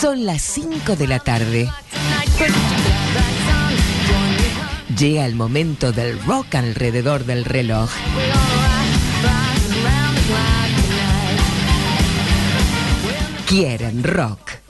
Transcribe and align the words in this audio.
Son 0.00 0.24
las 0.24 0.40
5 0.40 0.96
de 0.96 1.06
la 1.06 1.18
tarde. 1.18 1.68
Llega 4.96 5.26
el 5.26 5.34
momento 5.34 5.92
del 5.92 6.18
rock 6.24 6.54
alrededor 6.54 7.26
del 7.26 7.44
reloj. 7.44 7.90
Quieren 13.46 14.02
rock. 14.02 14.69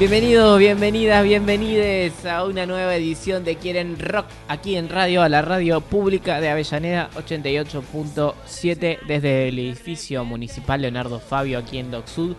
Bienvenidos, 0.00 0.58
bienvenidas, 0.58 1.22
bienvenides 1.22 2.24
a 2.24 2.46
una 2.46 2.64
nueva 2.64 2.96
edición 2.96 3.44
de 3.44 3.56
Quieren 3.56 3.98
Rock 3.98 4.24
aquí 4.48 4.76
en 4.76 4.88
radio, 4.88 5.20
a 5.20 5.28
la 5.28 5.42
radio 5.42 5.82
pública 5.82 6.40
de 6.40 6.48
Avellaneda 6.48 7.10
88.7 7.16 9.00
desde 9.06 9.48
el 9.48 9.58
edificio 9.58 10.24
municipal 10.24 10.80
Leonardo 10.80 11.20
Fabio 11.20 11.58
aquí 11.58 11.76
en 11.76 11.90
Doc 11.90 12.06
Sud, 12.06 12.34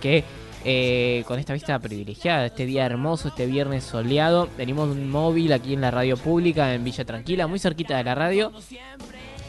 que 0.00 0.24
eh, 0.64 1.22
con 1.28 1.38
esta 1.38 1.52
vista 1.52 1.78
privilegiada, 1.78 2.46
este 2.46 2.66
día 2.66 2.84
hermoso, 2.84 3.28
este 3.28 3.46
viernes 3.46 3.84
soleado, 3.84 4.48
venimos 4.58 4.88
un 4.88 5.08
móvil 5.08 5.52
aquí 5.52 5.74
en 5.74 5.82
la 5.82 5.92
radio 5.92 6.16
pública 6.16 6.74
en 6.74 6.82
Villa 6.82 7.04
Tranquila, 7.04 7.46
muy 7.46 7.60
cerquita 7.60 7.98
de 7.98 8.02
la 8.02 8.16
radio. 8.16 8.50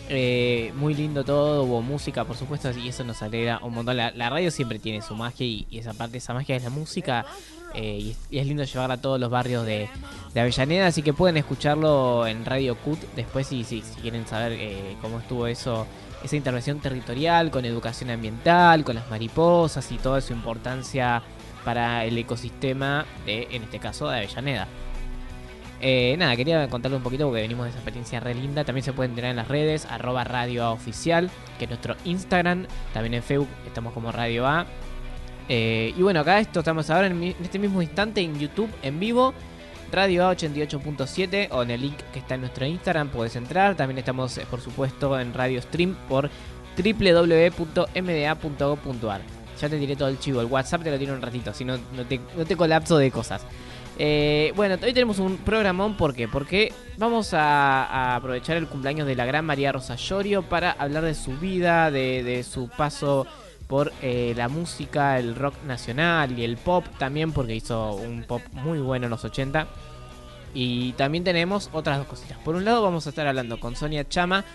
Eh, 0.09 0.71
muy 0.75 0.93
lindo 0.93 1.25
todo, 1.25 1.63
hubo 1.63 1.81
música 1.81 2.23
por 2.23 2.37
supuesto 2.37 2.71
y 2.71 2.87
eso 2.87 3.03
nos 3.03 3.21
alegra 3.21 3.59
un 3.61 3.73
montón. 3.73 3.97
La, 3.97 4.29
radio 4.29 4.51
siempre 4.51 4.79
tiene 4.79 5.01
su 5.01 5.15
magia 5.15 5.45
y, 5.45 5.67
esa 5.71 5.93
parte, 5.93 6.17
esa 6.17 6.33
magia 6.33 6.55
es 6.55 6.63
la 6.63 6.69
música 6.69 7.25
eh, 7.73 8.15
y, 8.31 8.37
es, 8.37 8.47
lindo 8.47 8.63
llevarla 8.63 8.95
a 8.95 9.01
todos 9.01 9.19
los 9.19 9.29
barrios 9.29 9.65
de, 9.65 9.89
de 10.33 10.39
Avellaneda, 10.39 10.87
así 10.87 11.01
que 11.01 11.13
pueden 11.13 11.35
escucharlo 11.35 12.25
en 12.25 12.45
Radio 12.45 12.75
CUT 12.77 12.99
después 13.15 13.47
si, 13.47 13.65
si, 13.65 13.81
si 13.81 13.99
quieren 13.99 14.25
saber 14.25 14.53
eh, 14.53 14.95
cómo 15.01 15.19
estuvo 15.19 15.45
eso, 15.45 15.85
esa 16.23 16.35
intervención 16.37 16.79
territorial 16.79 17.51
con 17.51 17.65
educación 17.65 18.09
ambiental, 18.09 18.85
con 18.85 18.95
las 18.95 19.09
mariposas 19.09 19.91
y 19.91 19.97
toda 19.97 20.21
su 20.21 20.31
importancia 20.31 21.21
para 21.65 22.05
el 22.05 22.17
ecosistema 22.17 23.05
de, 23.25 23.49
en 23.51 23.63
este 23.63 23.79
caso, 23.79 24.07
de 24.07 24.19
Avellaneda. 24.19 24.69
Eh, 25.79 26.15
nada, 26.17 26.35
quería 26.35 26.67
contarle 26.69 26.97
un 26.97 27.03
poquito 27.03 27.25
porque 27.25 27.41
venimos 27.41 27.65
de 27.65 27.69
esa 27.69 27.79
experiencia 27.79 28.19
re 28.19 28.33
linda. 28.33 28.63
También 28.63 28.83
se 28.83 28.93
pueden 28.93 29.13
tener 29.15 29.31
en 29.31 29.37
las 29.37 29.47
redes, 29.47 29.85
arroba 29.85 30.23
Radio 30.23 30.77
que 31.57 31.65
es 31.65 31.69
nuestro 31.69 31.95
Instagram. 32.05 32.65
También 32.93 33.13
en 33.15 33.23
Facebook 33.23 33.49
estamos 33.65 33.93
como 33.93 34.11
Radio 34.11 34.47
A. 34.47 34.65
Eh, 35.49 35.93
y 35.95 36.01
bueno, 36.01 36.19
acá 36.21 36.39
esto 36.39 36.59
estamos 36.59 36.89
ahora 36.89 37.07
en, 37.07 37.23
este 37.23 37.59
mismo 37.59 37.81
instante 37.81 38.21
en 38.21 38.37
YouTube, 38.39 38.69
en 38.81 38.99
vivo. 38.99 39.33
Radio 39.91 40.27
A 40.27 40.35
88.7 40.35 41.47
o 41.51 41.63
en 41.63 41.71
el 41.71 41.79
link 41.81 41.95
que 42.11 42.19
está 42.19 42.35
en 42.35 42.41
nuestro 42.41 42.65
Instagram 42.65 43.07
puedes 43.09 43.37
entrar. 43.37 43.75
También 43.75 43.99
estamos, 43.99 44.37
eh, 44.37 44.45
por 44.49 44.59
supuesto, 44.59 45.17
en 45.19 45.33
Radio 45.33 45.61
Stream 45.61 45.95
por 46.09 46.29
www.mda.gov.ar. 46.77 47.61
Ya 49.61 49.69
te 49.69 49.79
tiré 49.79 49.95
todo 49.95 50.09
el 50.09 50.19
chivo, 50.19 50.41
el 50.41 50.47
WhatsApp 50.47 50.83
te 50.83 50.91
lo 50.91 50.99
tiro 50.99 51.15
un 51.15 51.21
ratito, 51.21 51.51
si 51.51 51.65
no, 51.65 51.79
no 51.95 52.05
te, 52.05 52.19
no 52.37 52.45
te 52.45 52.55
colapso 52.55 52.97
de 52.97 53.09
cosas. 53.09 53.43
Eh, 53.99 54.53
bueno, 54.55 54.75
hoy 54.75 54.93
tenemos 54.93 55.17
un 55.17 55.37
programón, 55.37 55.97
¿por 55.97 56.13
qué? 56.13 56.27
Porque 56.27 56.71
vamos 56.97 57.33
a, 57.33 58.15
aprovechar 58.15 58.57
el 58.57 58.67
cumpleaños 58.67 59.07
de 59.07 59.15
la 59.15 59.25
gran 59.25 59.43
María 59.43 59.71
Rosa 59.71 59.95
Llorio 59.95 60.43
para 60.43 60.71
hablar 60.71 61.03
de 61.03 61.15
su 61.15 61.35
vida, 61.37 61.89
de, 61.89 62.23
de 62.23 62.43
su 62.43 62.69
paso 62.69 63.25
por 63.67 63.91
eh, 64.01 64.33
la 64.35 64.49
música, 64.49 65.19
el 65.19 65.35
rock 65.35 65.55
nacional 65.65 66.37
y 66.37 66.43
el 66.43 66.57
pop 66.57 66.85
también, 66.97 67.31
porque 67.33 67.55
hizo 67.55 67.95
un 67.95 68.23
pop 68.23 68.41
muy 68.53 68.79
bueno 68.79 69.07
en 69.07 69.09
los 69.09 69.25
80. 69.25 69.67
Y 70.53 70.93
también 70.93 71.23
tenemos 71.23 71.69
otras 71.73 71.97
dos 71.97 72.07
cositas. 72.07 72.37
Por 72.39 72.55
un 72.55 72.65
lado 72.65 72.81
vamos 72.81 73.05
a 73.05 73.09
estar 73.09 73.27
hablando 73.27 73.59
con 73.59 73.75
Sonia 73.75 74.07
Chama, 74.07 74.45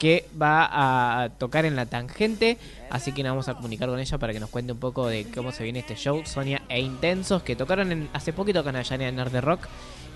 que 0.00 0.26
va 0.40 1.22
a 1.22 1.28
tocar 1.28 1.64
en 1.66 1.76
la 1.76 1.84
tangente, 1.86 2.56
así 2.90 3.12
que 3.12 3.22
nos 3.22 3.30
vamos 3.32 3.48
a 3.48 3.54
comunicar 3.54 3.88
con 3.88 4.00
ella 4.00 4.18
para 4.18 4.32
que 4.32 4.40
nos 4.40 4.48
cuente 4.50 4.72
un 4.72 4.78
poco 4.80 5.06
de 5.06 5.26
cómo 5.32 5.52
se 5.52 5.62
viene 5.62 5.78
este 5.80 5.94
show, 5.94 6.22
Sonia 6.24 6.62
e 6.68 6.80
Intensos, 6.80 7.42
que 7.42 7.54
tocaron 7.54 7.92
en- 7.92 8.08
hace 8.14 8.32
poquito 8.32 8.64
con 8.64 8.74
Ayanea 8.74 9.12
Nerd 9.12 9.30
de 9.30 9.40
Rock. 9.42 9.68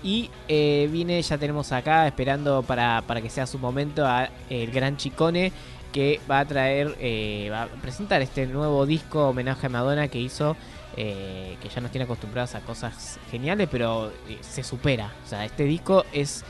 Y 0.03 0.29
eh, 0.47 0.89
viene, 0.91 1.21
ya 1.21 1.37
tenemos 1.37 1.71
acá 1.71 2.05
esperando 2.07 2.63
para, 2.63 3.03
para 3.07 3.21
que 3.21 3.29
sea 3.29 3.47
su 3.47 3.57
momento 3.59 4.05
a 4.05 4.29
el 4.49 4.71
gran 4.71 4.97
Chicone 4.97 5.51
que 5.93 6.19
va 6.29 6.39
a 6.39 6.45
traer, 6.45 6.95
eh, 6.99 7.49
va 7.51 7.63
a 7.63 7.67
presentar 7.67 8.21
este 8.21 8.45
nuevo 8.47 8.85
disco 8.85 9.29
homenaje 9.29 9.67
a 9.67 9.69
Madonna 9.69 10.07
que 10.09 10.19
hizo, 10.19 10.57
eh, 10.97 11.57
que 11.61 11.69
ya 11.69 11.79
nos 11.79 11.91
tiene 11.91 12.05
acostumbrados 12.05 12.53
a 12.55 12.59
cosas 12.61 13.19
geniales, 13.31 13.69
pero 13.71 14.11
eh, 14.27 14.37
se 14.41 14.63
supera. 14.63 15.13
O 15.25 15.27
sea, 15.29 15.45
este 15.45 15.63
disco 15.63 16.05
es 16.11 16.43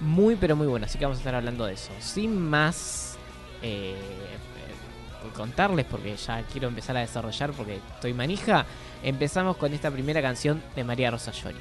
muy, 0.00 0.36
pero 0.36 0.56
muy 0.56 0.66
bueno, 0.66 0.86
así 0.86 0.98
que 0.98 1.04
vamos 1.04 1.18
a 1.18 1.20
estar 1.20 1.34
hablando 1.34 1.66
de 1.66 1.74
eso. 1.74 1.90
Sin 2.00 2.40
más 2.40 3.16
eh, 3.62 3.94
eh, 3.94 5.28
contarles, 5.36 5.86
porque 5.86 6.16
ya 6.16 6.42
quiero 6.50 6.68
empezar 6.68 6.96
a 6.96 7.00
desarrollar, 7.00 7.52
porque 7.52 7.80
estoy 7.94 8.14
manija, 8.14 8.66
empezamos 9.02 9.56
con 9.56 9.72
esta 9.72 9.90
primera 9.90 10.22
canción 10.22 10.62
de 10.74 10.84
María 10.84 11.10
Rosa 11.10 11.32
Llorio. 11.32 11.60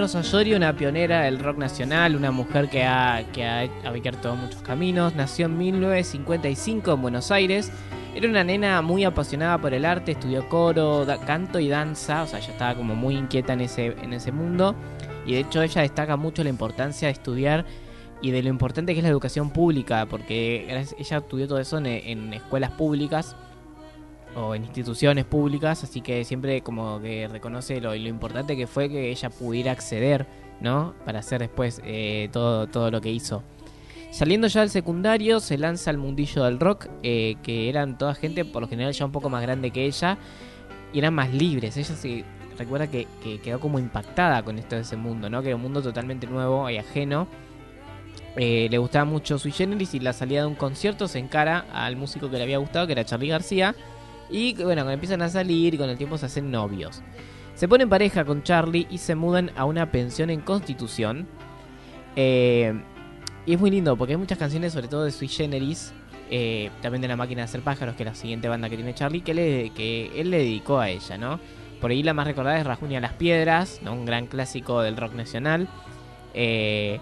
Rosa 0.00 0.22
Llorio, 0.22 0.56
una 0.56 0.74
pionera 0.74 1.22
del 1.22 1.38
rock 1.38 1.58
nacional, 1.58 2.16
una 2.16 2.30
mujer 2.30 2.68
que 2.70 2.84
ha, 2.84 3.22
que 3.32 3.44
abierto 3.84 4.34
muchos 4.34 4.62
caminos, 4.62 5.14
nació 5.14 5.46
en 5.46 5.58
1955 5.58 6.92
en 6.94 7.02
Buenos 7.02 7.30
Aires. 7.30 7.70
Era 8.14 8.28
una 8.28 8.42
nena 8.42 8.80
muy 8.82 9.04
apasionada 9.04 9.58
por 9.58 9.74
el 9.74 9.84
arte, 9.84 10.12
estudió 10.12 10.48
coro, 10.48 11.04
da- 11.04 11.18
canto 11.20 11.60
y 11.60 11.68
danza, 11.68 12.22
o 12.22 12.26
sea, 12.26 12.38
ella 12.38 12.50
estaba 12.52 12.74
como 12.74 12.94
muy 12.96 13.14
inquieta 13.16 13.52
en 13.52 13.60
ese, 13.60 13.94
en 14.02 14.12
ese 14.12 14.32
mundo. 14.32 14.74
Y 15.26 15.34
de 15.34 15.40
hecho 15.40 15.62
ella 15.62 15.82
destaca 15.82 16.16
mucho 16.16 16.42
la 16.42 16.50
importancia 16.50 17.08
de 17.08 17.12
estudiar 17.12 17.64
y 18.22 18.30
de 18.30 18.42
lo 18.42 18.48
importante 18.48 18.92
que 18.94 19.00
es 19.00 19.04
la 19.04 19.10
educación 19.10 19.50
pública, 19.50 20.06
porque 20.06 20.66
ella 20.98 21.16
estudió 21.18 21.46
todo 21.46 21.58
eso 21.60 21.78
en 21.78 22.32
escuelas 22.34 22.70
públicas 22.72 23.36
o 24.36 24.54
en 24.54 24.64
instituciones 24.64 25.24
públicas, 25.24 25.82
así 25.84 26.00
que 26.00 26.24
siempre 26.24 26.60
como 26.60 27.00
que 27.00 27.28
reconoce 27.28 27.80
lo, 27.80 27.94
lo 27.94 28.08
importante 28.08 28.56
que 28.56 28.66
fue 28.66 28.88
que 28.88 29.10
ella 29.10 29.30
pudiera 29.30 29.72
acceder, 29.72 30.26
¿no? 30.60 30.94
Para 31.04 31.20
hacer 31.20 31.40
después 31.40 31.80
eh, 31.84 32.28
todo, 32.32 32.66
todo 32.66 32.90
lo 32.90 33.00
que 33.00 33.10
hizo. 33.10 33.42
Saliendo 34.10 34.48
ya 34.48 34.60
del 34.60 34.70
secundario, 34.70 35.38
se 35.40 35.56
lanza 35.56 35.90
al 35.90 35.98
mundillo 35.98 36.44
del 36.44 36.58
rock, 36.58 36.88
eh, 37.02 37.36
que 37.42 37.68
eran 37.68 37.96
toda 37.96 38.14
gente 38.14 38.44
por 38.44 38.62
lo 38.62 38.68
general 38.68 38.92
ya 38.92 39.04
un 39.04 39.12
poco 39.12 39.30
más 39.30 39.42
grande 39.42 39.70
que 39.70 39.84
ella, 39.84 40.18
y 40.92 40.98
eran 40.98 41.14
más 41.14 41.32
libres. 41.32 41.76
Ella 41.76 41.94
se 41.94 42.24
recuerda 42.58 42.88
que, 42.88 43.06
que 43.22 43.40
quedó 43.40 43.60
como 43.60 43.78
impactada 43.78 44.42
con 44.42 44.58
esto 44.58 44.74
de 44.74 44.82
ese 44.82 44.96
mundo, 44.96 45.30
¿no? 45.30 45.42
Que 45.42 45.48
era 45.48 45.56
un 45.56 45.62
mundo 45.62 45.80
totalmente 45.80 46.26
nuevo 46.26 46.68
y 46.68 46.76
ajeno. 46.76 47.28
Eh, 48.36 48.68
le 48.70 48.78
gustaba 48.78 49.04
mucho 49.04 49.38
Sui 49.38 49.50
Generis 49.50 49.94
y 49.94 50.00
la 50.00 50.12
salida 50.12 50.42
de 50.42 50.46
un 50.46 50.54
concierto 50.54 51.08
se 51.08 51.18
encara 51.18 51.66
al 51.72 51.96
músico 51.96 52.30
que 52.30 52.36
le 52.36 52.44
había 52.44 52.58
gustado, 52.58 52.86
que 52.86 52.92
era 52.92 53.04
Charlie 53.04 53.28
García. 53.28 53.74
Y 54.30 54.54
bueno, 54.54 54.82
cuando 54.82 54.92
empiezan 54.92 55.22
a 55.22 55.28
salir 55.28 55.74
y 55.74 55.78
con 55.78 55.90
el 55.90 55.98
tiempo 55.98 56.16
se 56.16 56.26
hacen 56.26 56.50
novios. 56.50 57.02
Se 57.54 57.68
ponen 57.68 57.88
pareja 57.88 58.24
con 58.24 58.42
Charlie 58.42 58.86
y 58.90 58.98
se 58.98 59.14
mudan 59.14 59.50
a 59.56 59.64
una 59.64 59.90
pensión 59.90 60.30
en 60.30 60.40
Constitución. 60.40 61.26
Eh, 62.16 62.72
y 63.44 63.54
es 63.54 63.60
muy 63.60 63.70
lindo 63.70 63.96
porque 63.96 64.14
hay 64.14 64.16
muchas 64.16 64.38
canciones, 64.38 64.72
sobre 64.72 64.88
todo 64.88 65.04
de 65.04 65.10
Sui 65.10 65.28
Generis, 65.28 65.92
eh, 66.30 66.70
también 66.80 67.02
de 67.02 67.08
La 67.08 67.16
Máquina 67.16 67.42
de 67.42 67.44
Hacer 67.44 67.60
Pájaros, 67.62 67.96
que 67.96 68.04
es 68.04 68.06
la 68.06 68.14
siguiente 68.14 68.48
banda 68.48 68.70
que 68.70 68.76
tiene 68.76 68.94
Charlie, 68.94 69.20
que, 69.20 69.34
le, 69.34 69.70
que 69.70 70.10
él 70.18 70.30
le 70.30 70.38
dedicó 70.38 70.78
a 70.78 70.88
ella, 70.88 71.18
¿no? 71.18 71.40
Por 71.80 71.90
ahí 71.90 72.02
la 72.02 72.14
más 72.14 72.26
recordada 72.26 72.58
es 72.58 72.66
Rajunia 72.66 73.00
las 73.00 73.14
Piedras, 73.14 73.80
¿no? 73.82 73.92
un 73.92 74.04
gran 74.04 74.26
clásico 74.26 74.82
del 74.82 74.96
rock 74.96 75.14
nacional. 75.14 75.68
Eh, 76.34 77.00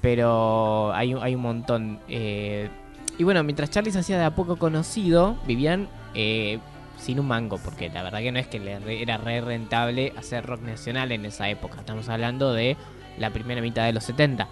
pero 0.00 0.92
hay, 0.92 1.14
hay 1.14 1.34
un 1.34 1.42
montón. 1.42 2.00
y 2.08 3.24
bueno, 3.24 3.42
mientras 3.42 3.70
Charlie 3.70 3.90
se 3.90 3.98
hacía 3.98 4.18
de 4.18 4.24
a 4.24 4.34
poco 4.34 4.56
conocido, 4.56 5.38
vivían 5.46 5.88
eh, 6.14 6.58
sin 6.98 7.18
un 7.20 7.26
mango, 7.26 7.58
porque 7.58 7.88
la 7.90 8.02
verdad 8.02 8.20
que 8.20 8.32
no 8.32 8.38
es 8.38 8.46
que 8.46 8.58
le 8.60 9.02
era 9.02 9.16
re 9.18 9.40
rentable 9.40 10.12
hacer 10.16 10.46
rock 10.46 10.62
nacional 10.62 11.12
en 11.12 11.24
esa 11.26 11.48
época. 11.48 11.80
Estamos 11.80 12.08
hablando 12.08 12.52
de 12.52 12.76
la 13.18 13.30
primera 13.30 13.60
mitad 13.60 13.84
de 13.86 13.92
los 13.92 14.04
70. 14.04 14.48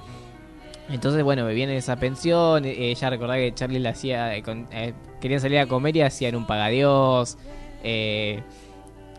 Entonces, 0.91 1.23
bueno, 1.23 1.47
vivían 1.47 1.70
en 1.70 1.76
esa 1.76 1.97
pensión. 1.97 2.64
eh, 2.64 2.91
Ella 2.91 3.11
recordaba 3.11 3.38
que 3.38 3.55
Charlie 3.55 3.79
le 3.79 3.88
hacía. 3.88 4.37
eh, 4.37 4.43
eh, 4.73 4.93
querían 5.20 5.41
salir 5.41 5.59
a 5.59 5.67
comer 5.67 5.97
y 5.97 6.03
hacían 6.03 6.35
un 6.35 6.47
pagadiós. 6.47 7.38
Eh, 7.85 8.43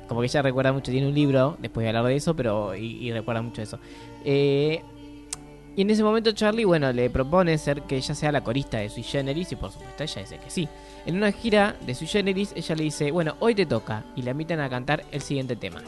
como 0.07 0.19
que 0.21 0.27
ella 0.27 0.41
recuerda 0.41 0.73
mucho, 0.73 0.91
tiene 0.91 1.07
un 1.07 1.13
libro, 1.15 1.55
después 1.59 1.83
de 1.83 1.89
hablar 1.89 2.05
de 2.05 2.15
eso, 2.17 2.35
pero. 2.35 2.75
y, 2.75 3.07
y 3.07 3.11
recuerda 3.11 3.41
mucho 3.41 3.61
eso. 3.61 3.79
Eh, 4.25 4.81
y 5.75 5.81
en 5.81 5.89
ese 5.89 6.03
momento 6.03 6.31
Charlie, 6.33 6.65
bueno, 6.65 6.91
le 6.93 7.09
propone 7.09 7.57
ser 7.57 7.81
que 7.83 7.95
ella 7.97 8.13
sea 8.13 8.31
la 8.31 8.41
corista 8.41 8.77
de 8.77 8.89
Sui 8.89 9.01
Generis 9.01 9.51
y 9.53 9.55
por 9.55 9.71
supuesto 9.71 10.03
ella 10.03 10.21
dice 10.21 10.37
que 10.37 10.49
sí. 10.51 10.67
En 11.05 11.17
una 11.17 11.31
gira 11.31 11.75
de 11.85 11.95
Sui 11.95 12.07
Generis, 12.07 12.53
ella 12.55 12.75
le 12.75 12.83
dice, 12.83 13.11
bueno, 13.11 13.35
hoy 13.39 13.55
te 13.55 13.65
toca 13.65 14.03
y 14.15 14.21
la 14.21 14.31
invitan 14.31 14.61
a 14.61 14.69
cantar 14.69 15.03
el 15.11 15.21
siguiente 15.21 15.55
tema. 15.55 15.81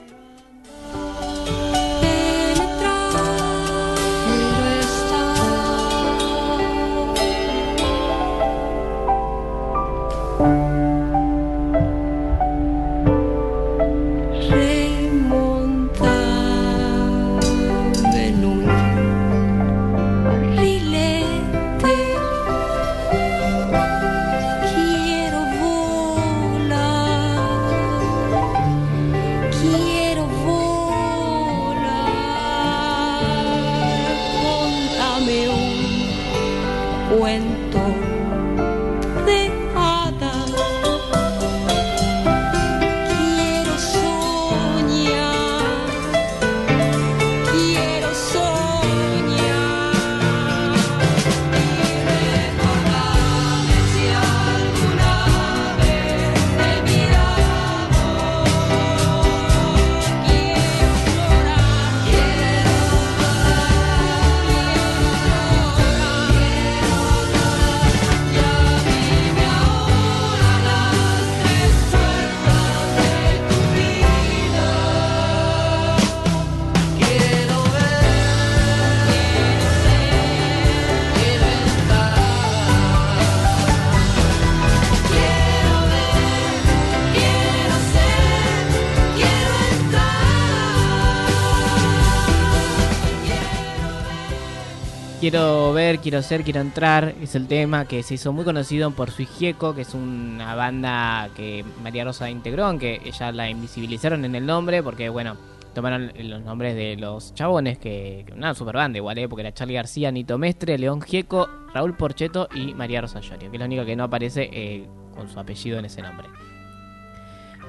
Quiero 96.06 96.22
ser, 96.22 96.44
quiero 96.44 96.62
entrar. 96.62 97.16
Es 97.20 97.34
el 97.34 97.48
tema 97.48 97.86
que 97.86 98.04
se 98.04 98.14
hizo 98.14 98.32
muy 98.32 98.46
conocido 98.46 98.92
por 98.92 99.10
Sui 99.10 99.26
Gieco, 99.26 99.74
que 99.74 99.82
es 99.82 99.96
una 99.96 100.54
banda 100.54 101.32
que 101.36 101.66
María 101.82 102.04
Rosa 102.04 102.30
integró, 102.30 102.66
aunque 102.66 103.02
ella 103.04 103.32
la 103.32 103.50
invisibilizaron 103.50 104.24
en 104.24 104.36
el 104.36 104.46
nombre, 104.46 104.84
porque 104.84 105.10
bueno, 105.10 105.36
tomaron 105.74 106.14
los 106.16 106.44
nombres 106.44 106.76
de 106.76 106.96
los 106.96 107.34
chabones, 107.34 107.80
que, 107.80 108.24
que 108.28 108.34
una 108.34 108.54
super 108.54 108.76
banda 108.76 109.00
igual, 109.00 109.18
¿eh? 109.18 109.28
porque 109.28 109.42
era 109.42 109.52
Charlie 109.52 109.74
García, 109.74 110.12
Nito 110.12 110.38
Mestre, 110.38 110.78
León 110.78 111.02
Gieco, 111.02 111.50
Raúl 111.74 111.98
Porcheto 111.98 112.50
y 112.54 112.76
María 112.76 113.02
Rosa 113.02 113.20
Llorio, 113.22 113.50
que 113.50 113.58
es 113.58 113.60
la 113.60 113.66
única 113.66 113.84
que 113.84 113.96
no 113.96 114.04
aparece 114.04 114.48
eh, 114.54 114.88
con 115.16 115.28
su 115.28 115.40
apellido 115.40 115.80
en 115.80 115.86
ese 115.86 116.04
nombre. 116.04 116.28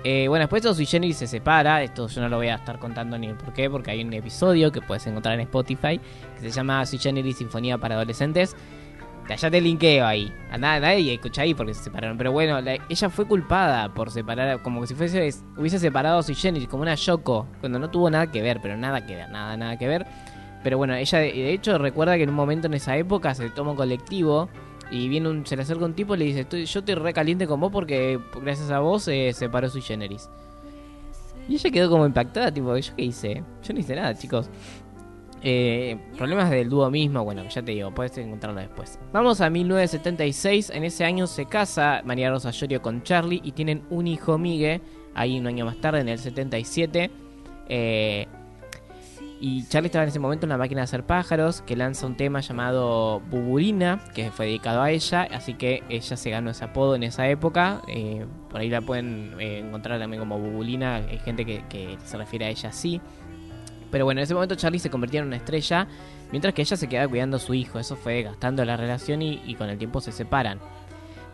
Eh, 0.04 0.28
bueno, 0.28 0.44
después 0.44 0.62
Sui 0.76 0.86
Generis 0.86 1.16
se 1.16 1.26
separa. 1.26 1.82
Esto 1.82 2.06
yo 2.08 2.20
no 2.20 2.28
lo 2.28 2.36
voy 2.36 2.48
a 2.48 2.54
estar 2.56 2.78
contando 2.78 3.18
ni 3.18 3.32
por 3.32 3.52
qué, 3.52 3.68
porque 3.68 3.90
hay 3.90 4.02
un 4.04 4.12
episodio 4.12 4.70
que 4.70 4.80
puedes 4.80 5.06
encontrar 5.06 5.34
en 5.34 5.40
Spotify 5.40 5.98
que 6.34 6.40
se 6.40 6.50
llama 6.50 6.84
Sui 6.86 6.98
Generis 6.98 7.38
Sinfonía 7.38 7.76
para 7.78 7.96
Adolescentes. 7.96 8.54
Ya 9.36 9.50
te 9.50 9.60
linkeo 9.60 10.06
ahí. 10.06 10.32
A 10.52 10.56
nadie 10.58 11.12
escucha 11.14 11.42
ahí 11.42 11.52
porque 11.52 11.74
se 11.74 11.82
separaron. 11.82 12.16
Pero 12.16 12.30
bueno, 12.30 12.60
la- 12.60 12.78
ella 12.88 13.10
fue 13.10 13.26
culpada 13.26 13.92
por 13.92 14.12
separar, 14.12 14.62
como 14.62 14.80
que 14.82 14.86
si 14.86 14.94
fuese, 14.94 15.30
hubiese 15.56 15.80
separado 15.80 16.18
a 16.20 16.22
Sui 16.22 16.36
Generis, 16.36 16.68
como 16.68 16.82
una 16.82 16.94
Yoko, 16.94 17.48
cuando 17.58 17.80
no 17.80 17.90
tuvo 17.90 18.08
nada 18.08 18.30
que 18.30 18.40
ver, 18.40 18.60
pero 18.62 18.76
nada 18.76 19.04
que 19.04 19.16
ver, 19.16 19.28
nada, 19.30 19.56
nada 19.56 19.76
que 19.76 19.88
ver. 19.88 20.06
Pero 20.62 20.78
bueno, 20.78 20.94
ella 20.94 21.18
de, 21.18 21.32
de 21.32 21.52
hecho 21.52 21.76
recuerda 21.78 22.16
que 22.16 22.22
en 22.22 22.28
un 22.28 22.36
momento 22.36 22.68
en 22.68 22.74
esa 22.74 22.96
época 22.96 23.34
se 23.34 23.50
toma 23.50 23.72
un 23.72 23.76
colectivo 23.76 24.48
y 24.90 25.08
viene 25.08 25.28
un, 25.28 25.46
se 25.46 25.56
le 25.56 25.62
acerca 25.62 25.84
un 25.84 25.94
tipo 25.94 26.14
y 26.14 26.18
le 26.18 26.24
dice, 26.26 26.40
"Estoy- 26.40 26.64
yo 26.66 26.80
estoy 26.80 26.94
re 26.94 27.12
caliente 27.12 27.46
con 27.46 27.60
vos 27.60 27.70
porque 27.72 28.18
gracias 28.42 28.70
a 28.70 28.78
vos 28.80 29.02
se 29.04 29.32
separó 29.32 29.68
Sui 29.68 29.82
Generis. 29.82 30.28
Y 31.48 31.54
ella 31.54 31.70
quedó 31.70 31.90
como 31.90 32.06
impactada, 32.06 32.52
tipo, 32.52 32.76
¿yo 32.76 32.92
qué 32.96 33.04
hice? 33.04 33.42
Yo 33.62 33.72
no 33.74 33.80
hice 33.80 33.94
nada, 33.94 34.14
chicos. 34.14 34.50
Eh, 35.42 35.96
problemas 36.16 36.50
del 36.50 36.68
dúo 36.68 36.90
mismo, 36.90 37.22
bueno, 37.22 37.44
ya 37.48 37.62
te 37.62 37.70
digo, 37.72 37.92
puedes 37.94 38.16
encontrarlo 38.18 38.58
después. 38.60 38.98
Vamos 39.12 39.40
a 39.40 39.48
1976, 39.50 40.70
en 40.70 40.82
ese 40.82 41.04
año 41.04 41.26
se 41.28 41.46
casa 41.46 42.02
María 42.04 42.30
Rosa 42.30 42.50
Llorio 42.50 42.82
con 42.82 43.02
Charlie 43.02 43.40
y 43.44 43.52
tienen 43.52 43.82
un 43.90 44.06
hijo 44.08 44.38
Migue, 44.38 44.80
ahí 45.14 45.38
un 45.38 45.46
año 45.46 45.64
más 45.64 45.76
tarde, 45.80 46.00
en 46.00 46.08
el 46.08 46.18
77. 46.18 47.10
Eh, 47.68 48.26
y 49.38 49.66
Charlie 49.68 49.88
estaba 49.88 50.04
en 50.04 50.08
ese 50.08 50.18
momento 50.18 50.46
en 50.46 50.50
la 50.50 50.56
máquina 50.56 50.80
de 50.80 50.84
hacer 50.84 51.04
pájaros, 51.04 51.60
que 51.60 51.76
lanza 51.76 52.06
un 52.06 52.16
tema 52.16 52.40
llamado 52.40 53.20
Bubulina, 53.30 54.00
que 54.14 54.30
fue 54.30 54.46
dedicado 54.46 54.80
a 54.80 54.90
ella, 54.90 55.28
así 55.30 55.54
que 55.54 55.82
ella 55.90 56.16
se 56.16 56.30
ganó 56.30 56.50
ese 56.50 56.64
apodo 56.64 56.94
en 56.94 57.02
esa 57.02 57.28
época. 57.28 57.82
eh, 57.88 58.24
por 58.50 58.60
ahí 58.60 58.70
la 58.70 58.80
pueden 58.80 59.34
eh, 59.38 59.58
encontrar 59.58 59.98
también 59.98 60.20
como 60.20 60.38
Bubulina, 60.38 60.96
hay 60.96 61.18
gente 61.18 61.44
que, 61.44 61.98
se 62.02 62.16
refiere 62.16 62.46
a 62.46 62.48
ella 62.48 62.70
así. 62.70 63.00
Pero 63.90 64.04
bueno, 64.04 64.20
en 64.20 64.24
ese 64.24 64.34
momento 64.34 64.54
Charlie 64.54 64.78
se 64.78 64.90
convertía 64.90 65.20
en 65.20 65.26
una 65.26 65.36
estrella, 65.36 65.86
mientras 66.32 66.54
que 66.54 66.62
ella 66.62 66.76
se 66.76 66.88
quedaba 66.88 67.08
cuidando 67.08 67.36
a 67.36 67.40
su 67.40 67.54
hijo. 67.54 67.78
Eso 67.78 67.94
fue 67.94 68.22
gastando 68.22 68.64
la 68.64 68.76
relación 68.76 69.22
y, 69.22 69.42
y 69.46 69.54
con 69.54 69.68
el 69.68 69.78
tiempo 69.78 70.00
se 70.00 70.12
separan. 70.12 70.58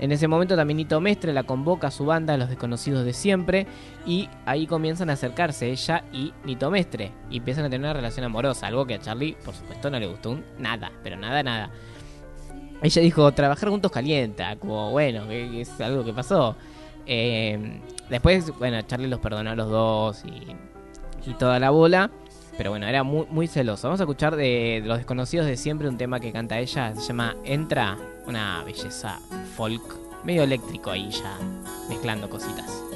En 0.02 0.10
ese 0.10 0.26
momento 0.26 0.56
también 0.56 0.78
Nito 0.78 1.00
Mestre 1.00 1.32
la 1.32 1.44
convoca 1.44 1.86
a 1.86 1.90
su 1.92 2.04
banda, 2.04 2.36
Los 2.36 2.48
Desconocidos 2.48 3.04
de 3.04 3.12
Siempre, 3.12 3.68
y 4.04 4.28
ahí 4.46 4.66
comienzan 4.66 5.10
a 5.10 5.12
acercarse 5.12 5.70
ella 5.70 6.02
y 6.12 6.32
Nito 6.44 6.72
Mestre, 6.72 7.12
y 7.30 7.36
empiezan 7.36 7.66
a 7.66 7.70
tener 7.70 7.82
una 7.82 7.92
relación 7.92 8.24
amorosa, 8.24 8.66
algo 8.66 8.84
que 8.84 8.94
a 8.94 8.98
Charlie, 8.98 9.36
por 9.44 9.54
supuesto, 9.54 9.90
no 9.90 10.00
le 10.00 10.08
gustó 10.08 10.32
un 10.32 10.44
nada, 10.58 10.90
pero 11.04 11.16
nada, 11.16 11.44
nada. 11.44 11.70
Ella 12.82 13.00
dijo, 13.00 13.30
trabajar 13.30 13.68
juntos 13.68 13.92
calienta, 13.92 14.56
como 14.56 14.90
bueno, 14.90 15.30
es 15.30 15.80
algo 15.80 16.04
que 16.04 16.12
pasó. 16.12 16.56
Eh, 17.06 17.80
después, 18.10 18.50
bueno, 18.58 18.82
Charlie 18.82 19.06
los 19.06 19.20
perdonó 19.20 19.50
a 19.50 19.54
los 19.54 19.70
dos 19.70 20.24
y, 20.24 21.30
y 21.30 21.34
toda 21.34 21.60
la 21.60 21.70
bola. 21.70 22.10
Pero 22.58 22.70
bueno, 22.70 22.88
era 22.88 23.04
muy, 23.04 23.26
muy 23.30 23.46
celoso. 23.46 23.86
Vamos 23.86 24.00
a 24.00 24.02
escuchar 24.02 24.34
de 24.34 24.82
Los 24.84 24.98
Desconocidos 24.98 25.46
de 25.46 25.56
Siempre 25.56 25.88
un 25.88 25.96
tema 25.96 26.18
que 26.18 26.32
canta 26.32 26.58
ella. 26.58 26.92
Se 26.96 27.02
llama 27.02 27.36
Entra. 27.44 27.96
Una 28.26 28.62
belleza 28.64 29.20
folk. 29.56 29.82
Medio 30.24 30.42
eléctrico 30.44 30.90
ahí 30.90 31.10
ya. 31.10 31.38
Mezclando 31.88 32.30
cositas. 32.30 32.91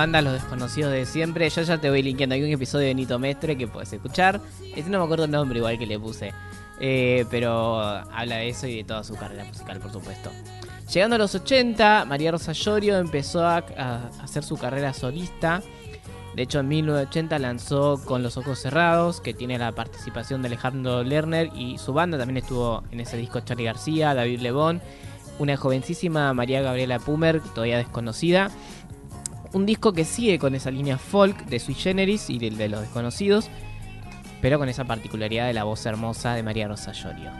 Banda, 0.00 0.22
Los 0.22 0.32
Desconocidos 0.32 0.92
de 0.92 1.04
Siempre. 1.04 1.50
Yo 1.50 1.60
ya 1.60 1.76
te 1.76 1.90
voy 1.90 2.02
linkeando. 2.02 2.34
Hay 2.34 2.42
un 2.42 2.50
episodio 2.50 2.86
de 2.86 2.94
Nito 2.94 3.18
Mestre 3.18 3.58
que 3.58 3.66
puedes 3.66 3.92
escuchar. 3.92 4.40
Este 4.74 4.88
no 4.88 4.98
me 4.98 5.04
acuerdo 5.04 5.26
el 5.26 5.30
nombre 5.30 5.58
igual 5.58 5.78
que 5.78 5.86
le 5.86 5.98
puse. 5.98 6.32
Eh, 6.80 7.26
pero 7.30 7.78
habla 7.78 8.36
de 8.36 8.48
eso 8.48 8.66
y 8.66 8.76
de 8.76 8.84
toda 8.84 9.04
su 9.04 9.14
carrera 9.14 9.44
musical, 9.44 9.78
por 9.78 9.92
supuesto. 9.92 10.30
Llegando 10.90 11.16
a 11.16 11.18
los 11.18 11.34
80, 11.34 12.06
María 12.06 12.30
Rosa 12.30 12.52
Llorio 12.52 12.96
empezó 12.96 13.44
a, 13.44 13.58
a 13.76 14.08
hacer 14.22 14.42
su 14.42 14.56
carrera 14.56 14.94
solista. 14.94 15.62
De 16.34 16.44
hecho, 16.44 16.60
en 16.60 16.68
1980 16.68 17.38
lanzó 17.38 18.00
Con 18.02 18.22
los 18.22 18.38
Ojos 18.38 18.58
Cerrados, 18.58 19.20
que 19.20 19.34
tiene 19.34 19.58
la 19.58 19.72
participación 19.72 20.40
de 20.40 20.48
Alejandro 20.48 21.04
Lerner 21.04 21.50
y 21.54 21.76
su 21.76 21.92
banda. 21.92 22.16
También 22.16 22.38
estuvo 22.38 22.84
en 22.90 23.00
ese 23.00 23.18
disco 23.18 23.40
Charlie 23.40 23.64
García, 23.64 24.14
David 24.14 24.40
Lebón, 24.40 24.80
una 25.38 25.58
jovencísima 25.58 26.32
María 26.32 26.62
Gabriela 26.62 26.98
Pumer, 26.98 27.42
todavía 27.42 27.76
desconocida. 27.76 28.50
Un 29.52 29.66
disco 29.66 29.92
que 29.92 30.04
sigue 30.04 30.38
con 30.38 30.54
esa 30.54 30.70
línea 30.70 30.96
folk 30.96 31.46
de 31.46 31.58
Sui 31.58 31.74
Generis 31.74 32.30
y 32.30 32.38
del 32.38 32.56
de 32.56 32.68
los 32.68 32.82
desconocidos, 32.82 33.48
pero 34.40 34.58
con 34.58 34.68
esa 34.68 34.84
particularidad 34.84 35.46
de 35.46 35.54
la 35.54 35.64
voz 35.64 35.84
hermosa 35.86 36.34
de 36.34 36.42
María 36.42 36.68
Rosa 36.68 36.92
Llorio. 36.92 37.30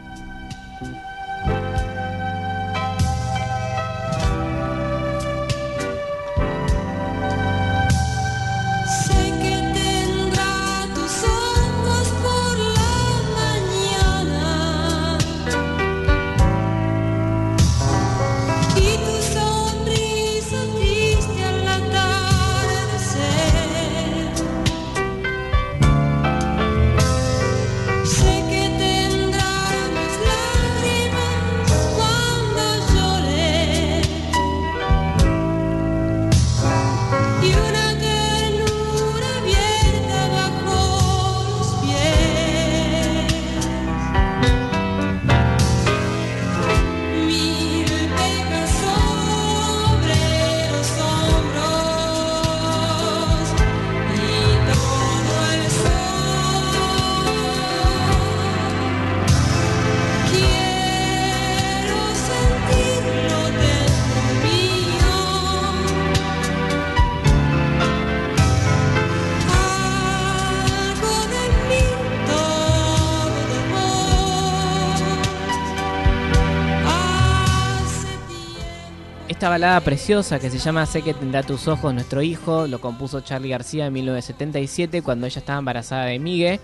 Balada 79.61 79.81
preciosa 79.81 80.39
que 80.39 80.49
se 80.49 80.57
llama 80.57 80.87
Sé 80.87 81.03
que 81.03 81.13
tendrá 81.13 81.43
tus 81.43 81.67
ojos 81.67 81.93
nuestro 81.93 82.23
hijo, 82.23 82.65
lo 82.65 82.81
compuso 82.81 83.21
Charlie 83.21 83.49
García 83.49 83.85
en 83.85 83.93
1977 83.93 85.03
cuando 85.03 85.27
ella 85.27 85.37
estaba 85.37 85.59
embarazada 85.59 86.05
de 86.05 86.17
Migue 86.17 86.59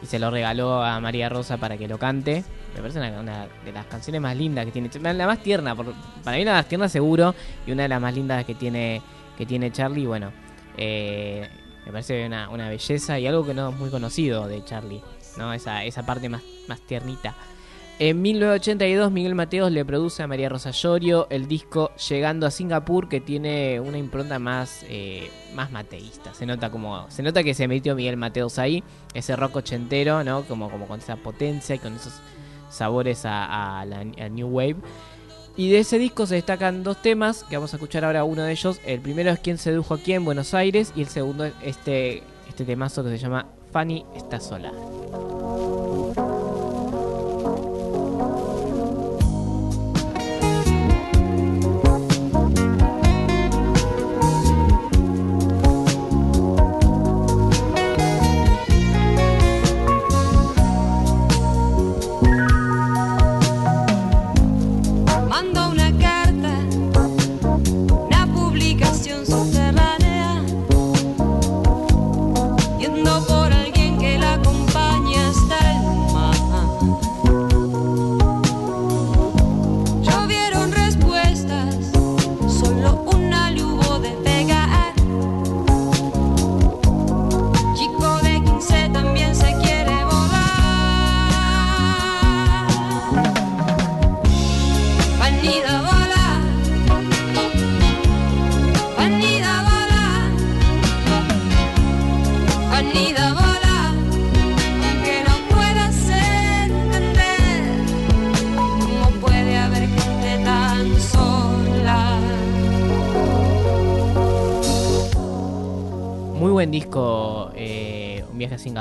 y 0.00 0.06
se 0.06 0.20
lo 0.20 0.30
regaló 0.30 0.80
a 0.80 1.00
María 1.00 1.28
Rosa 1.28 1.56
para 1.56 1.76
que 1.76 1.88
lo 1.88 1.98
cante. 1.98 2.44
Me 2.76 2.80
parece 2.80 3.00
una, 3.00 3.48
de 3.64 3.72
las 3.72 3.86
canciones 3.86 4.20
más 4.20 4.36
lindas 4.36 4.64
que 4.64 4.70
tiene, 4.70 4.88
la 5.14 5.26
más 5.26 5.42
tierna, 5.42 5.74
por- 5.74 5.92
para 6.22 6.36
mí 6.36 6.44
la 6.44 6.52
más 6.52 6.68
tierna 6.68 6.88
seguro 6.88 7.34
y 7.66 7.72
una 7.72 7.82
de 7.82 7.88
las 7.88 8.00
más 8.00 8.14
lindas 8.14 8.44
que 8.44 8.54
tiene 8.54 9.02
que 9.36 9.44
tiene 9.44 9.72
Charlie. 9.72 10.06
Bueno, 10.06 10.30
eh, 10.76 11.48
me 11.84 11.90
parece 11.90 12.26
una, 12.26 12.48
una 12.50 12.68
belleza 12.68 13.18
y 13.18 13.26
algo 13.26 13.44
que 13.44 13.54
no 13.54 13.70
es 13.70 13.76
muy 13.76 13.90
conocido 13.90 14.46
de 14.46 14.64
Charlie, 14.64 15.02
no 15.36 15.52
esa 15.52 15.82
esa 15.82 16.06
parte 16.06 16.28
más 16.28 16.42
más 16.68 16.78
tiernita. 16.82 17.34
En 17.98 18.20
1982 18.20 19.10
Miguel 19.10 19.34
Mateos 19.34 19.72
le 19.72 19.82
produce 19.82 20.22
a 20.22 20.26
María 20.26 20.50
Rosa 20.50 20.70
Llorio 20.70 21.26
el 21.30 21.48
disco 21.48 21.92
Llegando 22.10 22.46
a 22.46 22.50
Singapur 22.50 23.08
que 23.08 23.22
tiene 23.22 23.80
una 23.80 23.96
impronta 23.96 24.38
más, 24.38 24.84
eh, 24.90 25.30
más 25.54 25.72
mateísta. 25.72 26.34
Se 26.34 26.44
nota 26.44 26.70
como 26.70 27.10
se 27.10 27.22
nota 27.22 27.42
que 27.42 27.54
se 27.54 27.66
metió 27.66 27.94
Miguel 27.94 28.18
Mateos 28.18 28.58
ahí, 28.58 28.84
ese 29.14 29.34
rock 29.34 29.56
ochentero, 29.56 30.22
¿no? 30.24 30.42
Como, 30.44 30.70
como 30.70 30.86
con 30.86 31.00
esa 31.00 31.16
potencia 31.16 31.74
y 31.74 31.78
con 31.78 31.94
esos 31.94 32.12
sabores 32.68 33.24
a, 33.24 33.80
a 33.80 33.86
la 33.86 34.00
a 34.00 34.28
New 34.28 34.48
Wave. 34.48 34.76
Y 35.56 35.70
de 35.70 35.78
ese 35.78 35.98
disco 35.98 36.26
se 36.26 36.34
destacan 36.34 36.82
dos 36.82 37.00
temas 37.00 37.44
que 37.44 37.56
vamos 37.56 37.72
a 37.72 37.76
escuchar 37.78 38.04
ahora 38.04 38.24
uno 38.24 38.42
de 38.42 38.52
ellos. 38.52 38.78
El 38.84 39.00
primero 39.00 39.30
es 39.30 39.38
Quién 39.38 39.56
sedujo 39.56 39.94
aquí 39.94 40.12
en 40.12 40.22
Buenos 40.26 40.52
Aires 40.52 40.92
y 40.94 41.00
el 41.00 41.08
segundo 41.08 41.46
es 41.46 41.54
este, 41.62 42.22
este 42.46 42.66
temazo 42.66 43.02
que 43.02 43.08
se 43.08 43.18
llama 43.18 43.46
Fanny 43.72 44.04
está 44.14 44.38
sola. 44.38 44.70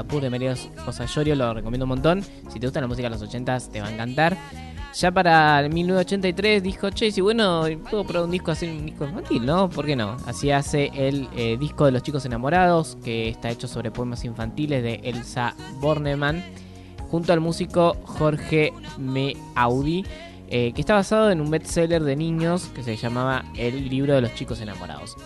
Singapur 0.06 0.22
de 0.22 0.30
María 0.30 0.56
Rosa 0.86 1.06
Llorio, 1.06 1.36
lo 1.36 1.54
recomiendo 1.54 1.86
un 1.86 1.90
montón. 1.90 2.24
Si 2.50 2.60
te 2.60 2.68
gusta 2.68 2.80
la 2.80 2.86
música 2.86 3.10
de 3.10 3.18
los 3.18 3.24
80s, 3.24 3.72
te 3.72 3.82
va 3.82 3.88
a 3.88 3.92
encantar. 3.92 4.38
Ya 4.94 5.12
para 5.12 5.60
el 5.62 5.74
1983 5.74 6.62
dijo, 6.62 6.92
che, 6.92 7.12
si 7.12 7.22
bueno, 7.22 7.64
puedo 7.90 8.04
probar 8.06 8.26
un 8.26 8.32
disco 8.32 8.52
así, 8.52 8.68
un 8.68 8.86
disco 8.86 9.06
infantil, 9.06 9.46
¿no? 9.46 9.68
¿Por 9.68 9.86
qué 9.88 9.96
no? 9.96 10.16
Así 10.28 10.52
hace 10.52 10.92
el 10.94 11.28
eh, 11.36 11.58
disco 11.60 11.86
de 11.86 11.92
los 11.92 12.04
chicos 12.04 12.24
enamorados, 12.26 12.98
que 13.04 13.30
está 13.30 13.50
hecho 13.50 13.68
sobre 13.68 13.90
poemas 13.90 14.24
infantiles 14.26 14.84
de 14.84 15.02
Elsa 15.04 15.56
Bornemann, 15.82 16.44
junto 17.10 17.34
al 17.34 17.40
músico 17.40 17.98
Jorge 18.04 18.74
Meaudi, 19.00 20.06
eh, 20.50 20.72
que 20.74 20.82
está 20.82 20.94
basado 20.94 21.32
en 21.32 21.42
un 21.42 21.50
bestseller 21.50 22.04
de 22.04 22.16
niños 22.16 22.68
que 22.76 22.84
se 22.84 22.96
llamaba 22.96 23.44
El 23.58 23.90
libro 23.90 24.14
de 24.14 24.22
los 24.22 24.36
chicos 24.36 24.62
enamorados. 24.62 25.18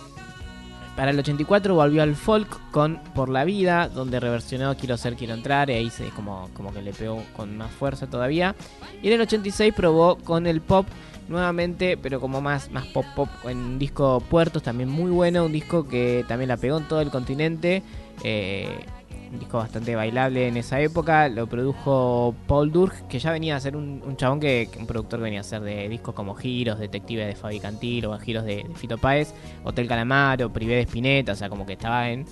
Para 0.96 1.12
el 1.12 1.19
84 1.19 1.75
volvió 1.75 2.03
al 2.03 2.15
folk 2.15 2.60
con 2.72 3.00
Por 3.15 3.29
la 3.29 3.46
vida, 3.46 3.88
donde 3.88 4.19
reversionó 4.19 4.75
Quiero 4.75 4.98
ser, 4.98 5.15
quiero 5.15 5.34
entrar, 5.34 5.69
y 5.69 5.74
ahí 5.74 5.89
se 5.89 6.10
como, 6.10 6.50
como 6.53 6.74
que 6.74 6.81
le 6.81 6.93
pegó 6.93 7.24
con 7.36 7.58
más 7.58 7.72
fuerza 7.72 8.08
todavía. 8.08 8.55
Y 9.01 9.08
en 9.08 9.13
el 9.13 9.22
86 9.22 9.74
probó 9.74 10.17
con 10.17 10.46
el 10.46 10.62
pop 10.62 10.86
nuevamente, 11.29 11.96
pero 11.96 12.19
como 12.19 12.41
más, 12.41 12.72
más 12.72 12.86
pop 12.88 13.05
pop, 13.15 13.29
en 13.46 13.58
un 13.58 13.79
disco 13.79 14.22
Puertos, 14.29 14.63
también 14.63 14.89
muy 14.89 15.12
bueno, 15.12 15.46
un 15.46 15.51
disco 15.51 15.88
que 15.88 16.25
también 16.27 16.50
la 16.50 16.58
pegó 16.58 16.77
en 16.77 16.88
todo 16.88 17.01
el 17.01 17.12
continente. 17.12 17.84
eh, 18.24 18.86
un 19.31 19.39
disco 19.39 19.57
bastante 19.57 19.95
bailable 19.95 20.48
en 20.48 20.57
esa 20.57 20.79
época. 20.79 21.29
Lo 21.29 21.48
produjo 21.48 22.36
Paul 22.48 22.71
Durk, 22.71 23.07
que 23.07 23.19
ya 23.19 23.31
venía 23.31 23.55
a 23.55 23.59
ser 23.59 23.75
un, 23.75 24.01
un 24.05 24.17
chabón 24.17 24.39
que, 24.39 24.69
un 24.79 24.88
productor 24.88 25.19
venía 25.19 25.41
a 25.41 25.43
ser 25.43 25.62
de 25.62 25.88
discos 25.89 26.15
como 26.15 26.36
Giros, 26.36 26.79
Detective 26.79 27.25
de 27.25 27.36
Fabi 27.36 27.59
Cantil 27.59 28.05
o 28.05 28.17
Giros 28.17 28.45
de, 28.45 28.63
de 28.67 28.75
Fito 28.75 28.98
Páez, 28.98 29.33
Hotel 29.63 29.88
Calamaro, 29.88 30.51
Privé 30.51 30.75
de 30.75 30.81
Spinetta, 30.81 31.33
o 31.33 31.36
sea, 31.36 31.50
como 31.50 31.65
que 31.65 31.74
estaba 31.74 32.09
en 32.09 32.25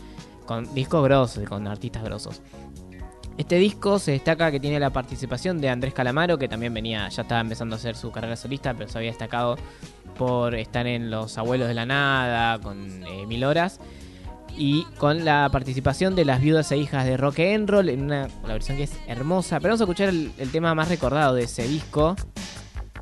con 0.45 0.73
discos 0.73 1.03
grosos, 1.03 1.43
con 1.47 1.67
artistas 1.67 2.03
grosos. 2.03 2.41
Este 3.37 3.57
disco 3.57 3.99
se 3.99 4.13
destaca 4.13 4.49
que 4.49 4.59
tiene 4.59 4.79
la 4.79 4.89
participación 4.89 5.61
de 5.61 5.69
Andrés 5.69 5.93
Calamaro, 5.93 6.39
que 6.39 6.47
también 6.47 6.73
venía, 6.73 7.07
ya 7.09 7.21
estaba 7.21 7.41
empezando 7.41 7.75
a 7.75 7.77
hacer 7.77 7.95
su 7.95 8.11
carrera 8.11 8.35
solista, 8.35 8.73
pero 8.73 8.89
se 8.89 8.97
había 8.97 9.11
destacado 9.11 9.57
por 10.17 10.55
estar 10.55 10.87
en 10.87 11.11
Los 11.11 11.37
Abuelos 11.37 11.67
de 11.67 11.75
la 11.75 11.85
Nada, 11.85 12.59
con 12.59 13.03
eh, 13.05 13.27
Mil 13.27 13.43
Horas 13.43 13.79
y 14.57 14.85
con 14.97 15.23
la 15.23 15.49
participación 15.51 16.15
de 16.15 16.25
las 16.25 16.41
viudas 16.41 16.71
e 16.71 16.77
hijas 16.77 17.05
de 17.05 17.15
Rock 17.15 17.39
and 17.39 17.69
Roll 17.69 17.89
en 17.89 18.03
una, 18.03 18.27
versión 18.47 18.77
que 18.77 18.83
es 18.83 18.93
hermosa. 19.07 19.59
Pero 19.59 19.71
vamos 19.71 19.81
a 19.81 19.83
escuchar 19.83 20.09
el 20.09 20.51
tema 20.51 20.73
más 20.73 20.89
recordado 20.89 21.35
de 21.35 21.43
ese 21.43 21.67
disco 21.67 22.15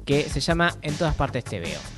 que 0.06 0.24
se 0.24 0.40
llama 0.40 0.76
En 0.82 0.94
todas 0.96 1.16
partes 1.16 1.44
te 1.44 1.60
veo. 1.60 1.95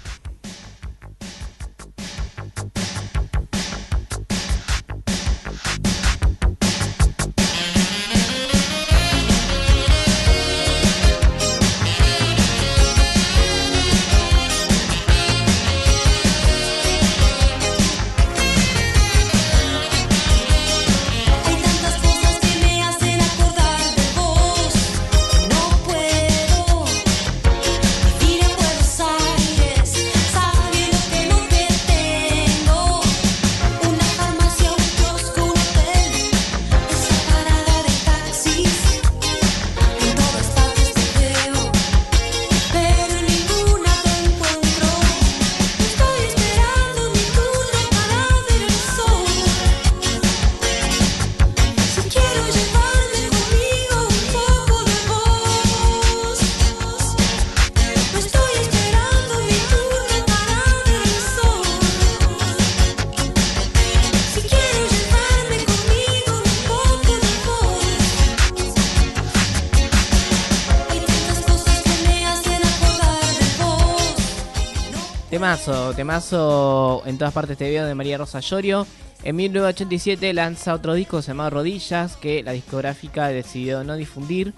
Temazo, 75.98 77.02
en 77.08 77.18
todas 77.18 77.34
partes 77.34 77.58
te 77.58 77.68
veo 77.72 77.84
de 77.88 77.96
María 77.96 78.20
Rosa 78.20 78.40
Llorio. 78.40 78.86
En 79.24 79.36
1987 79.36 80.32
lanza 80.32 80.76
otro 80.76 80.94
disco 80.94 81.22
llamado 81.22 81.50
Rodillas 81.50 82.16
que 82.18 82.44
la 82.44 82.52
discográfica 82.52 83.30
decidió 83.30 83.84
no 83.84 83.96
difundir. 83.96 84.54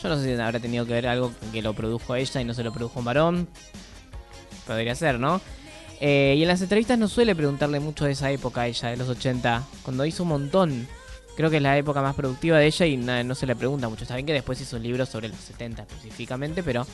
Yo 0.00 0.08
no 0.08 0.16
sé 0.16 0.36
si 0.36 0.40
habrá 0.40 0.60
tenido 0.60 0.86
que 0.86 0.92
ver 0.92 1.08
algo 1.08 1.32
que 1.52 1.60
lo 1.60 1.74
produjo 1.74 2.14
ella 2.14 2.40
y 2.40 2.44
no 2.44 2.54
se 2.54 2.62
lo 2.62 2.72
produjo 2.72 3.00
un 3.00 3.04
varón. 3.04 3.48
Podría 4.64 4.94
ser, 4.94 5.18
¿no? 5.18 5.40
Eh, 6.00 6.36
y 6.38 6.42
en 6.42 6.48
las 6.48 6.62
entrevistas 6.62 6.96
no 7.00 7.08
suele 7.08 7.34
preguntarle 7.34 7.80
mucho 7.80 8.04
de 8.04 8.12
esa 8.12 8.30
época 8.30 8.60
a 8.60 8.66
ella, 8.68 8.90
de 8.90 8.96
los 8.96 9.08
80, 9.08 9.64
cuando 9.82 10.06
hizo 10.06 10.22
un 10.22 10.28
montón. 10.28 10.86
Creo 11.36 11.50
que 11.50 11.56
es 11.56 11.62
la 11.62 11.76
época 11.76 12.00
más 12.00 12.14
productiva 12.14 12.58
de 12.58 12.66
ella 12.66 12.86
y 12.86 12.96
na- 12.96 13.24
no 13.24 13.34
se 13.34 13.46
le 13.46 13.56
pregunta 13.56 13.88
mucho. 13.88 14.04
Está 14.04 14.14
bien 14.14 14.26
que 14.26 14.32
después 14.32 14.60
hizo 14.60 14.78
libros 14.78 15.08
sobre 15.08 15.28
los 15.30 15.38
70 15.38 15.82
específicamente, 15.82 16.62
pero 16.62 16.86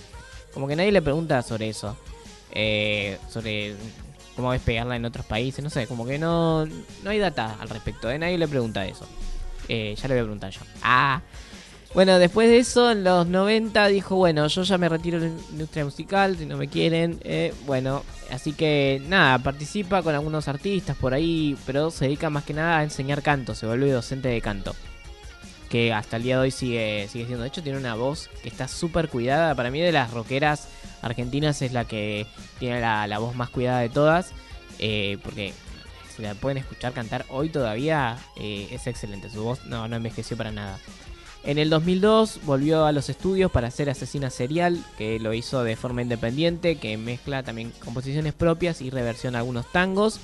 como 0.55 0.67
que 0.67 0.77
nadie 0.77 0.93
le 0.93 1.03
pregunta 1.03 1.43
sobre 1.43 1.69
eso. 1.69 1.95
Eh, 2.55 3.19
sobre 3.31 3.75
cómo 4.37 4.53
despegarla 4.53 4.97
en 4.97 5.05
otros 5.05 5.27
países, 5.27 5.63
no 5.63 5.71
sé, 5.71 5.87
como 5.87 6.07
que 6.07 6.19
no, 6.19 6.67
no 6.67 7.11
hay 7.11 7.19
data 7.19 7.57
al 7.61 7.69
respecto, 7.69 8.11
¿eh? 8.11 8.19
nadie 8.19 8.39
le 8.39 8.49
pregunta 8.49 8.87
eso. 8.87 9.07
Eh, 9.69 9.95
ya 9.97 10.09
le 10.09 10.15
voy 10.15 10.21
a 10.21 10.25
preguntar 10.25 10.51
yo. 10.51 10.61
Ah. 10.83 11.23
Bueno, 11.95 12.19
después 12.19 12.49
de 12.49 12.59
eso, 12.59 12.91
en 12.91 13.05
los 13.05 13.27
90 13.27 13.87
dijo, 13.89 14.17
bueno, 14.17 14.47
yo 14.47 14.63
ya 14.63 14.79
me 14.79 14.89
retiro 14.89 15.21
de 15.21 15.29
la 15.29 15.35
industria 15.51 15.85
musical, 15.85 16.39
si 16.39 16.47
no 16.47 16.57
me 16.57 16.69
quieren. 16.69 17.21
eh, 17.23 17.53
bueno, 17.67 18.03
así 18.31 18.53
que 18.55 19.03
nada, 19.09 19.39
participa 19.39 20.03
con 20.03 20.15
algunos 20.15 20.49
artistas 20.49 20.97
por 20.97 21.13
ahí, 21.13 21.55
pero 21.67 21.91
se 21.91 22.07
dedica 22.07 22.31
más 22.31 22.45
que 22.45 22.55
nada 22.55 22.79
a 22.79 22.83
enseñar 22.83 23.23
canto, 23.23 23.55
se 23.55 23.67
vuelve 23.67 23.91
docente 23.91 24.29
de 24.29 24.41
canto. 24.41 24.75
Que 25.69 25.93
hasta 25.93 26.17
el 26.17 26.23
día 26.23 26.37
de 26.37 26.43
hoy 26.43 26.51
sigue, 26.51 27.09
sigue 27.11 27.27
siendo. 27.27 27.43
De 27.43 27.49
hecho, 27.49 27.63
tiene 27.63 27.79
una 27.79 27.95
voz 27.95 28.29
que 28.43 28.49
está 28.49 28.69
súper 28.69 29.09
cuidada. 29.09 29.55
Para 29.55 29.71
mí, 29.71 29.81
de 29.81 29.93
las 29.93 30.11
rockeras 30.13 30.69
argentinas, 31.03 31.63
es 31.63 31.73
la 31.73 31.85
que 31.85 32.27
tiene 32.59 32.81
la, 32.81 33.19
voz 33.19 33.35
más 33.35 33.51
cuidada 33.51 33.81
de 33.81 33.89
todas. 33.89 34.33
eh, 34.79 35.19
porque 35.23 35.53
si 36.15 36.23
la 36.23 36.35
pueden 36.35 36.59
escuchar 36.59 36.93
cantar 36.93 37.25
hoy 37.29 37.49
todavía, 37.49 38.19
eh, 38.37 38.69
es 38.71 38.87
excelente. 38.87 39.31
Su 39.31 39.45
voz 39.45 39.65
no, 39.67 39.89
no 39.89 39.97
envejeció 39.97 40.37
para 40.37 40.53
nada. 40.53 40.79
En 41.45 41.59
el 41.59 41.71
2002 41.71 42.41
volvió 42.45 42.87
a 42.87 42.93
los 42.93 43.09
estudios 43.09 43.51
para 43.51 43.69
hacer 43.69 43.91
Asesina 43.91 44.31
Serial, 44.31 44.79
que 44.97 45.19
lo 45.19 45.33
hizo 45.35 45.65
de 45.65 45.75
forma 45.75 46.03
independiente, 46.03 46.77
que 46.77 46.97
mezcla 46.97 47.43
también 47.43 47.73
composiciones 47.85 48.33
propias 48.33 48.81
y 48.81 48.91
reversiona 48.91 49.39
algunos 49.39 49.71
tangos. 49.73 50.21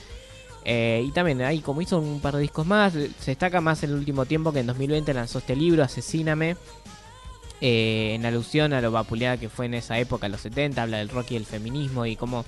Eh, 0.65 1.05
y 1.07 1.11
también 1.13 1.41
ahí, 1.43 1.61
como 1.61 1.81
hizo 1.81 1.99
un 1.99 2.21
par 2.21 2.37
de 2.37 2.43
discos 2.43 2.67
más, 2.67 2.93
se 2.93 3.09
destaca 3.27 3.61
más 3.61 3.83
el 3.83 3.95
último 3.95 4.27
tiempo 4.27 4.53
que 4.53 4.61
en 4.61 4.67
2020 4.67 5.13
lanzó 5.15 5.39
este 5.39 5.57
libro, 5.57 5.83
Asesíname, 5.83 6.57
eh, 7.61 8.13
en 8.15 8.25
alusión 8.27 8.73
a 8.73 8.81
lo 8.81 8.91
vapuleada 8.91 9.37
que 9.37 9.49
fue 9.49 9.67
en 9.67 9.75
esa 9.75 9.99
época, 9.99 10.29
los 10.29 10.41
70, 10.41 10.83
habla 10.83 10.99
del 10.99 11.09
rock 11.09 11.33
y 11.33 11.37
el 11.37 11.47
feminismo 11.47 12.07
y 12.07 12.17
cómo 12.17 12.45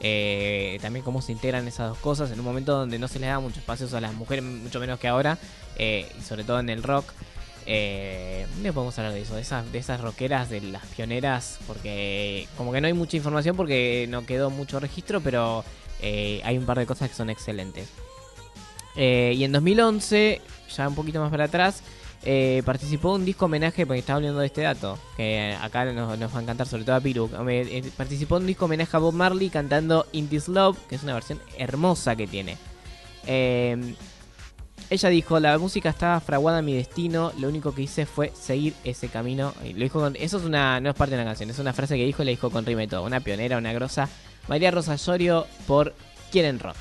eh, 0.00 0.78
también 0.82 1.04
cómo 1.04 1.22
se 1.22 1.32
integran 1.32 1.66
esas 1.66 1.88
dos 1.88 1.98
cosas 1.98 2.30
en 2.30 2.38
un 2.38 2.44
momento 2.44 2.76
donde 2.76 2.98
no 2.98 3.08
se 3.08 3.18
les 3.18 3.30
da 3.30 3.40
muchos 3.40 3.58
espacios 3.58 3.94
a 3.94 4.00
las 4.00 4.14
mujeres, 4.14 4.44
mucho 4.44 4.78
menos 4.78 5.00
que 5.00 5.08
ahora, 5.08 5.38
eh, 5.76 6.10
y 6.18 6.22
sobre 6.22 6.44
todo 6.44 6.60
en 6.60 6.68
el 6.68 6.82
rock. 6.82 7.12
Eh, 7.68 8.46
podemos 8.62 8.96
hablar 8.98 9.12
de 9.12 9.22
eso, 9.22 9.34
de 9.34 9.40
esas, 9.40 9.72
de 9.72 9.78
esas 9.78 10.00
rockeras, 10.00 10.50
de 10.50 10.60
las 10.60 10.84
pioneras, 10.86 11.58
porque 11.66 12.46
como 12.56 12.72
que 12.72 12.80
no 12.80 12.86
hay 12.86 12.92
mucha 12.92 13.16
información 13.16 13.56
porque 13.56 14.06
no 14.08 14.24
quedó 14.24 14.50
mucho 14.50 14.78
registro, 14.78 15.20
pero 15.20 15.64
hay 16.00 16.58
un 16.58 16.66
par 16.66 16.78
de 16.78 16.86
cosas 16.86 17.08
que 17.08 17.16
son 17.16 17.30
excelentes. 17.30 17.88
Y 18.94 19.42
en 19.42 19.52
2011, 19.52 20.40
ya 20.76 20.88
un 20.88 20.94
poquito 20.94 21.20
más 21.20 21.30
para 21.30 21.44
atrás, 21.44 21.82
eh, 22.28 22.62
participó 22.66 23.14
un 23.14 23.24
disco 23.24 23.44
homenaje, 23.44 23.86
porque 23.86 24.00
estaba 24.00 24.16
hablando 24.16 24.40
de 24.40 24.46
este 24.46 24.62
dato, 24.62 24.98
que 25.16 25.56
acá 25.62 25.84
nos, 25.86 26.20
va 26.20 26.38
a 26.38 26.42
encantar, 26.42 26.66
sobre 26.66 26.82
todo 26.84 26.96
a 26.96 27.00
Piru. 27.00 27.30
Eh, 27.48 27.68
eh, 27.70 27.90
participó 27.96 28.36
un 28.36 28.46
disco 28.46 28.64
homenaje 28.64 28.96
a 28.96 29.00
Bob 29.00 29.14
Marley 29.14 29.48
cantando 29.48 30.06
In 30.12 30.28
This 30.28 30.48
Love, 30.48 30.76
que 30.88 30.96
es 30.96 31.04
una 31.04 31.14
versión 31.14 31.40
hermosa 31.56 32.16
que 32.16 32.26
tiene. 32.26 32.56
Eh, 33.26 33.94
ella 34.90 35.08
dijo, 35.08 35.40
la 35.40 35.56
música 35.58 35.88
estaba 35.88 36.20
fraguada 36.20 36.58
en 36.60 36.64
mi 36.64 36.74
destino, 36.74 37.32
lo 37.38 37.48
único 37.48 37.74
que 37.74 37.82
hice 37.82 38.06
fue 38.06 38.32
seguir 38.34 38.74
ese 38.84 39.08
camino. 39.08 39.52
Lo 39.62 39.82
dijo 39.84 40.00
con- 40.00 40.16
eso 40.16 40.38
es 40.38 40.44
una, 40.44 40.80
no 40.80 40.90
es 40.90 40.96
parte 40.96 41.14
de 41.16 41.22
una 41.22 41.30
canción, 41.30 41.50
es 41.50 41.58
una 41.58 41.72
frase 41.72 41.96
que 41.96 42.04
dijo 42.04 42.22
y 42.22 42.26
la 42.26 42.30
dijo 42.30 42.50
con 42.50 42.66
rima 42.66 42.82
y 42.84 42.86
todo. 42.86 43.04
Una 43.04 43.20
pionera, 43.20 43.56
una 43.58 43.72
grosa. 43.72 44.08
María 44.48 44.70
Rosa 44.70 44.94
Llorio 44.96 45.46
por 45.66 45.94
Quieren 46.30 46.58
Rock. 46.60 46.76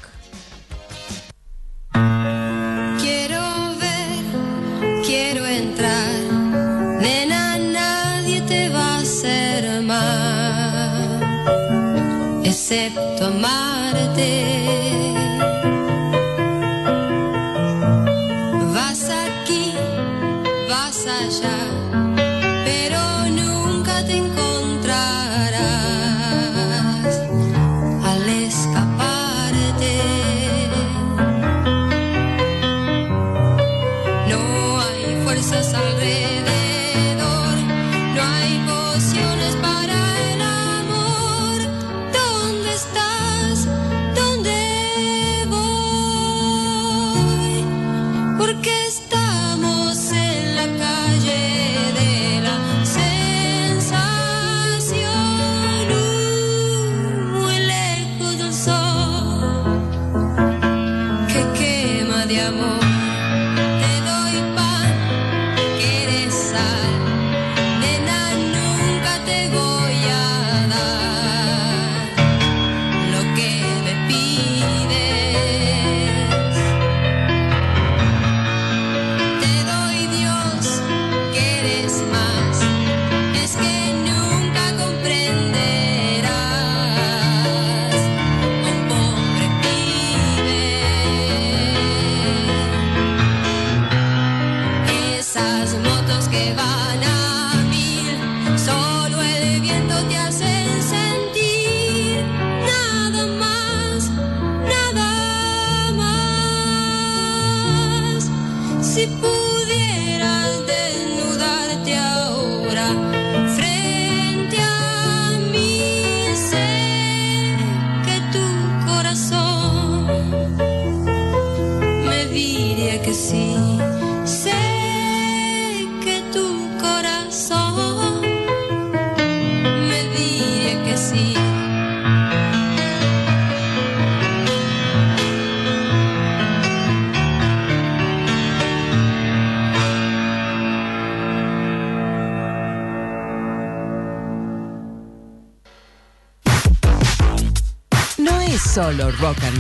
Nena, 7.02 7.58
nadie 7.58 8.42
te 8.42 8.70
va 8.70 8.96
a 8.96 9.00
hacer 9.00 9.82
mal, 9.82 11.22
excepto 12.44 13.26
amarte. 13.26 14.65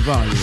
Rock 0.06 0.35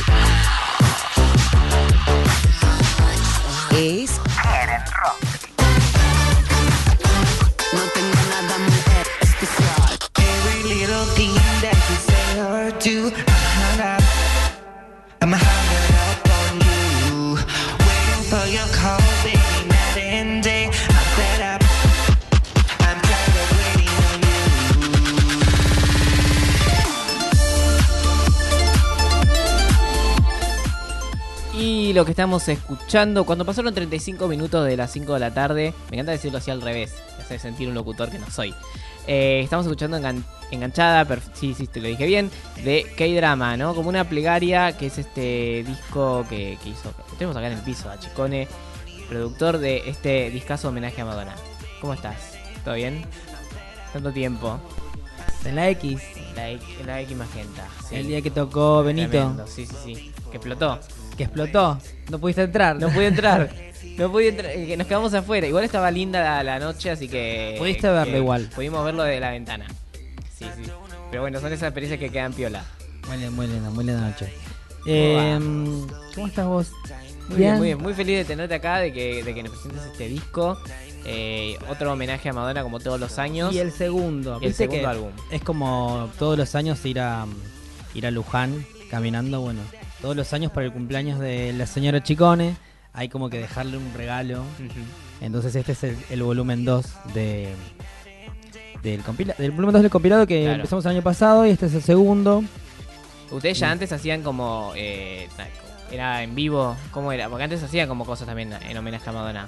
que 32.12 32.20
estamos 32.20 32.46
escuchando, 32.48 33.24
cuando 33.24 33.46
pasaron 33.46 33.72
35 33.72 34.28
minutos 34.28 34.66
de 34.66 34.76
las 34.76 34.92
5 34.92 35.14
de 35.14 35.20
la 35.20 35.32
tarde, 35.32 35.72
me 35.90 35.96
encanta 35.96 36.12
decirlo 36.12 36.36
así 36.38 36.50
al 36.50 36.60
revés, 36.60 36.92
me 37.16 37.24
hace 37.24 37.38
sentir 37.38 37.68
un 37.68 37.74
locutor 37.74 38.10
que 38.10 38.18
no 38.18 38.30
soy. 38.30 38.54
Eh, 39.06 39.40
estamos 39.42 39.64
escuchando 39.64 39.96
engan- 39.96 40.22
Enganchada, 40.50 41.06
sí, 41.32 41.54
sí, 41.54 41.66
te 41.66 41.80
lo 41.80 41.88
dije 41.88 42.04
bien, 42.04 42.30
de 42.64 42.84
K-Drama, 42.98 43.56
¿no? 43.56 43.74
Como 43.74 43.88
una 43.88 44.04
plegaria, 44.04 44.76
que 44.76 44.86
es 44.88 44.98
este 44.98 45.64
disco 45.66 46.26
que, 46.28 46.58
que 46.62 46.68
hizo, 46.68 46.90
que 47.10 47.16
tenemos 47.16 47.34
acá 47.34 47.46
en 47.46 47.54
el 47.54 47.60
piso, 47.60 47.88
a 47.88 47.98
Chicone, 47.98 48.46
productor 49.08 49.56
de 49.56 49.88
este 49.88 50.28
discazo 50.30 50.68
homenaje 50.68 51.00
a 51.00 51.06
Madonna. 51.06 51.34
¿Cómo 51.80 51.94
estás? 51.94 52.16
¿Todo 52.62 52.74
bien? 52.74 53.06
Tanto 53.94 54.12
tiempo. 54.12 54.60
En 55.46 55.56
la 55.56 55.70
X, 55.70 55.98
La, 56.36 56.50
X- 56.50 56.86
la 56.86 57.00
X 57.00 57.16
Magenta. 57.16 57.66
sí. 57.88 57.94
el 57.96 58.06
día 58.06 58.20
que 58.20 58.30
tocó 58.30 58.82
Benito, 58.82 59.08
Tremendo, 59.08 59.46
Sí, 59.46 59.64
sí, 59.64 59.74
sí. 59.82 60.12
Que 60.30 60.36
explotó. 60.36 60.78
Que 61.16 61.24
explotó. 61.24 61.78
No 62.10 62.18
pudiste 62.18 62.42
entrar. 62.42 62.78
No 62.78 62.88
pude 62.90 63.06
entrar. 63.06 63.50
No 63.98 64.10
pude 64.10 64.28
entrar. 64.28 64.52
que 64.52 64.76
Nos 64.76 64.86
quedamos 64.86 65.12
afuera. 65.12 65.46
Igual 65.46 65.64
estaba 65.64 65.90
linda 65.90 66.22
la, 66.22 66.42
la 66.42 66.58
noche, 66.58 66.90
así 66.90 67.08
que. 67.08 67.56
Pudiste 67.58 67.88
verlo 67.88 68.12
que 68.12 68.18
igual. 68.18 68.48
Pudimos 68.54 68.84
verlo 68.84 69.02
de 69.02 69.20
la 69.20 69.30
ventana. 69.32 69.66
Sí, 70.34 70.46
sí. 70.56 70.70
Pero 71.10 71.22
bueno, 71.22 71.40
son 71.40 71.52
esas 71.52 71.64
experiencias 71.68 72.00
que 72.00 72.10
quedan 72.10 72.32
piola. 72.32 72.64
Muy 73.06 73.16
linda, 73.18 73.30
muy 73.32 73.46
linda, 73.48 73.70
muy 73.70 73.84
linda 73.84 74.00
noche. 74.00 74.32
Eh, 74.86 75.38
¿Cómo 76.14 76.26
estás 76.26 76.46
vos? 76.46 76.70
Muy 77.28 77.36
bien, 77.36 77.56
muy 77.56 77.66
bien. 77.66 77.82
Muy 77.82 77.92
feliz 77.92 78.18
de 78.18 78.24
tenerte 78.24 78.54
acá, 78.54 78.78
de 78.78 78.92
que, 78.92 79.22
de 79.22 79.34
que 79.34 79.42
nos 79.42 79.52
presentes 79.52 79.84
este 79.92 80.08
disco. 80.08 80.58
Eh, 81.04 81.58
otro 81.68 81.92
homenaje 81.92 82.28
a 82.28 82.32
Madonna, 82.32 82.62
como 82.62 82.80
todos 82.80 82.98
los 82.98 83.18
años. 83.18 83.52
Y 83.54 83.58
el 83.58 83.72
segundo. 83.72 84.38
Y 84.40 84.46
el 84.46 84.54
segundo 84.54 84.88
álbum. 84.88 85.10
Es 85.30 85.42
como 85.42 86.08
todos 86.18 86.38
los 86.38 86.54
años 86.54 86.84
ir 86.86 87.00
a 87.00 87.26
ir 87.94 88.06
a 88.06 88.10
Luján 88.10 88.64
caminando, 88.90 89.40
bueno, 89.40 89.60
todos 90.02 90.14
los 90.16 90.32
años 90.32 90.52
para 90.52 90.66
el 90.66 90.72
cumpleaños 90.72 91.18
de 91.20 91.52
la 91.54 91.66
señora 91.66 92.02
Chicone, 92.02 92.56
hay 92.92 93.08
como 93.08 93.30
que 93.30 93.38
dejarle 93.38 93.78
un 93.78 93.94
regalo. 93.94 94.42
Entonces 95.20 95.54
este 95.54 95.72
es 95.72 95.84
el, 95.84 95.96
el 96.10 96.22
volumen 96.22 96.64
2 96.64 96.84
de 97.14 97.54
del, 98.82 99.00
compila 99.02 99.34
del 99.38 99.52
volumen 99.52 99.74
2 99.74 99.82
del 99.82 99.90
compilado 99.90 100.26
que 100.26 100.42
Claro. 100.42 100.54
empezamos 100.56 100.84
el 100.86 100.90
año 100.90 101.02
pasado 101.02 101.46
y 101.46 101.50
este 101.50 101.66
es 101.66 101.74
el 101.74 101.82
segundo. 101.82 102.42
Ustedes 103.30 103.58
ya 103.58 103.70
antes 103.70 103.92
hacían 103.92 104.22
como. 104.22 104.72
eh, 104.76 105.28
era 105.90 106.22
en 106.22 106.34
vivo. 106.34 106.74
¿Cómo 106.90 107.12
era? 107.12 107.28
Porque 107.28 107.44
antes 107.44 107.62
hacían 107.62 107.86
como 107.88 108.04
cosas 108.04 108.26
también 108.26 108.52
en 108.68 108.76
homenaje 108.76 109.08
a 109.08 109.12
Madonna. 109.12 109.46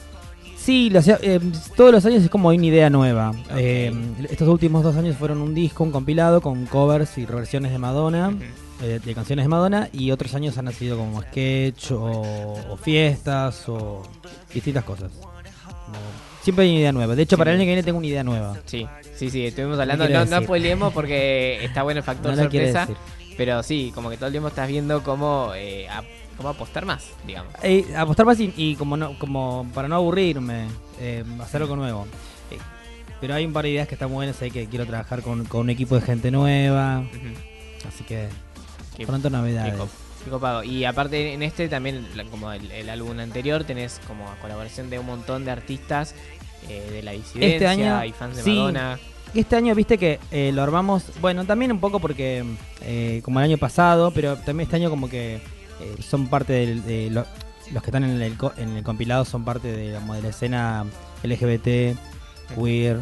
Sí, 0.57 0.89
lo 0.91 1.01
hacía- 1.01 1.19
eh, 1.23 1.41
todos 1.77 1.91
los 1.93 2.05
años 2.07 2.23
es 2.23 2.31
como 2.31 2.49
una 2.49 2.65
idea 2.65 2.89
nueva. 2.91 3.33
Eh, 3.57 3.93
estos 4.31 4.49
últimos 4.49 4.83
dos 4.83 4.97
años 4.97 5.17
fueron 5.17 5.41
un 5.43 5.55
disco, 5.55 5.85
un 5.85 5.91
compilado 5.91 6.41
con 6.41 6.65
covers 6.67 7.19
y 7.19 7.27
reversiones 7.27 7.73
de 7.73 7.79
Madonna, 7.79 8.31
eh, 8.41 8.51
de 8.81 9.15
canciones 9.15 9.45
de 9.45 9.49
Madonna, 9.49 9.89
y 9.93 10.11
otros 10.11 10.35
años 10.35 10.59
han 10.59 10.73
sido 10.73 10.97
como 10.99 11.23
sketch 11.23 11.93
o, 11.93 12.55
o 12.71 12.77
fiestas 12.77 13.69
o 13.69 14.03
distintas 14.53 14.85
cosas. 14.85 15.11
Como- 15.13 15.99
siempre 16.43 16.65
hay 16.65 16.71
una 16.73 16.81
idea 16.81 16.93
nueva. 16.93 17.15
De 17.17 17.23
hecho, 17.23 17.39
para 17.39 17.51
el 17.53 17.57
año 17.57 17.63
que 17.65 17.69
viene 17.69 17.83
tengo 17.83 17.99
una 17.99 18.07
idea 18.07 18.23
nueva. 18.25 18.59
Sí, 18.67 18.87
sí, 19.17 19.31
sí, 19.31 19.47
estuvimos 19.47 19.79
hablando. 19.79 20.09
No, 20.09 20.15
no 20.25 20.25
decir? 20.27 20.45
spoileemos 20.45 20.93
porque 20.93 21.65
está 21.65 21.83
bueno 21.83 21.99
el 21.99 22.05
factor 22.05 22.35
No 22.37 22.43
sorpresa. 22.43 22.89
Pero 23.37 23.63
sí, 23.63 23.91
como 23.95 24.11
que 24.11 24.17
todo 24.17 24.27
el 24.27 24.33
tiempo 24.33 24.49
estás 24.49 24.69
viendo 24.69 25.03
cómo, 25.03 25.53
eh, 25.57 25.89
cómo 26.37 26.51
apostar 26.51 26.85
más, 26.85 27.07
digamos. 27.27 27.53
Eh, 27.63 27.85
apostar 27.97 28.27
más 28.27 28.39
y, 28.39 28.53
y 28.57 28.77
como 28.77 28.97
no, 28.97 29.19
como 29.19 29.67
para 29.75 29.89
no 29.89 29.97
aburrirme, 29.97 30.67
eh, 31.01 31.25
hacer 31.41 31.63
algo 31.63 31.75
nuevo. 31.77 32.07
Eh, 32.51 32.59
pero 33.21 33.35
hay 33.35 33.45
un 33.47 33.53
par 33.53 33.65
de 33.65 33.71
ideas 33.71 33.89
que 33.89 33.95
están 33.95 34.13
buenas, 34.13 34.41
hay 34.43 34.51
que 34.51 34.67
quiero 34.67 34.87
trabajar 34.87 35.23
con, 35.23 35.47
con 35.47 35.63
un 35.63 35.71
equipo 35.71 35.95
de 35.97 36.03
gente 36.03 36.31
nueva, 36.31 36.99
así 37.89 38.05
que 38.05 38.29
Qué- 38.97 39.07
pronto 39.07 39.31
novedades. 39.31 39.75
qué 40.25 40.31
copado. 40.31 40.63
Y 40.65 40.85
aparte 40.85 41.33
en 41.35 41.43
este 41.43 41.69
también, 41.69 42.07
como 42.31 42.51
el, 42.53 42.71
el 42.71 42.89
álbum 42.89 43.19
anterior, 43.19 43.65
tenés 43.65 44.01
como 44.07 44.25
colaboración 44.41 44.89
de 44.91 44.99
un 44.99 45.07
montón 45.07 45.45
de 45.45 45.51
artistas 45.51 46.15
eh, 46.69 46.89
de 46.93 47.03
la 47.03 47.13
disidencia 47.13 47.55
Este 47.57 47.67
año, 47.67 48.05
y 48.05 48.13
fans 48.13 48.37
de 48.37 48.43
sí. 48.43 48.51
Madonna. 48.57 48.99
este 49.35 49.57
año, 49.57 49.75
viste 49.75 49.99
que 49.99 50.19
eh, 50.31 50.51
lo 50.55 50.63
armamos, 50.63 51.05
bueno, 51.21 51.45
también 51.45 51.73
un 51.73 51.81
poco 51.81 52.01
porque, 52.01 52.43
eh, 52.83 53.21
como 53.25 53.39
el 53.41 53.45
año 53.45 53.59
pasado, 53.59 54.13
pero 54.13 54.37
también 54.37 54.67
este 54.69 54.77
año 54.77 54.89
como 54.91 55.09
que 55.11 55.41
son 56.09 56.29
parte 56.29 56.53
del- 56.55 56.85
de, 56.85 57.11
lo- 57.11 57.27
los 57.73 57.83
que 57.83 57.91
están 57.91 58.05
en 58.05 58.23
el, 58.23 58.37
en 58.57 58.77
el 58.77 58.83
compilado 58.85 59.25
son 59.27 59.45
parte 59.45 59.71
de, 59.73 59.95
como 59.97 60.15
de 60.15 60.23
la 60.23 60.29
escena 60.29 60.87
LGBT, 61.23 61.97
queer, 62.57 63.01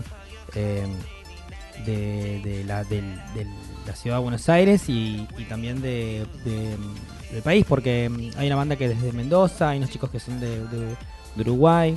de, 1.87 2.41
de 2.45 2.65
la, 2.67 2.85
del- 2.85 3.21
del- 3.35 3.49
la 3.87 3.95
ciudad 3.97 4.17
de 4.17 4.23
Buenos 4.23 4.49
Aires 4.49 4.89
y, 4.89 5.27
y 5.39 5.45
también 5.45 5.81
de, 5.83 6.27
de- 6.45 6.77
del 7.33 7.43
país, 7.43 7.65
porque 7.69 8.11
hay 8.37 8.47
una 8.47 8.57
banda 8.57 8.77
que 8.77 8.85
es 8.87 8.91
desde 9.01 9.13
Mendoza, 9.17 9.71
hay 9.71 9.79
unos 9.79 9.91
chicos 9.91 10.11
que 10.11 10.21
son 10.21 10.39
de, 10.41 10.95
Uruguay, 11.37 11.97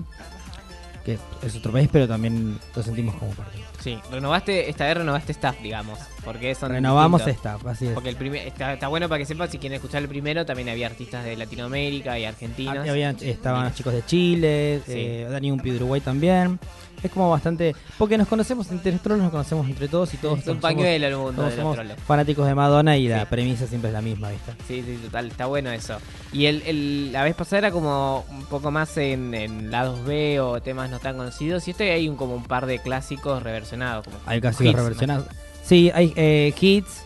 que 1.03 1.19
es 1.43 1.55
otro 1.55 1.71
país, 1.73 1.89
pero 1.91 2.07
también 2.07 2.57
lo 2.75 2.81
sentimos 2.83 3.15
como 3.15 3.31
parte. 3.31 3.59
Sí, 3.83 3.99
renovaste, 4.11 4.67
esta 4.69 4.85
vez 4.85 4.97
renovaste 4.97 5.33
staff, 5.33 5.55
digamos. 5.61 5.99
Porque 6.23 6.55
son 6.55 6.71
Renovamos 6.71 7.23
distintos. 7.23 7.55
esta, 7.59 7.69
así 7.69 7.85
es. 7.87 7.93
Porque 7.93 8.09
el 8.09 8.15
primer, 8.15 8.47
está, 8.47 8.73
está 8.73 8.87
bueno 8.87 9.07
para 9.07 9.19
que 9.19 9.25
sepan, 9.25 9.51
si 9.51 9.59
quieren 9.59 9.75
escuchar 9.75 10.01
el 10.01 10.07
primero, 10.07 10.43
también 10.45 10.69
había 10.69 10.87
artistas 10.87 11.23
de 11.23 11.35
Latinoamérica 11.35 12.17
y 12.17 12.25
argentinos. 12.25 12.87
Habían- 12.89 13.17
estaban 13.21 13.65
los 13.65 13.75
chicos 13.75 13.93
de 13.93 14.03
Chile, 14.05 14.81
Sí. 14.87 14.93
eh, 14.95 15.27
Dani 15.29 15.51
Umpi 15.51 15.69
de 15.69 15.75
Uruguay 15.75 16.01
también. 16.01 16.57
Es 17.03 17.11
como 17.11 17.29
bastante. 17.29 17.75
Porque 17.97 18.17
nos 18.17 18.27
conocemos 18.27 18.69
entre 18.71 18.91
nosotros, 18.93 19.19
nos 19.19 19.29
conocemos 19.31 19.67
entre 19.67 19.87
todos 19.87 20.13
y 20.13 20.17
todos 20.17 20.39
Es 20.39 20.47
un 20.47 20.59
pañuelo 20.59 21.07
el 21.07 21.15
mundo 21.17 21.43
de 21.43 21.47
los 21.49 21.55
somos 21.57 21.75
troles. 21.75 21.97
fanáticos 22.07 22.47
de 22.47 22.55
Madonna 22.55 22.97
y 22.97 23.07
la 23.07 23.25
premisa 23.29 23.67
siempre 23.67 23.89
es 23.89 23.93
la 23.93 24.01
misma, 24.01 24.29
¿viste? 24.31 24.51
Sí, 24.67 24.83
sí, 24.85 24.99
total, 25.03 25.27
está 25.27 25.45
bueno 25.45 25.71
eso. 25.71 25.97
Y 26.33 26.45
el, 26.47 26.61
el- 26.65 27.11
la 27.11 27.23
vez 27.23 27.35
pasada 27.35 27.59
era 27.59 27.71
como 27.71 28.25
un 28.29 28.45
poco 28.45 28.71
más 28.71 28.97
en, 28.97 29.33
en 29.35 29.69
lados 29.71 30.03
B 30.05 30.39
o 30.39 30.59
temas 30.61 30.89
no 30.89 30.99
tan 30.99 31.15
conocidos. 31.17 31.67
Y 31.67 31.71
este 31.71 31.91
hay 31.91 32.09
un, 32.09 32.15
como 32.15 32.35
un 32.35 32.43
par 32.43 32.65
de 32.65 32.79
clásicos 32.79 33.43
reversionados. 33.43 34.05
Como 34.05 34.17
Hay 34.25 34.41
clásicos 34.41 34.73
reversionados. 34.73 35.27
Sí, 35.63 35.91
hay 35.93 36.11
eh, 36.15 36.53
hits. 36.59 37.03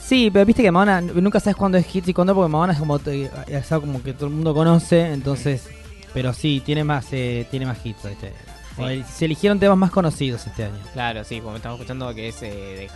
Sí, 0.00 0.30
pero 0.32 0.44
viste 0.44 0.62
que 0.62 0.70
Madonna 0.72 1.00
nunca 1.00 1.38
sabes 1.40 1.56
cuándo 1.56 1.78
es 1.78 1.94
hits 1.94 2.08
y 2.08 2.14
cuándo, 2.14 2.34
porque 2.34 2.50
Madonna 2.50 2.72
es 2.72 2.78
como, 2.78 2.96
es 2.98 3.72
algo 3.72 3.86
como 3.86 4.02
que 4.02 4.12
todo 4.12 4.26
el 4.26 4.32
mundo 4.34 4.54
conoce, 4.54 5.12
entonces. 5.12 5.68
Pero 6.12 6.32
sí, 6.32 6.60
tiene 6.64 6.82
más, 6.82 7.06
eh, 7.12 7.46
tiene 7.50 7.66
más 7.66 7.78
hits. 7.84 8.02
¿viste? 8.08 8.32
Sí. 8.88 9.04
Se 9.12 9.24
eligieron 9.26 9.58
temas 9.58 9.76
más 9.78 9.90
conocidos 9.90 10.46
este 10.46 10.64
año. 10.64 10.78
Claro, 10.92 11.24
sí, 11.24 11.40
como 11.40 11.56
estamos 11.56 11.78
escuchando 11.78 12.14
que 12.14 12.28
es 12.28 12.42
eh, 12.42 12.50
de. 12.50 12.88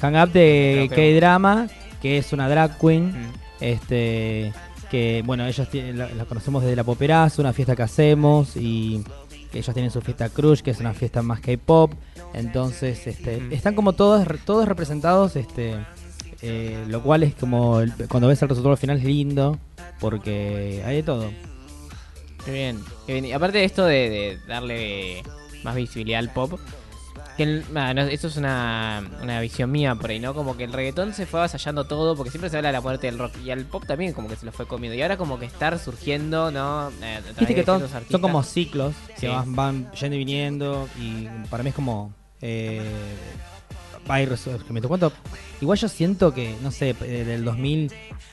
Hang 0.00 0.16
Up 0.22 0.32
de 0.32 0.86
Creo 0.88 0.96
que- 0.96 1.12
K-Drama, 1.14 1.68
que 2.00 2.18
es 2.18 2.32
una 2.32 2.48
drag 2.48 2.78
queen. 2.78 3.08
Mm. 3.08 3.32
Este, 3.60 4.52
que 4.90 5.22
bueno, 5.24 5.46
ellos 5.46 5.68
tienen, 5.70 5.98
la, 5.98 6.08
la 6.10 6.24
conocemos 6.26 6.62
desde 6.62 6.76
la 6.76 6.84
Poperazo, 6.84 7.40
una 7.42 7.52
fiesta 7.52 7.74
que 7.74 7.82
hacemos 7.82 8.56
y 8.56 9.02
que 9.50 9.58
ellos 9.60 9.72
tienen 9.72 9.90
su 9.90 10.00
fiesta 10.00 10.28
Crush, 10.28 10.60
que 10.60 10.70
es 10.72 10.80
una 10.80 10.92
fiesta 10.92 11.22
más 11.22 11.40
K-pop. 11.40 11.92
Entonces, 12.34 13.06
este, 13.06 13.40
están 13.52 13.74
como 13.74 13.92
todos 13.92 14.26
todos 14.44 14.66
representados, 14.68 15.36
este, 15.36 15.76
eh, 16.42 16.84
lo 16.88 17.00
cual 17.02 17.22
es 17.22 17.34
como 17.34 17.80
cuando 18.08 18.28
ves 18.28 18.42
el 18.42 18.48
resultado 18.48 18.76
final 18.76 18.98
es 18.98 19.04
lindo 19.04 19.58
porque 20.00 20.82
hay 20.84 20.96
de 20.96 21.02
todo. 21.04 21.30
Qué 22.44 22.50
bien, 22.52 22.84
qué 23.06 23.12
bien. 23.14 23.24
Y 23.24 23.32
aparte 23.32 23.58
de 23.58 23.64
esto 23.64 23.84
de, 23.86 24.10
de 24.10 24.38
darle 24.46 25.22
más 25.62 25.74
visibilidad 25.74 26.18
al 26.18 26.32
pop, 26.32 26.58
que 27.36 27.42
el- 27.42 27.64
ah, 27.74 27.94
no, 27.94 28.02
eso 28.02 28.28
es 28.28 28.36
una, 28.36 29.02
una 29.22 29.40
visión 29.40 29.70
mía 29.72 29.94
por 29.94 30.10
ahí, 30.10 30.20
¿no? 30.20 30.34
Como 30.34 30.56
que 30.56 30.64
el 30.64 30.72
reggaetón 30.72 31.14
se 31.14 31.26
fue 31.26 31.40
avasallando 31.40 31.84
todo, 31.84 32.14
porque 32.16 32.30
siempre 32.30 32.50
se 32.50 32.56
habla 32.58 32.68
de 32.68 32.74
la 32.74 32.80
muerte 32.80 33.06
del 33.06 33.18
rock, 33.18 33.32
y 33.44 33.50
al 33.50 33.64
pop 33.64 33.84
también 33.86 34.12
como 34.12 34.28
que 34.28 34.36
se 34.36 34.44
lo 34.46 34.52
fue 34.52 34.66
comiendo. 34.66 34.96
Y 34.96 35.02
ahora 35.02 35.16
como 35.16 35.38
que 35.38 35.46
estar 35.46 35.78
surgiendo, 35.78 36.50
¿no? 36.50 36.90
Eh, 37.02 37.20
Viste 37.38 37.54
que 37.54 37.64
todos 37.64 37.90
son 37.90 38.20
como 38.20 38.42
ciclos 38.42 38.94
Sí. 39.14 39.22
que 39.22 39.28
van, 39.28 39.56
van 39.56 39.90
yendo 39.92 40.14
y 40.14 40.18
viniendo 40.18 40.88
y 41.00 41.28
para 41.50 41.62
mí 41.62 41.70
es 41.70 41.74
como 41.74 42.12
eh, 42.42 42.82
ir 44.20 44.28
resurgimiento. 44.28 44.88
¿Cuánto? 44.88 45.12
Igual 45.60 45.78
yo 45.78 45.88
siento 45.88 46.32
que, 46.34 46.54
no 46.62 46.70
sé, 46.70 46.90
eh, 47.02 47.24
del 47.24 47.44
2000, 47.44 47.90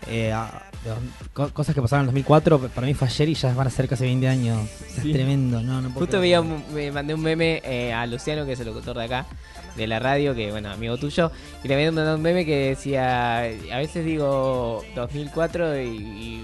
eh, 0.08 0.32
a- 0.32 0.64
de 0.84 1.50
cosas 1.54 1.76
que 1.76 1.82
pasaron 1.82 2.02
en 2.06 2.10
el 2.10 2.14
2004, 2.14 2.60
para 2.70 2.88
mí 2.88 2.94
fue 2.96 3.08
ayer 3.08 3.30
y 3.30 3.34
ya 3.36 3.54
van 3.54 3.68
a 3.68 3.70
ser 3.70 3.88
casi 3.88 4.04
20 4.06 4.28
años. 4.28 4.68
Sí. 5.02 5.10
Es 5.12 5.14
tremendo, 5.16 5.62
no, 5.62 5.82
no 5.82 5.90
puedo 5.90 6.00
Justo 6.06 6.20
veía 6.20 6.42
un- 6.42 6.64
me 6.74 6.92
mandé 6.92 7.14
un 7.14 7.22
meme 7.22 7.62
eh, 7.64 7.94
a 7.94 8.06
Luciano, 8.08 8.46
que 8.46 8.54
es 8.54 8.60
el 8.60 8.68
locutor 8.68 8.98
de 8.98 9.04
acá, 9.06 9.28
de 9.76 9.88
la 9.88 10.00
radio, 10.00 10.34
que 10.36 10.50
bueno, 10.52 10.72
amigo 10.72 10.98
tuyo, 10.98 11.32
y 11.64 11.68
le 11.68 11.76
había 11.76 11.92
mandado 11.92 12.16
un 12.18 12.22
meme 12.24 12.46
que 12.46 12.70
decía, 12.70 13.40
a 13.44 13.78
veces 13.78 14.04
digo 14.06 14.84
2004 14.96 15.80
y... 15.82 15.88
y- 15.88 16.44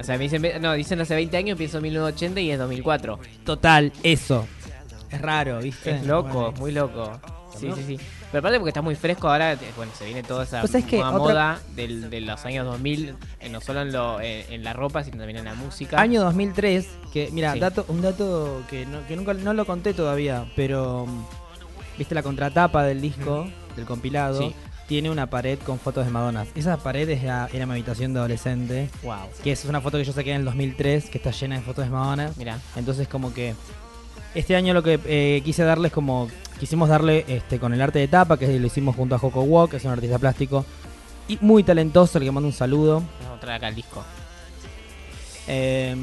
o 0.00 0.04
sea, 0.04 0.16
me 0.16 0.28
dicen, 0.28 0.42
no, 0.60 0.74
dicen 0.74 1.00
hace 1.00 1.16
20 1.16 1.36
años, 1.36 1.58
pienso 1.58 1.80
1980 1.80 2.40
y 2.40 2.50
es 2.52 2.58
2004. 2.58 3.18
Total, 3.44 3.92
eso. 4.04 4.46
Es 5.10 5.20
raro, 5.20 5.58
¿viste? 5.60 5.90
Es 5.96 6.06
loco, 6.06 6.28
Bueno. 6.52 6.58
muy 6.60 6.70
loco. 6.70 7.18
Sí, 7.58 7.68
sí, 7.74 7.82
sí. 7.84 7.98
Pero 8.30 8.40
aparte 8.40 8.58
porque 8.58 8.70
está 8.70 8.82
muy 8.82 8.94
fresco 8.94 9.28
ahora, 9.28 9.54
eh, 9.54 9.58
bueno, 9.76 9.90
se 9.96 10.04
viene 10.04 10.22
toda 10.22 10.44
esa 10.44 10.60
Pues 10.60 10.74
es 10.74 10.84
que 10.84 10.96
nueva 10.96 11.12
otra- 11.12 11.20
moda 11.22 11.60
del- 11.74 12.10
de 12.10 12.20
los 12.20 12.44
años 12.44 12.66
2000, 12.66 13.14
eh, 13.40 13.48
no 13.48 13.60
solo 13.60 13.80
en, 13.82 13.92
lo, 13.92 14.20
eh, 14.20 14.44
en 14.50 14.62
la 14.64 14.74
ropa, 14.74 15.02
sino 15.02 15.16
también 15.16 15.38
en 15.38 15.44
la 15.46 15.54
música. 15.54 15.98
Año 15.98 16.20
2003, 16.22 16.86
que 17.12 17.30
mira, 17.32 17.54
Sí. 17.54 17.60
dato, 17.60 17.86
un 17.88 18.02
dato 18.02 18.62
que, 18.68 18.84
no, 18.84 19.06
que 19.06 19.16
nunca 19.16 19.32
no 19.34 19.54
lo 19.54 19.64
conté 19.64 19.94
todavía, 19.94 20.44
pero 20.56 21.06
mm, 21.06 21.24
viste 21.98 22.14
la 22.14 22.22
contratapa 22.22 22.84
del 22.84 23.00
disco, 23.00 23.48
del 23.76 23.86
compilado, 23.86 24.38
Sí. 24.40 24.54
tiene 24.88 25.10
una 25.10 25.28
pared 25.30 25.58
con 25.60 25.78
fotos 25.78 26.04
de 26.04 26.10
Madonna. 26.12 26.44
Esa 26.54 26.76
pared 26.76 27.08
es 27.08 27.22
la- 27.22 27.48
era 27.52 27.64
mi 27.64 27.72
habitación 27.72 28.12
de 28.12 28.18
adolescente, 28.20 28.90
Wow. 29.02 29.16
que 29.42 29.52
es 29.52 29.64
una 29.64 29.80
foto 29.80 29.96
que 29.96 30.04
yo 30.04 30.12
saqué 30.12 30.30
en 30.32 30.36
el 30.40 30.44
2003, 30.44 31.08
que 31.08 31.16
está 31.18 31.30
llena 31.30 31.56
de 31.56 31.62
fotos 31.62 31.84
de 31.86 31.90
Madonna. 31.90 32.30
Mira, 32.36 32.58
Entonces 32.76 33.08
como 33.08 33.32
que 33.32 33.54
este 34.34 34.56
año 34.56 34.74
lo 34.74 34.82
que 34.82 35.00
eh, 35.06 35.42
quise 35.44 35.64
darles 35.64 35.92
como 35.92 36.28
quisimos 36.58 36.88
darle 36.88 37.24
este 37.28 37.58
con 37.58 37.72
el 37.72 37.80
arte 37.80 37.98
de 37.98 38.08
tapa, 38.08 38.36
que 38.36 38.58
lo 38.58 38.66
hicimos 38.66 38.96
junto 38.96 39.14
a 39.14 39.18
Joko 39.18 39.42
Wok, 39.42 39.70
que 39.70 39.76
es 39.78 39.84
un 39.84 39.92
artista 39.92 40.18
plástico 40.18 40.64
y 41.28 41.38
muy 41.40 41.62
talentoso, 41.62 42.18
al 42.18 42.24
que 42.24 42.32
mando 42.32 42.48
un 42.48 42.54
saludo. 42.54 43.02
vamos 43.22 43.36
a 43.36 43.40
traer 43.40 43.56
acá 43.58 43.68
el 43.68 43.74
disco. 43.74 44.02
Eh, 45.46 45.94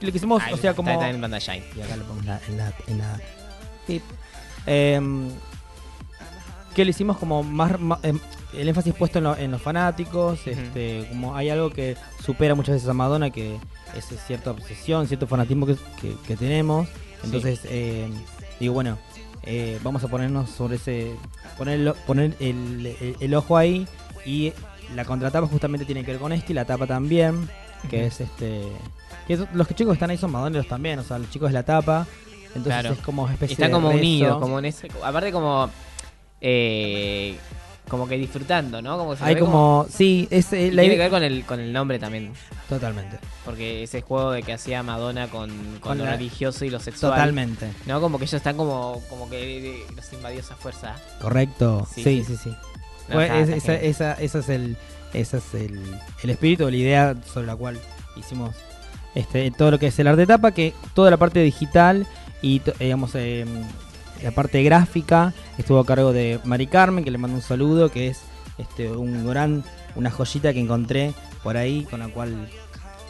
lo 0.00 0.10
que 0.12 0.16
hicimos, 0.18 0.42
o 0.52 0.56
sea, 0.56 0.74
como 0.74 0.90
está 0.90 1.08
en 1.08 1.20
pantalla 1.20 1.52
ahí. 1.52 1.64
y 1.76 1.80
acá 1.80 1.96
lo 1.96 2.04
ponemos 2.04 2.24
en 2.24 2.28
la, 2.28 2.40
en 2.48 2.58
la, 2.58 2.72
en 2.86 2.98
la 2.98 3.20
tip. 3.86 4.02
Em, 4.66 5.30
que 6.74 6.84
lo 6.84 6.90
hicimos 6.90 7.16
como 7.16 7.42
más, 7.42 7.72
em, 8.02 8.18
el 8.56 8.68
énfasis 8.68 8.94
puesto 8.94 9.18
en, 9.18 9.24
lo- 9.24 9.36
en 9.36 9.50
los 9.50 9.60
fanáticos, 9.62 10.46
este, 10.46 11.06
como 11.08 11.36
hay 11.36 11.50
algo 11.50 11.70
que 11.70 11.96
supera 12.24 12.54
muchas 12.54 12.74
veces 12.76 12.88
a 12.88 12.94
Madonna, 12.94 13.30
que 13.30 13.56
es 13.96 14.04
cierta 14.26 14.50
obsesión, 14.50 15.06
cierto 15.08 15.26
fanatismo 15.26 15.66
que, 15.66 15.76
que- 16.00 16.14
que 16.26 16.36
tenemos. 16.36 16.88
Entonces, 17.24 17.60
em, 17.68 18.12
digo, 18.60 18.74
bueno, 18.74 18.98
eh, 19.42 19.78
vamos 19.82 20.02
a 20.04 20.08
ponernos 20.08 20.50
sobre 20.50 20.76
ese, 20.76 21.12
poner, 21.58 21.80
el- 21.80 21.92
poner 22.06 22.34
el, 22.40 22.86
el- 23.00 23.16
el 23.20 23.34
ojo 23.34 23.56
ahí 23.56 23.86
y 24.24 24.52
la 24.94 25.04
contratapa 25.04 25.46
justamente 25.46 25.84
tiene 25.86 26.04
que 26.04 26.12
ver 26.12 26.20
con 26.20 26.32
esto 26.32 26.52
y 26.52 26.54
la 26.54 26.64
tapa 26.64 26.86
también, 26.86 27.48
que 27.90 28.06
es 28.06 28.20
este, 28.20 28.62
que 29.26 29.36
los 29.52 29.68
chicos 29.68 29.92
que 29.92 29.92
están 29.94 30.10
ahí 30.10 30.18
son 30.18 30.30
madoneros 30.32 30.66
también, 30.68 30.98
o 30.98 31.02
sea, 31.04 31.18
los 31.18 31.30
chicos 31.30 31.48
de 31.50 31.54
la 31.54 31.62
tapa. 31.64 32.06
Entonces 32.54 32.72
Claro. 32.80 32.92
es 32.94 32.98
como 33.00 33.28
especie 33.28 33.52
están 33.54 33.68
de 33.68 33.74
como 33.74 33.88
rezo. 33.88 33.98
unidos, 34.00 34.40
como 34.40 34.58
en 34.58 34.64
ese, 34.64 34.88
aparte 35.04 35.30
como 35.32 35.68
eh, 36.40 37.36
como 37.88 38.08
que 38.08 38.16
disfrutando, 38.18 38.82
¿no? 38.82 38.98
Como 38.98 39.12
que 39.12 39.18
se 39.18 39.24
Hay 39.24 39.34
ve 39.34 39.40
como, 39.40 39.86
sí, 39.88 40.26
es 40.30 40.52
eh, 40.52 40.70
la 40.72 40.82
tiene 40.82 40.88
que 40.88 40.94
idea- 40.96 41.04
ver 41.04 41.10
con 41.10 41.22
el 41.22 41.44
con 41.44 41.60
el 41.60 41.72
nombre 41.72 41.98
también, 41.98 42.32
totalmente, 42.68 43.18
porque 43.44 43.84
ese 43.84 44.02
juego 44.02 44.32
de 44.32 44.42
que 44.42 44.52
hacía 44.52 44.82
Madonna 44.82 45.28
con, 45.28 45.50
con, 45.50 45.78
Con 45.80 45.98
lo 45.98 46.04
la- 46.04 46.12
religioso 46.12 46.64
y 46.64 46.70
lo 46.70 46.80
sexual. 46.80 47.12
totalmente, 47.12 47.68
No, 47.86 48.00
como 48.00 48.18
que 48.18 48.24
ellos 48.24 48.34
están 48.34 48.56
como 48.56 49.00
como 49.08 49.30
que 49.30 49.76
eh, 49.80 49.86
los 49.94 50.12
invadió 50.12 50.40
esa 50.40 50.56
fuerza. 50.56 50.96
correcto, 51.20 51.86
Sí, 51.94 52.02
sí, 52.02 52.24
sí. 52.24 52.36
sí, 52.36 52.40
sí. 52.44 52.50
No, 53.08 53.14
Pues 53.14 53.30
está- 53.30 53.40
es- 53.40 53.48
esa, 53.64 53.74
esa, 53.74 54.12
esa 54.14 54.38
es 54.40 54.48
el, 54.48 54.76
esa 55.14 55.36
es 55.36 55.54
el, 55.54 55.80
el 56.24 56.30
espíritu, 56.30 56.68
la 56.68 56.76
idea 56.76 57.14
sobre 57.32 57.46
la 57.46 57.54
cual 57.54 57.78
hicimos 58.16 58.54
este 59.14 59.50
todo 59.52 59.70
lo 59.70 59.78
que 59.78 59.86
es 59.86 59.98
el 60.00 60.08
arte 60.08 60.22
de 60.22 60.26
tapa, 60.26 60.50
que 60.52 60.74
toda 60.92 61.10
la 61.10 61.16
parte 61.16 61.40
digital 61.40 62.06
y 62.42 62.58
to- 62.60 62.72
digamos 62.80 63.12
eh, 63.14 63.46
la 64.22 64.30
parte 64.30 64.62
gráfica 64.62 65.32
estuvo 65.58 65.78
a 65.78 65.86
cargo 65.86 66.12
de 66.12 66.40
Mari 66.44 66.66
Carmen, 66.66 67.04
que 67.04 67.10
le 67.10 67.18
mando 67.18 67.36
un 67.36 67.42
saludo, 67.42 67.90
que 67.90 68.08
es 68.08 68.22
este 68.58 68.90
un 68.90 69.26
gran, 69.26 69.64
una 69.94 70.10
joyita 70.10 70.52
que 70.52 70.60
encontré 70.60 71.12
por 71.42 71.56
ahí, 71.56 71.84
con 71.90 72.00
la 72.00 72.08
cual 72.08 72.48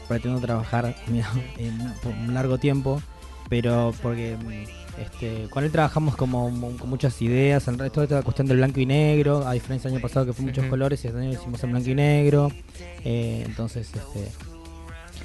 pretendo 0.08 0.40
trabajar 0.40 0.94
mira, 1.08 1.30
en, 1.58 1.80
un 2.04 2.34
largo 2.34 2.58
tiempo, 2.58 3.00
pero 3.48 3.94
porque 4.02 4.36
este, 5.00 5.48
con 5.50 5.64
él 5.64 5.70
trabajamos 5.70 6.16
como 6.16 6.50
con 6.78 6.88
muchas 6.88 7.20
ideas, 7.22 7.66
en 7.68 7.76
toda 7.76 8.04
esta 8.04 8.22
cuestión 8.22 8.46
del 8.46 8.58
blanco 8.58 8.80
y 8.80 8.86
negro, 8.86 9.46
a 9.46 9.52
diferencia 9.52 9.88
del 9.88 9.98
año 9.98 10.02
pasado 10.02 10.26
que 10.26 10.32
fue 10.32 10.44
muchos 10.44 10.66
colores 10.66 11.04
y 11.04 11.08
este 11.08 11.18
año 11.18 11.28
lo 11.28 11.34
hicimos 11.34 11.62
en 11.62 11.70
blanco 11.70 11.90
y 11.90 11.94
negro, 11.94 12.50
eh, 13.04 13.42
entonces 13.46 13.90
este, 13.94 14.30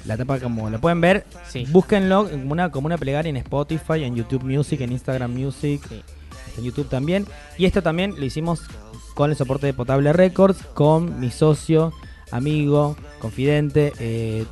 la 0.04 0.16
tapa 0.16 0.38
como 0.40 0.68
la 0.70 0.78
pueden 0.78 1.00
ver, 1.00 1.24
Sí. 1.48 1.66
búsquenlo 1.70 2.28
como 2.28 2.52
una, 2.52 2.70
como 2.70 2.86
una 2.86 2.98
plegaria 2.98 3.30
en 3.30 3.36
Spotify, 3.36 4.04
en 4.04 4.14
YouTube 4.16 4.44
Music, 4.44 4.80
en 4.80 4.92
Instagram 4.92 5.32
Music, 5.32 5.80
Sí. 5.88 6.02
en 6.58 6.64
YouTube 6.64 6.88
también. 6.88 7.26
Y 7.58 7.66
esto 7.66 7.82
también 7.82 8.14
lo 8.18 8.24
hicimos 8.24 8.62
con 9.14 9.30
el 9.30 9.36
soporte 9.36 9.66
de 9.66 9.74
Potable 9.74 10.12
Records, 10.12 10.58
con 10.74 11.20
mi 11.20 11.30
socio, 11.30 11.92
amigo, 12.30 12.96
confidente, 13.20 13.92
eh, 13.98 14.44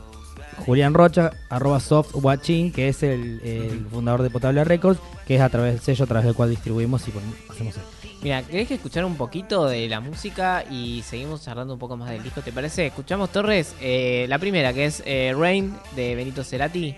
Julián 0.66 0.92
Rocha, 0.92 1.30
arroba 1.48 1.80
softwatching, 1.80 2.70
que 2.72 2.88
es 2.88 3.02
el, 3.02 3.40
el 3.42 3.86
fundador 3.90 4.22
de 4.22 4.28
Potable 4.28 4.62
Records, 4.64 5.00
que 5.26 5.36
es 5.36 5.40
a 5.40 5.48
través 5.48 5.72
del 5.72 5.80
sello 5.80 6.04
a 6.04 6.06
través 6.06 6.26
del 6.26 6.34
cual 6.34 6.50
distribuimos 6.50 7.06
y 7.08 7.12
hacemos 7.50 7.76
esto. 7.76 7.99
Mira, 8.22 8.42
¿querés 8.42 8.68
que 8.68 8.74
escuchar 8.74 9.06
un 9.06 9.16
poquito 9.16 9.66
de 9.66 9.88
la 9.88 10.00
música 10.00 10.64
y 10.70 11.02
seguimos 11.02 11.42
charlando 11.42 11.72
un 11.72 11.78
poco 11.78 11.96
más 11.96 12.10
del 12.10 12.22
disco? 12.22 12.42
¿Te 12.42 12.52
parece? 12.52 12.86
Escuchamos, 12.86 13.30
Torres, 13.30 13.74
eh, 13.80 14.26
la 14.28 14.38
primera, 14.38 14.74
que 14.74 14.84
es 14.84 15.02
eh, 15.06 15.32
Rain, 15.34 15.74
de 15.96 16.14
Benito 16.14 16.44
Cerati. 16.44 16.94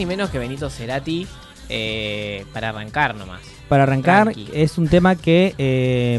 Ni 0.00 0.06
menos 0.06 0.30
que 0.30 0.38
Benito 0.38 0.70
Cerati 0.70 1.26
eh, 1.68 2.44
para 2.54 2.70
arrancar 2.70 3.14
nomás. 3.14 3.40
Para 3.68 3.82
arrancar, 3.84 4.32
Tranqui. 4.32 4.48
es 4.54 4.78
un 4.78 4.88
tema 4.88 5.14
que 5.14 5.54
eh, 5.58 6.18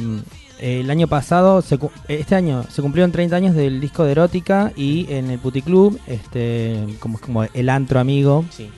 el 0.59 0.89
año 0.91 1.07
pasado, 1.07 1.61
se 1.63 1.79
este 2.07 2.35
año, 2.35 2.63
se 2.69 2.81
cumplieron 2.83 3.11
30 3.11 3.35
años 3.35 3.55
del 3.55 3.81
disco 3.81 4.03
de 4.05 4.11
Erótica 4.11 4.71
y 4.75 5.11
en 5.11 5.31
el 5.31 5.39
Puticlub, 5.39 5.99
este, 6.05 6.85
como 6.99 7.17
es 7.17 7.21
como 7.23 7.43
el 7.43 7.69
antro 7.69 7.99
amigo, 7.99 8.45
Sí. 8.51 8.69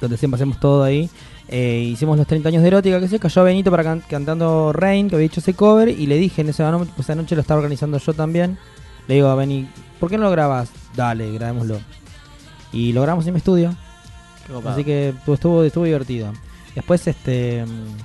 donde 0.00 0.16
siempre 0.16 0.36
hacemos 0.36 0.60
todo 0.60 0.84
ahí. 0.84 1.10
eh, 1.48 1.80
hicimos 1.92 2.16
los 2.18 2.26
30 2.26 2.48
años 2.48 2.62
de 2.62 2.68
erótica, 2.68 2.98
que 3.00 3.06
se 3.08 3.18
cayó 3.20 3.44
Benito 3.44 3.70
para 3.70 3.82
can- 3.84 4.02
cantando 4.08 4.72
Rain, 4.72 5.08
que 5.08 5.14
había 5.16 5.26
hecho 5.26 5.38
ese 5.40 5.54
cover, 5.54 5.88
y 5.88 6.06
le 6.06 6.16
dije 6.18 6.40
en 6.42 6.48
esa, 6.48 6.70
no- 6.72 6.86
esa 6.98 7.14
noche 7.14 7.34
lo 7.36 7.40
estaba 7.40 7.58
organizando 7.58 7.98
yo 7.98 8.12
también. 8.14 8.58
Le 9.08 9.14
digo 9.16 9.28
a 9.28 9.34
Beni, 9.36 9.68
¿por 10.00 10.08
qué 10.10 10.16
no 10.18 10.24
lo 10.24 10.30
grabas? 10.30 10.70
Dale, 10.96 11.32
grabémoslo. 11.32 11.78
Y 12.72 12.92
lo 12.92 13.02
grabamos 13.02 13.26
en 13.28 13.34
mi 13.34 13.38
estudio. 13.38 13.76
Así 14.64 14.84
que 14.84 15.14
estuvo, 15.26 15.64
estuvo, 15.64 15.84
divertido. 15.84 16.32
Después, 16.74 17.06
este. 17.06 17.64
mm, 17.64 17.96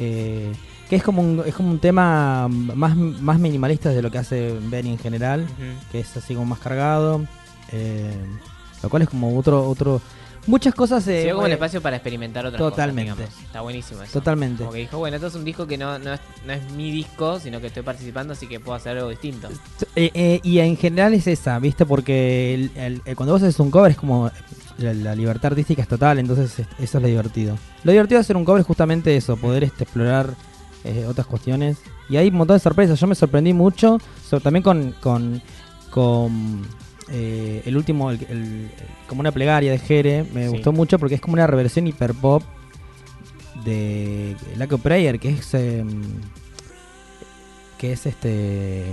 eh, 0.00 0.52
que 0.88 0.96
es 0.96 1.02
como 1.02 1.20
un, 1.20 1.42
es 1.44 1.54
como 1.54 1.70
un 1.70 1.78
tema 1.78 2.48
más, 2.48 2.96
más 2.96 3.38
minimalista 3.38 3.90
de 3.90 4.00
lo 4.00 4.10
que 4.10 4.18
hace 4.18 4.58
Benny 4.70 4.92
en 4.92 4.98
general 4.98 5.46
que 5.92 6.00
es 6.00 6.16
así 6.16 6.32
como 6.32 6.46
más 6.46 6.60
cargado, 6.60 7.26
eh, 7.72 8.16
lo 8.82 8.88
cual 8.88 9.02
es 9.02 9.08
como 9.10 9.38
otro 9.38 9.68
otro 9.68 10.00
muchas 10.48 10.74
cosas. 10.74 11.04
Se 11.04 11.20
eh, 11.20 11.24
dio 11.26 11.34
como 11.34 11.46
el 11.46 11.52
eh, 11.52 11.54
espacio 11.54 11.80
para 11.80 11.96
experimentar 11.96 12.44
otras 12.44 12.58
Totalmente. 12.58 13.12
cosas. 13.12 13.28
digamos. 13.28 13.46
Está 13.46 13.60
buenísimo 13.60 14.02
eso. 14.02 14.12
Totalmente. 14.12 14.58
Como 14.64 14.72
que 14.72 14.78
dijo, 14.80 14.98
bueno, 14.98 15.16
esto 15.16 15.28
es 15.28 15.34
un 15.36 15.44
disco 15.44 15.66
que 15.66 15.78
no, 15.78 15.98
no, 15.98 16.14
es, 16.14 16.20
no 16.46 16.52
es 16.52 16.72
mi 16.72 16.90
disco, 16.90 17.38
sino 17.38 17.60
que 17.60 17.68
estoy 17.68 17.82
participando, 17.84 18.32
así 18.32 18.46
que 18.48 18.58
puedo 18.58 18.74
hacer 18.76 18.96
algo 18.96 19.08
distinto. 19.10 19.48
Eh, 19.94 20.10
eh, 20.14 20.40
y 20.42 20.58
en 20.58 20.76
general 20.76 21.14
es 21.14 21.26
esa, 21.26 21.58
¿viste? 21.60 21.86
Porque 21.86 22.54
el- 22.54 22.70
el- 22.74 23.02
el- 23.04 23.16
cuando 23.16 23.32
vos 23.34 23.42
haces 23.42 23.60
un 23.60 23.70
cover 23.70 23.92
es 23.92 23.96
como. 23.98 24.30
La, 24.78 24.94
la 24.94 25.14
libertad 25.16 25.50
artística 25.50 25.82
es 25.82 25.88
total, 25.88 26.20
entonces 26.20 26.56
es- 26.60 26.66
eso 26.78 26.98
es 26.98 27.02
lo 27.02 27.08
divertido. 27.08 27.58
Lo 27.82 27.90
divertido 27.90 28.18
de 28.18 28.20
hacer 28.20 28.36
un 28.36 28.44
cover 28.44 28.60
es 28.60 28.66
justamente 28.66 29.16
eso, 29.16 29.36
poder 29.36 29.64
este, 29.64 29.82
explorar 29.84 30.34
eh, 30.84 31.04
otras 31.08 31.26
cuestiones. 31.26 31.78
Y 32.08 32.16
hay 32.16 32.28
un 32.28 32.36
montón 32.36 32.54
de 32.56 32.60
sorpresas. 32.60 32.98
Yo 33.00 33.06
me 33.08 33.14
sorprendí 33.16 33.52
mucho, 33.52 33.98
también 34.42 34.62
con. 34.62 34.92
con, 35.00 35.42
con 35.90 36.62
eh, 37.12 37.62
el 37.64 37.76
último, 37.76 38.10
el- 38.10 38.26
el- 38.28 38.68
como 39.06 39.20
una 39.20 39.32
plegaria 39.32 39.70
de 39.72 39.78
Jere, 39.78 40.24
me 40.32 40.44
Sí. 40.44 40.48
gustó 40.48 40.72
mucho 40.72 40.98
porque 40.98 41.14
es 41.16 41.20
como 41.20 41.34
una 41.34 41.46
reversión 41.46 41.86
hiperpop 41.86 42.42
de 43.64 44.36
Lack 44.56 44.72
of 44.72 44.80
Prayer, 44.82 45.18
que 45.18 45.30
es. 45.30 45.54
em, 45.54 46.02
que 47.78 47.92
es 47.92 48.06
este. 48.06 48.84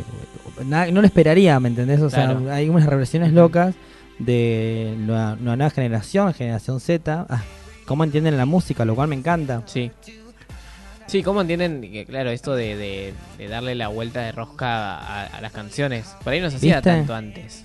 no 0.63 1.01
lo 1.01 1.05
esperaría, 1.07 1.59
¿me 1.59 1.69
entendés? 1.69 2.01
O 2.01 2.09
sea, 2.09 2.37
hay 2.51 2.69
unas 2.69 2.85
reversiones 2.85 3.33
locas 3.33 3.73
de 4.19 4.95
la, 5.07 5.37
la 5.43 5.55
nueva 5.55 5.69
generación, 5.71 6.33
generación 6.33 6.79
Z. 6.79 7.25
Ah, 7.29 7.41
cómo 7.85 8.03
entienden 8.03 8.37
la 8.37 8.45
música, 8.45 8.85
lo 8.85 8.93
cual 8.95 9.07
me 9.07 9.15
encanta. 9.15 9.63
Sí. 9.65 9.91
Sí, 11.07 11.21
¿cómo 11.23 11.41
entienden 11.41 11.81
que, 11.81 12.05
claro, 12.05 12.29
esto 12.31 12.55
de, 12.55 12.75
de- 12.75 13.13
de 13.37 13.47
darle 13.47 13.75
la 13.75 13.89
vuelta 13.89 14.21
de 14.21 14.31
rosca 14.31 14.97
a, 14.97 15.25
a 15.25 15.41
las 15.41 15.51
canciones? 15.51 16.15
Por 16.23 16.33
ahí 16.33 16.39
no 16.41 16.49
se 16.49 16.57
hacía 16.57 16.81
tanto 16.81 17.13
antes, 17.13 17.63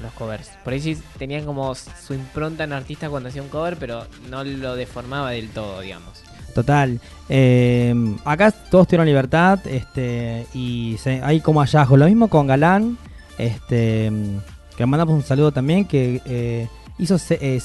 los 0.00 0.12
covers. 0.12 0.48
Por 0.64 0.72
ahí 0.72 0.80
sí 0.80 0.98
tenían 1.18 1.44
como 1.44 1.74
su 1.74 2.14
impronta 2.14 2.64
en 2.64 2.72
artista 2.72 3.08
cuando 3.10 3.28
hacía 3.28 3.42
un 3.42 3.48
cover, 3.48 3.76
pero 3.76 4.06
no 4.28 4.42
lo 4.44 4.74
deformaba 4.76 5.30
del 5.30 5.48
todo, 5.50 5.80
digamos. 5.80 6.22
Total. 6.54 6.98
Eh, 7.28 7.94
acá 8.24 8.50
todos 8.50 8.88
tuvieron 8.88 9.06
libertad 9.06 9.60
este 9.66 10.46
y 10.52 10.96
se- 11.00 11.22
hay 11.22 11.40
como 11.40 11.60
hallazgos. 11.60 11.98
Lo 11.98 12.06
mismo 12.06 12.28
con 12.28 12.46
Galán, 12.48 12.98
este 13.38 14.10
que 14.76 14.86
mandamos 14.86 15.14
un 15.14 15.22
saludo 15.22 15.52
también, 15.52 15.84
que 15.84 16.20
eh, 16.24 16.68
hizo... 16.98 17.16
eh, 17.30 17.60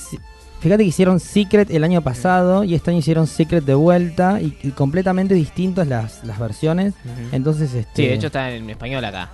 fíjate 0.59 0.83
que 0.83 0.89
hicieron 0.89 1.19
Secret 1.19 1.69
el 1.71 1.83
año 1.83 2.01
pasado 2.01 2.63
y 2.63 2.75
este 2.75 2.91
año 2.91 2.99
hicieron 2.99 3.25
Secret 3.27 3.63
de 3.65 3.73
vuelta 3.73 4.41
y, 4.41 4.57
y 4.63 4.71
completamente 4.71 5.33
distintas 5.33 5.87
las, 5.87 6.23
las 6.23 6.37
versiones. 6.39 6.93
Entonces, 7.31 7.73
este, 7.73 8.01
Sí, 8.03 8.07
de 8.07 8.13
hecho 8.15 8.27
está 8.27 8.51
en 8.51 8.69
español 8.69 9.03
acá. 9.05 9.31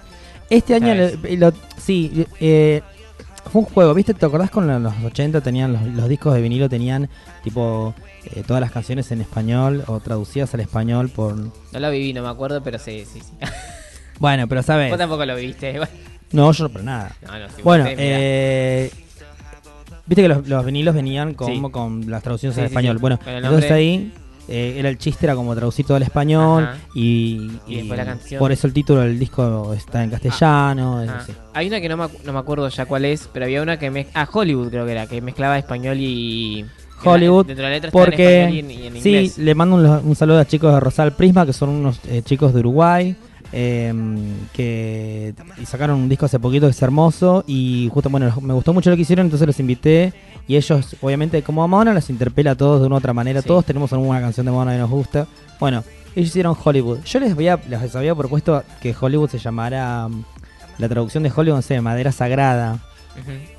Este 0.52 0.76
año, 0.76 0.93
lo- 0.93 1.36
lo- 1.38 1.54
sí, 1.78 2.26
eh, 2.41 2.82
fue 3.52 3.62
un 3.62 3.68
juego, 3.68 3.93
¿viste? 3.93 4.14
¿Te 4.14 4.26
acordás 4.26 4.52
con 4.52 4.68
los 4.84 4.93
80 5.04 5.41
tenían 5.41 5.74
los, 5.74 5.82
los 5.84 6.10
discos 6.10 6.34
de 6.36 6.41
vinilo 6.41 6.68
tenían 6.70 7.10
tipo 7.43 7.95
eh, 8.26 8.43
todas 8.45 8.60
las 8.62 8.72
canciones 8.72 9.12
en 9.12 9.22
español 9.22 9.84
o 9.88 9.99
traducidas 10.02 10.54
al 10.54 10.60
español 10.60 11.10
por... 11.10 11.36
No 11.38 11.52
lo 11.80 11.89
viví, 11.89 12.14
no 12.14 12.22
me 12.22 12.30
acuerdo, 12.30 12.62
pero 12.62 12.78
sí, 12.80 13.06
sí, 13.12 13.22
sí. 13.22 13.32
Bueno, 14.20 14.47
pero 14.47 14.62
sabes... 14.62 14.89
Vos 14.91 14.99
tampoco 14.99 15.26
lo. 15.26 15.36
Bueno, 15.38 15.88
No, 16.34 16.52
yo 16.52 16.64
no, 16.66 16.70
pero 16.70 16.84
nada. 16.84 17.16
no, 17.26 17.39
no, 17.39 17.47
sí, 17.47 17.62
Bueno, 17.64 17.86
eh, 17.88 18.91
viste 20.06 20.22
que 20.22 20.28
los, 20.28 20.47
los 20.47 20.66
vinilos 20.66 20.93
venían 20.93 21.34
como 21.34 21.68
Sí. 21.68 21.72
con 21.72 22.12
las 22.12 22.22
traducciones 22.24 22.56
Sí, 22.56 22.62
al 22.62 22.68
sí, 22.68 22.74
español. 22.74 22.97
Bueno, 22.99 23.18
Con 23.20 23.34
entonces 23.34 23.72
ahí 23.72 24.14
eh, 24.52 24.76
era 24.78 24.89
el 24.89 24.97
chiste, 24.97 25.26
era 25.26 25.36
como 25.36 25.56
traducir 25.56 25.86
todo 25.86 25.97
al 25.97 26.04
español 26.04 26.64
Ajá. 26.66 26.78
y, 26.93 27.49
Y 27.68 27.76
después 27.78 27.97
la 27.97 28.06
canción. 28.06 28.39
por 28.39 28.52
eso 28.52 28.68
el 28.68 28.74
título 28.74 29.02
del 29.02 29.18
disco 29.18 29.74
está 29.74 30.04
en 30.04 30.10
castellano. 30.10 31.04
Ah, 31.08 31.20
así. 31.22 31.34
Hay 31.54 31.68
una 31.68 31.80
que 31.80 31.88
no 31.89 31.97
me, 31.97 32.08
no 32.26 32.34
me 32.34 32.39
acuerdo 32.39 32.68
ya 32.68 32.86
cuál 32.86 33.06
es, 33.06 33.30
pero 33.32 33.45
había 33.45 33.62
una 33.62 33.80
que 33.80 33.89
mez... 33.89 34.08
Ah, 34.14 34.28
Hollywood 34.32 34.70
creo 34.70 34.86
que 34.86 34.91
era, 34.91 35.08
que 35.08 35.22
mezclaba 35.22 35.58
español 35.58 35.97
y... 35.99 36.66
Hollywood, 37.04 37.47
de 37.47 37.56
la 37.56 37.70
letra 37.72 37.88
está 37.88 37.97
en 37.97 38.06
porque 38.06 38.49
y 38.52 38.60
en, 38.60 38.95
en 38.95 39.02
sí, 39.02 39.32
le 39.38 39.56
mando 39.56 39.76
un, 39.78 40.10
un 40.10 40.16
saludo 40.16 40.39
a 40.39 40.45
chicos 40.45 40.72
de 40.72 40.80
Rosal 40.80 41.14
Prisma, 41.14 41.47
que 41.47 41.54
son 41.54 41.70
unos 41.70 41.99
eh, 42.08 42.22
chicos 42.24 42.54
de 42.54 42.60
Uruguay, 42.60 43.16
eh, 43.54 43.91
que 44.54 45.34
sacaron 45.66 45.99
un 45.99 46.10
disco 46.10 46.26
hace 46.26 46.39
poquito 46.39 46.68
que 46.68 46.72
es 46.72 46.82
hermoso 46.82 47.43
y 47.47 47.89
justo, 47.91 48.10
bueno, 48.10 48.32
me 48.41 48.54
gustó 48.54 48.74
mucho 48.74 48.89
lo 48.89 48.95
que 48.95 49.02
hicieron, 49.02 49.26
entonces 49.26 49.47
los 49.47 49.60
invité 49.60 50.14
y 50.48 50.56
ellos, 50.58 50.96
obviamente, 51.02 51.42
como 51.44 51.64
a 51.64 51.68
Madonna, 51.68 51.94
los 51.94 52.10
interpela 52.10 52.52
a 52.52 52.56
todos 52.56 52.82
de 52.82 52.88
una 52.88 52.96
u 52.96 52.98
otra 53.00 53.14
manera, 53.14 53.42
Sí. 53.42 53.48
todos 53.48 53.66
tenemos 53.66 53.92
alguna 53.94 54.20
canción 54.22 54.46
de 54.46 54.52
Madonna 54.52 54.74
que 54.74 54.80
nos 54.80 54.89
gusta. 54.89 55.28
Bueno, 55.60 55.84
ellos 56.16 56.30
hicieron 56.30 56.56
Hollywood. 56.62 57.00
Yo 57.06 57.20
les, 57.20 57.32
había, 57.32 57.60
les 57.70 57.96
había 57.96 58.14
propuesto 58.16 58.64
que 58.82 58.96
Hollywood 59.00 59.30
se 59.30 59.38
llamara, 59.39 60.08
mm, 60.08 60.24
la 60.80 60.89
traducción 60.89 61.24
de 61.24 61.32
Hollywood, 61.36 61.58
no 61.58 61.62
sé, 61.62 61.80
Madera 61.82 62.12
Sagrada. 62.12 62.80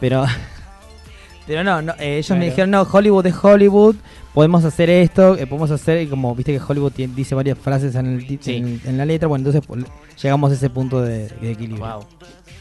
Pero, 0.00 0.24
pero 1.46 1.64
no, 1.64 1.82
no, 1.82 1.92
eh, 1.98 2.18
ellos 2.18 2.36
me 2.38 2.44
dijeron, 2.46 2.70
no, 2.70 2.82
Hollywood 2.82 3.26
es 3.26 3.34
Hollywood, 3.42 3.96
podemos 4.34 4.64
hacer 4.64 4.88
esto, 4.90 5.36
eh, 5.36 5.46
podemos 5.46 5.70
hacer, 5.70 6.02
y 6.02 6.06
como 6.06 6.34
viste 6.34 6.52
que 6.56 6.60
Hollywood 6.66 6.92
tiene- 6.92 7.14
dice 7.14 7.34
varias 7.34 7.58
frases 7.58 7.94
en, 7.94 8.06
el, 8.06 8.38
Sí. 8.40 8.56
en, 8.56 8.80
en 8.84 8.98
la 8.98 9.04
letra, 9.04 9.28
bueno, 9.28 9.40
entonces 9.48 9.62
pues, 9.66 9.84
llegamos 10.22 10.50
a 10.50 10.54
ese 10.54 10.70
punto 10.70 11.00
de, 11.02 11.28
de 11.28 11.52
equilibrio. 11.52 11.84
Wow. 11.86 12.04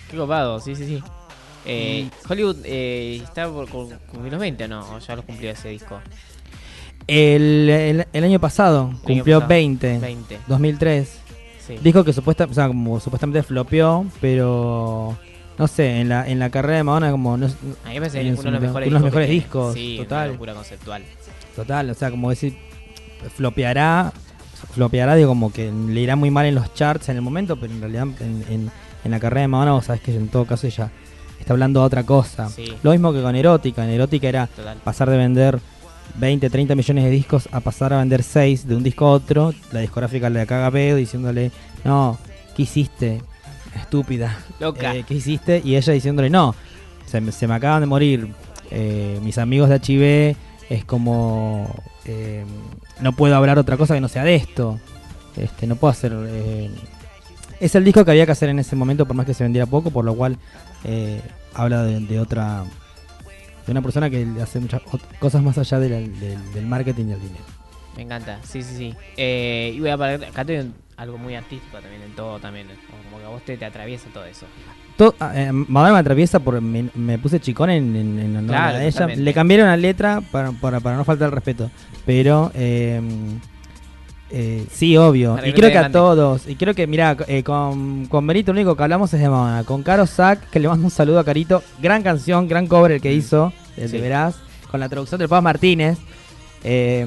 Qué 0.09 0.17
copado, 0.17 0.59
sí, 0.59 0.75
sí, 0.75 0.85
sí. 0.85 1.03
Eh, 1.65 2.09
Hollywood 2.27 2.57
eh, 2.65 3.21
está 3.23 3.47
por 3.49 3.69
cu- 3.69 3.93
cumplir 4.11 4.31
los 4.33 4.41
20 4.41 4.63
o 4.63 4.67
no, 4.67 4.79
o 4.95 4.99
ya 4.99 5.15
los 5.15 5.25
cumplió 5.25 5.51
ese 5.51 5.69
disco. 5.69 5.99
El, 7.07 7.69
el- 7.69 8.07
el 8.13 8.23
año 8.23 8.39
pasado 8.39 8.83
El 8.89 8.89
año 8.95 9.01
cumplió 9.03 9.35
pasado, 9.39 9.49
20, 9.49 9.99
20. 9.99 10.39
2003. 10.47 11.17
Sí. 11.67 11.75
Dijo 11.83 12.03
que 12.03 12.13
supuesta, 12.13 12.45
o 12.49 12.53
sea, 12.53 12.67
como 12.67 12.99
supuestamente 12.99 13.43
flopeó, 13.43 14.05
pero 14.19 15.17
no 15.57 15.67
sé, 15.67 16.01
en 16.01 16.09
la, 16.09 16.27
en 16.27 16.39
la 16.39 16.49
carrera 16.49 16.77
de 16.77 16.83
Madonna 16.83 17.11
como 17.11 17.37
no, 17.37 17.45
A 17.45 17.49
mí 17.49 17.99
me 17.99 17.99
parece 17.99 18.21
uno 18.33 18.41
de 18.41 18.51
los 18.51 18.61
mejores 18.61 18.87
uno 18.89 18.99
de 18.99 19.01
los 19.01 19.01
discos. 19.01 19.03
mejores 19.03 19.29
discos, 19.29 19.73
Sí, 19.75 19.95
total. 19.99 20.23
Una 20.29 20.33
locura 20.33 20.53
conceptual. 20.53 21.03
Total, 21.55 21.89
o 21.89 21.93
sea, 21.93 22.09
como 22.09 22.29
decir, 22.29 22.57
flopeará, 23.35 24.11
flopeará, 24.73 25.15
digo, 25.15 25.29
como 25.29 25.51
que 25.51 25.71
le 25.71 25.99
irá 26.01 26.15
muy 26.15 26.31
mal 26.31 26.45
en 26.45 26.55
los 26.55 26.73
charts 26.73 27.09
en 27.09 27.17
el 27.17 27.21
momento, 27.21 27.59
pero 27.59 27.71
en 27.73 27.81
realidad 27.81 28.07
en, 28.21 28.43
en- 28.49 28.71
en 29.03 29.09
la 29.11 29.19
carrera 29.19 29.41
de 29.41 29.47
Madonna 29.47 29.71
vos 29.73 29.85
sabés 29.85 30.01
que 30.01 30.15
en 30.15 30.27
todo 30.27 30.45
caso 30.45 30.67
ella 30.67 30.91
está 31.41 31.53
hablando 31.53 31.81
de 31.81 31.85
otra 31.85 32.03
cosa. 32.03 32.49
Sí. 32.49 32.73
Lo 32.83 32.91
mismo 32.91 33.11
que 33.13 33.21
con 33.21 33.35
Erótica, 33.35 33.83
en 33.83 33.91
Erótica 33.91 34.27
era 34.29 34.47
Total. 34.47 34.77
pasar 34.83 35.09
de 35.09 35.17
vender 35.17 35.59
20, 36.15 36.49
30 36.49 36.75
millones 36.75 37.03
de 37.03 37.09
discos 37.09 37.49
a 37.51 37.59
pasar 37.59 37.93
a 37.93 37.99
vender 37.99 38.23
6 38.23 38.67
de 38.67 38.75
un 38.75 38.83
disco 38.83 39.05
a 39.05 39.11
otro, 39.11 39.53
la 39.71 39.79
discográfica 39.81 40.29
le 40.29 40.45
caga 40.45 40.71
pedo 40.71 40.97
diciéndole, 40.97 41.51
no, 41.83 42.17
¿qué 42.55 42.63
hiciste? 42.63 43.21
Estúpida. 43.75 44.37
Loca. 44.59 44.95
Eh, 44.95 45.03
¿Qué 45.07 45.15
hiciste? 45.15 45.61
Y 45.63 45.75
ella 45.75 45.93
diciéndole, 45.93 46.29
no, 46.29 46.55
se 47.05 47.21
me, 47.21 47.31
se 47.31 47.47
me 47.47 47.53
acaban 47.55 47.81
de 47.81 47.87
morir 47.87 48.27
eh, 48.69 49.19
mis 49.21 49.37
amigos 49.37 49.69
de 49.69 49.75
HIV, 49.77 50.35
es 50.69 50.85
como, 50.85 51.73
eh, 52.05 52.45
no 52.99 53.13
puedo 53.13 53.35
hablar 53.35 53.57
otra 53.59 53.77
cosa 53.77 53.95
que 53.95 54.01
no 54.01 54.07
sea 54.07 54.23
de 54.23 54.35
esto. 54.35 54.79
Este, 55.37 55.67
no 55.67 55.75
puedo 55.75 55.91
hacer... 55.91 56.13
eh, 56.13 56.69
es 57.61 57.75
el 57.75 57.83
disco 57.85 58.03
que 58.03 58.11
había 58.11 58.25
que 58.25 58.31
hacer 58.31 58.49
en 58.49 58.59
ese 58.59 58.75
momento, 58.75 59.05
por 59.05 59.15
más 59.15 59.25
que 59.25 59.33
se 59.33 59.43
vendiera 59.43 59.65
poco, 59.67 59.91
por 59.91 60.03
lo 60.03 60.15
cual 60.15 60.37
eh, 60.83 61.21
habla 61.53 61.83
de, 61.83 61.99
de 61.99 62.19
otra... 62.19 62.63
De 63.65 63.71
una 63.71 63.81
persona 63.81 64.09
que 64.09 64.27
hace 64.41 64.59
muchas 64.59 64.81
cosas 65.19 65.43
más 65.43 65.57
allá 65.57 65.79
de 65.79 65.89
la- 65.89 65.97
del, 65.97 66.53
del 66.53 66.65
marketing 66.65 67.05
y 67.09 67.11
el 67.11 67.21
dinero. 67.21 67.43
Me 67.95 68.03
encanta, 68.03 68.39
sí, 68.43 68.63
sí, 68.63 68.75
sí. 68.75 68.95
Eh, 69.17 69.73
y 69.75 69.79
voy 69.79 69.89
a 69.89 69.97
parar, 69.97 70.23
acá 70.23 70.43
tengo 70.45 70.71
algo 70.97 71.17
muy 71.17 71.35
artístico 71.35 71.77
también 71.79 72.01
en 72.03 72.15
todo 72.15 72.39
también. 72.39 72.67
Como 73.03 73.19
que 73.19 73.25
a 73.25 73.29
vos 73.29 73.43
te, 73.43 73.57
te 73.57 73.65
atraviesa 73.65 74.07
todo 74.13 74.25
eso. 74.25 74.45
To- 74.97 75.13
ah, 75.19 75.31
eh, 75.35 75.51
me 75.51 75.79
atraviesa 75.79 76.39
por 76.39 76.59
me, 76.61 76.89
me 76.95 77.19
puse 77.19 77.39
chicón 77.39 77.69
en, 77.69 77.95
en, 77.95 78.19
en 78.19 78.35
honor 78.37 78.49
Claro, 78.55 78.77
a 78.77 78.83
ella. 78.83 79.07
Le 79.07 79.33
cambiaron 79.33 79.67
la 79.67 79.77
letra 79.77 80.21
para, 80.21 80.51
para, 80.53 80.79
para 80.79 80.95
no 80.97 81.03
faltar 81.03 81.27
el 81.27 81.33
respeto. 81.33 81.69
Pero 82.05 82.51
eh, 82.55 83.01
eh, 84.31 84.65
sí, 84.71 84.95
obvio. 84.97 85.35
Para 85.35 85.47
Y 85.47 85.51
que 85.53 85.59
creo 85.59 85.71
que 85.71 85.77
a 85.77 85.81
grande. 85.81 85.97
todos. 85.97 86.47
Y 86.47 86.55
creo 86.55 86.73
que, 86.73 86.87
mira, 86.87 87.17
con, 87.43 88.05
con 88.07 88.25
Benito 88.27 88.53
lo 88.53 88.59
único 88.59 88.75
que 88.75 88.83
hablamos 88.83 89.13
es 89.13 89.19
de 89.19 89.29
Madonna. 89.29 89.63
Con 89.63 89.83
Caro 89.83 90.05
Sack, 90.07 90.49
que 90.49 90.59
le 90.59 90.67
mando 90.67 90.85
un 90.85 90.91
saludo 90.91 91.19
a 91.19 91.23
Carito. 91.25 91.61
Gran 91.81 92.01
canción, 92.03 92.47
gran 92.47 92.67
cover 92.67 92.91
el 92.93 93.01
que 93.01 93.13
hizo, 93.13 93.51
el 93.77 93.89
Sí. 93.89 93.97
de 93.97 94.01
Verás. 94.01 94.35
Con 94.69 94.79
la 94.79 94.87
traducción 94.89 95.19
del 95.19 95.27
Paz 95.29 95.43
Martínez. 95.43 95.97
Eh, 96.63 97.05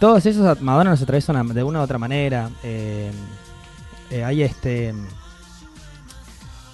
todos 0.00 0.26
esos 0.26 0.44
a 0.46 0.60
Madonna 0.60 0.90
nos 0.90 1.02
atraviesan 1.02 1.48
de 1.54 1.62
una 1.62 1.80
u 1.80 1.82
otra 1.82 1.98
manera. 1.98 2.50
Eh, 2.62 3.10
eh, 4.10 4.24
hay 4.24 4.42
este. 4.42 4.92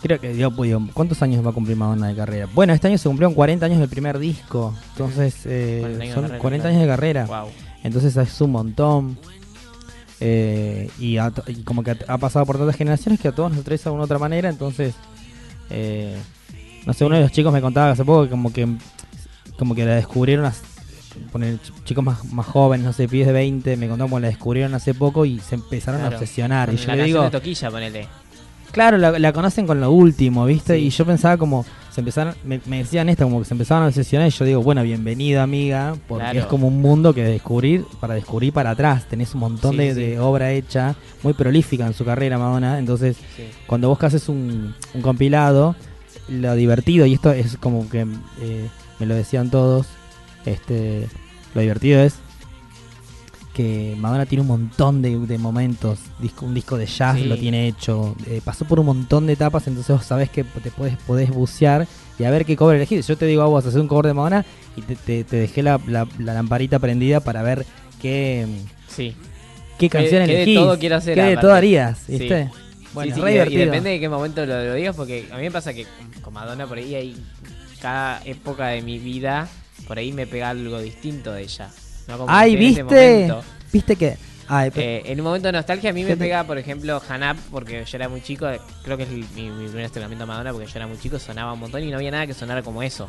Creo 0.02 0.18
que 0.18 0.30
digo, 0.32 0.50
¿cuántos 0.94 1.20
años 1.22 1.44
va 1.44 1.50
a 1.50 1.52
cumplir 1.52 1.76
Madonna 1.76 2.08
de 2.08 2.16
carrera? 2.16 2.48
Bueno, 2.54 2.72
este 2.72 2.88
año 2.88 2.96
se 2.96 3.06
cumplieron 3.08 3.34
40 3.34 3.66
años 3.66 3.78
del 3.80 3.88
primer 3.90 4.18
disco. 4.18 4.74
Entonces, 4.92 5.42
eh, 5.44 5.80
40 5.82 6.02
años 6.02 6.08
de 6.08 6.14
son 6.14 6.22
carrera, 6.22 6.38
40 6.40 6.62
claro. 6.62 6.74
años 6.76 6.80
de 6.88 6.94
carrera. 6.94 7.24
Wow. 7.26 7.48
Entonces 7.82 8.16
es 8.16 8.40
un 8.40 8.52
montón. 8.52 9.18
Eh, 10.20 10.90
y, 10.98 11.16
y 11.18 11.62
como 11.64 11.82
que 11.82 11.96
ha 12.06 12.18
pasado 12.18 12.44
por 12.44 12.58
tantas 12.58 12.76
generaciones 12.76 13.18
que 13.20 13.28
a 13.28 13.32
todos 13.32 13.50
nos 13.50 13.60
atraviesa 13.60 13.90
de 13.90 13.94
una 13.94 14.04
otra 14.04 14.18
manera. 14.18 14.48
Entonces, 14.50 14.94
eh, 15.70 16.16
no 16.86 16.92
sé, 16.92 17.04
uno 17.04 17.16
de 17.16 17.22
los 17.22 17.32
chicos 17.32 17.52
me 17.52 17.60
contaba 17.60 17.90
hace 17.92 18.04
poco 18.04 18.24
que 18.24 18.30
como 18.30 18.52
que 18.52 18.68
como 19.58 19.74
que 19.74 19.84
la 19.84 19.94
descubrieron, 19.96 20.44
as- 20.46 20.62
poner 21.32 21.54
ch- 21.56 21.84
chicos 21.84 22.02
más, 22.04 22.24
más 22.32 22.46
jóvenes, 22.46 22.86
no 22.86 22.92
sé, 22.94 23.06
pibes 23.08 23.26
de 23.26 23.32
20, 23.34 23.76
me 23.76 23.88
contaba 23.88 24.08
como 24.08 24.20
la 24.20 24.28
descubrieron 24.28 24.74
hace 24.74 24.94
poco 24.94 25.24
y 25.26 25.38
se 25.40 25.54
empezaron 25.56 26.00
Claro. 26.00 26.16
a 26.16 26.18
obsesionar. 26.18 26.68
Y 26.68 26.76
Con 26.76 26.80
yo 26.82 26.86
la 26.88 26.96
le 26.96 27.04
digo, 27.04 27.22
de 27.24 27.30
Toquilla, 27.30 27.70
ponele. 27.70 28.08
Claro, 28.72 28.96
la, 28.98 29.18
la 29.18 29.32
conocen 29.32 29.66
con 29.66 29.80
lo 29.80 29.90
último, 29.90 30.46
¿viste? 30.46 30.76
Sí. 30.76 30.86
Y 30.86 30.90
yo 30.90 31.04
pensaba 31.04 31.36
como, 31.36 31.66
se 31.90 32.00
empezaron, 32.00 32.34
me, 32.44 32.60
me 32.66 32.78
decían 32.78 33.08
esto, 33.08 33.24
como 33.24 33.40
que 33.40 33.44
se 33.46 33.54
empezaban 33.54 33.84
a 33.84 33.88
obsesionar 33.88 34.28
y 34.28 34.30
yo 34.30 34.44
digo, 34.44 34.62
bueno, 34.62 34.82
bienvenida 34.82 35.42
amiga, 35.42 35.94
porque 36.08 36.22
Claro. 36.24 36.38
es 36.40 36.46
como 36.46 36.68
un 36.68 36.80
mundo 36.80 37.12
que 37.14 37.24
descubrir, 37.24 37.84
para 38.00 38.14
descubrir 38.14 38.52
para 38.52 38.70
atrás, 38.70 39.06
tenés 39.08 39.34
un 39.34 39.40
montón 39.40 39.72
Sí, 39.72 39.78
de, 39.78 39.94
sí. 39.94 40.00
de 40.00 40.18
obra 40.20 40.52
hecha, 40.52 40.94
muy 41.22 41.32
prolífica 41.32 41.86
en 41.86 41.94
su 41.94 42.04
carrera 42.04 42.38
Madonna, 42.38 42.78
entonces 42.78 43.16
Sí. 43.36 43.44
cuando 43.66 43.88
vos 43.88 44.02
haces 44.02 44.28
un, 44.28 44.74
un 44.94 45.02
compilado, 45.02 45.74
lo 46.28 46.54
divertido, 46.54 47.06
y 47.06 47.14
esto 47.14 47.32
es 47.32 47.56
como 47.56 47.88
que 47.90 48.06
eh, 48.40 48.68
me 48.98 49.06
lo 49.06 49.14
decían 49.14 49.50
todos, 49.50 49.86
este 50.46 51.06
lo 51.54 51.60
divertido 51.60 52.00
es 52.00 52.14
que 53.54 53.96
Madonna 53.98 54.26
tiene 54.26 54.42
un 54.42 54.48
montón 54.48 55.02
de, 55.02 55.18
de 55.18 55.38
momentos, 55.38 55.98
disco, 56.20 56.46
un 56.46 56.54
disco 56.54 56.76
de 56.78 56.86
jazz 56.86 57.16
Sí. 57.16 57.24
lo 57.24 57.36
tiene 57.36 57.66
hecho, 57.66 58.14
eh, 58.26 58.40
pasó 58.44 58.64
por 58.64 58.78
un 58.78 58.86
montón 58.86 59.26
de 59.26 59.32
etapas, 59.32 59.66
entonces 59.66 59.96
vos 59.96 60.04
sabés 60.06 60.30
que 60.30 60.44
te 60.44 60.70
podés, 60.70 60.96
podés 61.06 61.30
bucear 61.30 61.86
y 62.18 62.24
a 62.24 62.30
ver 62.30 62.44
qué 62.44 62.54
cover 62.56 62.76
elegir. 62.76 63.02
Yo 63.02 63.16
te 63.16 63.26
digo 63.26 63.42
a 63.42 63.46
vos, 63.46 63.66
hacer 63.66 63.80
un 63.80 63.88
cover 63.88 64.06
de 64.06 64.14
Madonna 64.14 64.44
y 64.76 64.82
te, 64.82 64.94
te- 64.96 65.24
te 65.24 65.36
dejé 65.36 65.62
la, 65.62 65.80
la- 65.86 66.06
la 66.18 66.34
lamparita 66.34 66.78
prendida 66.78 67.20
para 67.20 67.42
ver 67.42 67.66
qué, 68.00 68.46
Sí. 68.88 69.14
qué 69.78 69.88
canción 69.90 70.24
qué 70.26 70.32
de 70.32 70.42
elegís, 70.42 70.56
todo 70.56 70.78
quiero 70.78 70.96
hacer, 70.96 71.14
qué 71.16 71.20
de 71.22 71.26
aparte. 71.32 71.40
todo 71.46 71.54
harías, 71.54 71.98
Sí. 72.06 72.18
¿viste? 72.18 72.50
Bueno, 72.94 73.14
Sí, 73.14 73.20
re 73.20 73.28
y- 73.28 73.30
y, 73.30 73.32
divertido. 73.34 73.64
depende 73.66 73.90
de 73.90 74.00
qué 74.00 74.08
momento 74.08 74.46
lo, 74.46 74.64
lo 74.64 74.74
digas, 74.74 74.94
porque 74.96 75.26
a 75.32 75.36
mí 75.36 75.42
me 75.42 75.50
pasa 75.50 75.74
que 75.74 75.84
con- 75.84 76.22
con 76.22 76.34
Madonna 76.34 76.66
por 76.66 76.78
ahí 76.78 76.94
hay 76.94 77.16
cada 77.82 78.20
época 78.24 78.68
de 78.68 78.82
mi 78.82 78.98
vida, 78.98 79.48
por 79.88 79.98
ahí 79.98 80.12
me 80.12 80.26
pega 80.26 80.50
algo 80.50 80.80
distinto 80.80 81.32
de 81.32 81.42
ella. 81.42 81.70
Ay, 82.28 82.56
¿viste? 82.56 82.82
¿Viste 83.72 83.96
que? 83.96 84.16
Ay, 84.52 84.70
Eh, 84.74 85.02
en 85.06 85.20
un 85.20 85.24
momento 85.26 85.46
de 85.46 85.52
nostalgia 85.52 85.90
a 85.90 85.92
mí 85.92 86.02
me 86.02 86.16
pega, 86.16 86.42
por 86.44 86.58
ejemplo, 86.58 87.00
Hanap, 87.08 87.36
porque 87.52 87.84
yo 87.84 87.96
era 87.96 88.08
muy 88.08 88.20
chico, 88.20 88.48
creo 88.82 88.96
que 88.96 89.04
es 89.04 89.08
mi, 89.10 89.22
mi 89.36 89.66
primer 89.68 89.84
acercamiento 89.84 90.24
a 90.24 90.26
Madonna, 90.26 90.50
porque 90.52 90.66
yo 90.66 90.72
era 90.74 90.88
muy 90.88 90.98
chico, 90.98 91.20
sonaba 91.20 91.52
un 91.52 91.60
montón 91.60 91.84
y 91.84 91.90
no 91.90 91.96
había 91.96 92.10
nada 92.10 92.26
que 92.26 92.34
sonara 92.34 92.62
como 92.62 92.82
eso. 92.82 93.08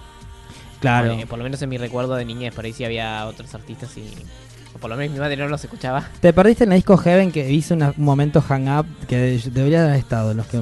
claro. 0.80 1.14
Eh, 1.14 1.26
por 1.28 1.38
lo 1.40 1.44
menos 1.44 1.60
en 1.62 1.70
mi 1.70 1.78
recuerdo 1.80 2.16
de 2.16 2.26
niñez, 2.26 2.54
por 2.54 2.66
ahí 2.66 2.74
sí 2.74 2.86
había 2.86 3.26
otros 3.26 3.54
artistas 3.56 3.96
y... 3.98 4.04
Por 4.80 4.90
lo 4.90 4.96
menos 4.96 5.14
mi 5.14 5.20
madre 5.20 5.36
no 5.36 5.48
los 5.50 5.62
escuchaba. 5.64 6.08
Te 6.22 6.32
perdiste 6.32 6.64
en 6.64 6.72
el 6.72 6.78
disco 6.78 6.96
Heaven 6.96 7.32
que 7.32 7.52
hice 7.52 7.74
una- 7.74 7.94
un 7.98 8.06
momento 8.06 8.42
hang 8.42 8.70
up 8.80 8.86
que 9.08 9.18
de- 9.18 9.50
debería 9.52 9.84
haber 9.84 9.98
estado. 9.98 10.34
Los 10.34 10.46
que, 10.48 10.62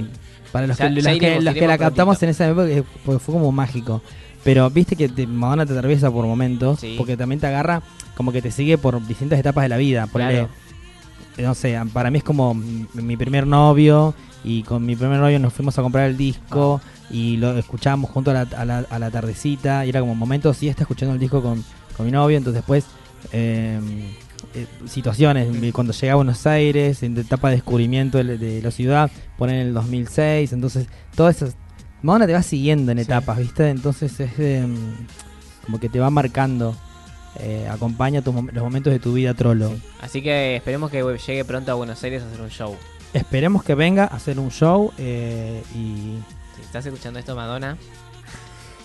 para 0.51 0.65
los 0.65 0.77
Ya- 0.77 0.87
que, 0.89 0.95
los 0.95 1.05
que- 1.19 1.41
los 1.41 1.53
que 1.53 1.67
la 1.67 1.77
captamos 1.77 2.21
en 2.23 2.29
esa 2.29 2.47
época 2.49 2.67
fue 3.05 3.19
como 3.19 3.51
mágico. 3.51 4.01
Pero 4.43 4.69
viste 4.69 4.95
que 4.95 5.09
te, 5.09 5.27
Madonna 5.27 5.65
te 5.65 5.73
atraviesa 5.73 6.09
por 6.11 6.25
momentos, 6.25 6.79
Sí. 6.79 6.95
porque 6.97 7.17
también 7.17 7.39
te 7.41 7.47
agarra, 7.47 7.81
como 8.15 8.31
que 8.31 8.41
te 8.41 8.51
sigue 8.51 8.77
por 8.77 9.05
distintas 9.05 9.39
etapas 9.39 9.63
de 9.63 9.69
la 9.69 9.77
vida. 9.77 10.07
Ponele, 10.07 10.31
Claro. 10.33 10.49
eh, 11.37 11.43
no 11.43 11.53
sé, 11.55 11.79
para 11.93 12.09
mí 12.11 12.17
es 12.19 12.23
como 12.23 12.53
mi 12.53 13.17
primer 13.17 13.45
novio 13.47 14.13
y 14.43 14.63
con 14.63 14.85
mi 14.85 14.95
primer 14.95 15.19
novio 15.19 15.39
nos 15.39 15.53
fuimos 15.53 15.77
a 15.77 15.81
comprar 15.81 16.09
el 16.09 16.15
disco 16.17 16.79
y 17.11 17.37
lo 17.37 17.57
escuchábamos 17.57 18.09
junto 18.11 18.31
a 18.31 18.33
la, 18.33 18.41
a 18.57 18.65
la- 18.65 18.85
a 18.89 18.99
la 18.99 19.11
tardecita 19.11 19.85
y 19.85 19.89
era 19.89 19.99
como 19.99 20.15
momentos, 20.15 20.55
sí, 20.57 20.69
está 20.69 20.83
escuchando 20.83 21.13
el 21.13 21.19
disco 21.19 21.41
con, 21.41 21.63
con 21.97 22.05
mi 22.05 22.11
novio, 22.11 22.37
entonces 22.37 22.61
después 22.61 22.85
eh, 23.33 23.79
eh, 24.55 24.65
situaciones, 24.87 25.47
cuando 25.73 25.91
llegué 25.93 26.11
a 26.11 26.15
Buenos 26.15 26.47
Aires, 26.47 27.03
en 27.03 27.17
etapa 27.17 27.49
de 27.49 27.55
descubrimiento 27.57 28.17
de, 28.23 28.37
de 28.37 28.61
la 28.61 28.71
ciudad, 28.71 29.11
poner 29.37 29.55
en 29.61 29.67
el 29.67 29.73
2006, 29.73 30.53
entonces 30.53 30.87
todas 31.15 31.35
esas... 31.37 31.55
Madonna 32.01 32.27
te 32.27 32.33
va 32.33 32.41
siguiendo 32.43 32.91
en 32.91 32.97
Sí. 32.99 33.03
etapas, 33.03 33.37
¿viste? 33.37 33.69
Entonces 33.69 34.19
es 34.19 34.31
eh, 34.39 34.65
como 35.65 35.79
que 35.79 35.89
te 35.89 35.99
va 35.99 36.09
marcando, 36.09 36.75
eh, 37.39 37.67
acompaña 37.69 38.21
tus 38.21 38.33
los 38.33 38.63
momentos 38.63 38.91
de 38.93 38.99
tu 38.99 39.13
vida 39.13 39.33
trolo. 39.33 39.71
Así 40.01 40.21
que 40.21 40.55
esperemos 40.55 40.89
que 40.91 41.01
llegue 41.27 41.45
pronto 41.45 41.71
a 41.71 41.75
Buenos 41.75 42.01
Aires 42.03 42.23
a 42.23 42.27
hacer 42.27 42.41
un 42.41 42.49
show. 42.49 42.75
Esperemos 43.13 43.63
que 43.63 43.75
venga 43.75 44.03
a 44.03 44.15
hacer 44.15 44.39
un 44.39 44.49
show 44.51 44.91
eh, 44.97 45.63
y 45.75 46.19
Si 46.55 46.61
estás 46.61 46.85
escuchando 46.85 47.19
esto, 47.19 47.35
Madonna, 47.35 47.75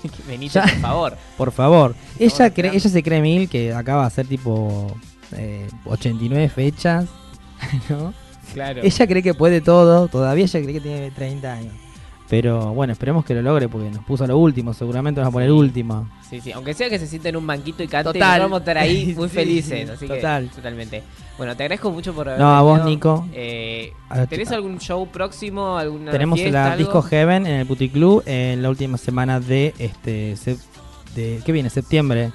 venite, 0.26 0.54
Ya. 0.54 0.62
por 0.62 0.80
favor. 0.80 1.16
por 1.36 1.52
favor, 1.52 1.94
ella, 2.18 2.50
cree, 2.52 2.70
ella 2.74 2.90
se 2.90 3.02
cree 3.02 3.20
mil 3.20 3.48
que 3.48 3.72
acaba 3.74 4.02
de 4.02 4.06
hacer 4.08 4.26
tipo 4.26 4.96
eh, 5.32 5.68
89 5.84 6.48
fechas, 6.48 7.06
¿no? 7.88 8.12
Claro. 8.52 8.80
Ella 8.82 9.06
cree 9.06 9.22
que 9.22 9.34
puede 9.34 9.60
todo, 9.60 10.08
todavía 10.08 10.44
ella 10.44 10.60
cree 10.62 10.74
que 10.74 10.80
tiene 10.80 11.10
30 11.10 11.52
años. 11.52 11.72
Pero 12.28 12.72
bueno, 12.72 12.92
esperemos 12.94 13.24
que 13.24 13.34
lo 13.34 13.42
logre 13.42 13.68
porque 13.68 13.90
nos 13.90 14.02
puso 14.02 14.24
a 14.24 14.26
lo 14.26 14.38
último, 14.38 14.72
seguramente 14.72 15.20
nos 15.20 15.26
va 15.26 15.28
a 15.28 15.32
poner 15.32 15.48
Sí. 15.50 15.52
último. 15.52 16.08
Sí, 16.28 16.40
sí. 16.40 16.52
Aunque 16.52 16.72
sea 16.72 16.88
que 16.88 16.98
se 16.98 17.06
siente 17.06 17.28
en 17.28 17.36
un 17.36 17.46
banquito 17.46 17.82
y 17.82 17.86
cante, 17.88 18.12
Total. 18.14 18.38
nos 18.40 18.50
vamos 18.50 18.56
a 18.56 18.60
estar 18.60 18.78
ahí 18.78 19.14
muy 19.16 19.28
Sí, 19.28 19.34
felices. 19.34 19.86
sí, 19.88 19.92
así 19.94 20.08
total. 20.08 20.48
que, 20.48 20.56
totalmente. 20.56 21.02
Bueno, 21.36 21.54
te 21.54 21.64
agradezco 21.64 21.90
mucho 21.90 22.14
por 22.14 22.28
haber 22.28 22.40
No, 22.40 22.54
a 22.56 22.62
vos, 22.62 22.78
venido. 22.78 22.90
Nico. 22.90 23.28
Eh, 23.34 23.92
A- 24.08 24.26
¿Tenés 24.26 24.50
algún 24.52 24.78
show 24.78 25.06
próximo? 25.08 25.76
¿Alguna 25.76 26.12
Tenemos 26.12 26.38
fiesta, 26.40 26.66
el 26.66 26.72
algo? 26.72 26.78
disco 26.78 27.02
Heaven 27.02 27.46
en 27.46 27.54
el 27.60 27.66
Puticlub 27.66 28.22
en 28.24 28.62
la 28.62 28.70
última 28.70 28.96
semana 28.96 29.38
de 29.40 29.74
este 29.78 30.34
de 31.14 31.40
¿qué 31.44 31.52
viene? 31.52 31.68
Septiembre. 31.70 32.32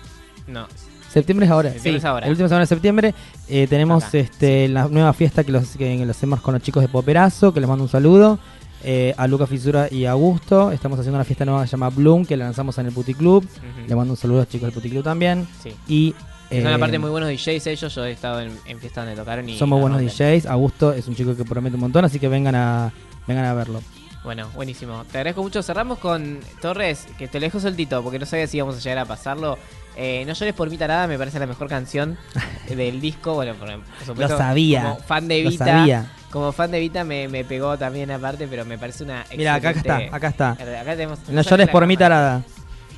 No. 0.48 0.68
Septiembre 1.10 1.48
es 1.48 1.52
ahora. 1.52 1.72
Septiembre 1.72 1.92
sí, 1.94 1.98
es 1.98 2.06
ahora. 2.06 2.26
La 2.28 2.32
última 2.32 2.48
semana 2.48 2.62
de 2.62 2.68
septiembre 2.68 3.16
eh, 3.48 3.66
tenemos 3.68 4.04
Acá, 4.04 4.20
este 4.20 4.68
la 4.68 4.88
nueva 4.88 5.12
fiesta 5.14 5.44
que, 5.44 5.52
los, 5.52 5.70
que 5.76 6.06
lo 6.06 6.12
hacemos 6.12 6.40
con 6.42 6.54
los 6.54 6.62
chicos 6.62 6.84
de 6.84 6.88
Poperazo, 6.90 7.52
que 7.52 7.60
les 7.60 7.68
mando 7.68 7.84
un 7.84 7.90
saludo. 7.90 8.38
Eh, 8.84 9.14
a 9.18 9.28
Luca 9.28 9.46
Fisura 9.48 9.88
y 9.92 10.06
a 10.06 10.12
Augusto. 10.12 10.72
Estamos 10.72 11.00
haciendo 11.00 11.18
una 11.18 11.26
fiesta 11.26 11.46
nueva 11.46 11.62
que 11.62 11.68
se 11.68 11.72
llama 11.72 11.90
Bloom, 11.90 12.26
que 12.26 12.38
la 12.38 12.46
lanzamos 12.46 12.78
en 12.78 12.88
el 12.88 12.92
Puticlub. 12.94 13.44
Ujú. 13.44 13.88
Le 13.88 13.96
mando 13.96 14.14
un 14.14 14.18
saludo 14.18 14.38
a 14.40 14.42
los 14.42 14.50
chicos 14.50 14.68
del 14.68 14.74
Puticlub 14.74 15.04
también. 15.04 15.48
Sí. 15.62 15.74
Y 15.88 16.16
Son 16.50 16.68
eh, 16.68 16.74
aparte 16.74 17.00
muy 17.00 17.10
buenos 17.10 17.30
DJs 17.30 17.68
ellos. 17.68 17.94
Yo 17.94 18.06
he 18.06 18.12
estado 18.12 18.42
en, 18.42 18.58
en 18.66 18.80
fiestas 18.80 19.06
donde 19.06 19.20
tocaron 19.20 19.48
y. 19.50 19.58
somos 19.58 19.82
buenos. 19.82 20.02
DJs. 20.02 20.46
Augusto 20.46 20.94
es 20.94 21.08
un 21.08 21.16
chico 21.16 21.36
que 21.36 21.44
promete 21.46 21.76
un 21.76 21.82
montón, 21.82 22.06
así 22.06 22.20
que 22.20 22.28
vengan 22.28 22.56
a 22.56 22.92
vengan 23.28 23.46
a 23.46 23.54
verlo. 23.54 23.82
Bueno, 24.24 24.50
buenísimo. 24.54 25.06
Te 25.12 25.18
agradezco 25.20 25.42
mucho. 25.44 25.64
Cerramos 25.64 25.98
con 26.00 26.40
Torres, 26.62 27.08
que 27.18 27.28
te 27.28 27.40
lo 27.40 27.46
dejo 27.46 27.60
soltito 27.60 28.04
porque 28.04 28.20
no 28.20 28.26
sabía 28.26 28.48
si 28.48 28.58
íbamos 28.58 28.76
a 28.78 28.80
llegar 28.80 29.00
a 29.00 29.06
pasarlo. 29.06 29.58
Eh, 29.96 30.24
no 30.28 30.34
llores 30.34 30.54
por 30.54 30.70
mi 30.70 30.78
tarada, 30.78 31.08
me 31.08 31.18
parece 31.18 31.40
la 31.40 31.48
mejor 31.48 31.68
canción 31.68 32.18
del 32.70 33.02
disco. 33.02 33.34
Bueno, 33.34 33.54
por, 33.56 33.68
por 33.70 34.06
supuesto, 34.06 34.34
Lo 34.34 34.38
sabía. 34.38 34.84
Como 34.84 34.98
fan 34.98 35.28
de 35.28 35.44
Lo 35.44 35.50
Vita, 35.50 35.66
sabía. 35.66 36.12
Como 36.32 36.52
fan 36.52 36.72
de 36.72 36.80
Vita 36.80 37.04
me, 37.04 37.28
me 37.28 37.44
pegó 37.44 37.78
también 37.78 38.12
aparte, 38.12 38.48
pero 38.48 38.66
me 38.66 38.78
parece 38.78 39.04
una 39.04 39.26
Mira, 39.36 39.56
acá 39.56 39.72
excelente- 39.72 40.06
está, 40.06 40.16
acá 40.16 40.28
está. 40.28 40.52
Acá 40.52 40.92
tenemos. 40.92 41.20
No 41.30 41.42
llores 41.42 41.70
por 41.70 41.86
mi 41.88 41.98
tarada. 41.98 42.44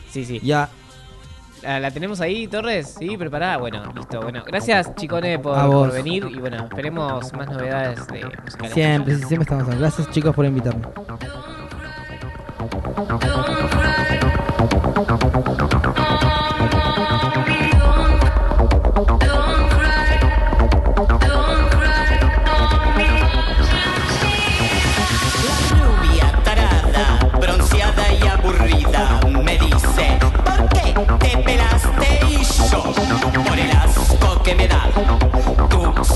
Sí, 0.09 0.25
sí. 0.25 0.39
Ya. 0.43 0.69
¿La, 1.61 1.79
la 1.79 1.91
tenemos 1.91 2.19
ahí, 2.21 2.47
Torres? 2.47 2.95
Sí, 2.97 3.15
preparada. 3.17 3.57
Bueno, 3.57 3.93
listo. 3.95 4.21
Bueno, 4.21 4.43
gracias, 4.45 4.95
chicones, 4.95 5.39
por, 5.39 5.91
venir. 5.91 6.27
Y 6.29 6.39
bueno, 6.39 6.65
esperemos 6.65 7.31
más 7.33 7.47
novedades 7.49 8.07
de 8.07 8.25
musicales. 8.25 8.73
Siempre, 8.73 9.15
siempre 9.17 9.41
estamos 9.41 9.63
hablando. 9.63 9.79
Gracias 9.81 10.09
chicos 10.09 10.35
por 10.35 10.45
invitarme. 10.45 10.87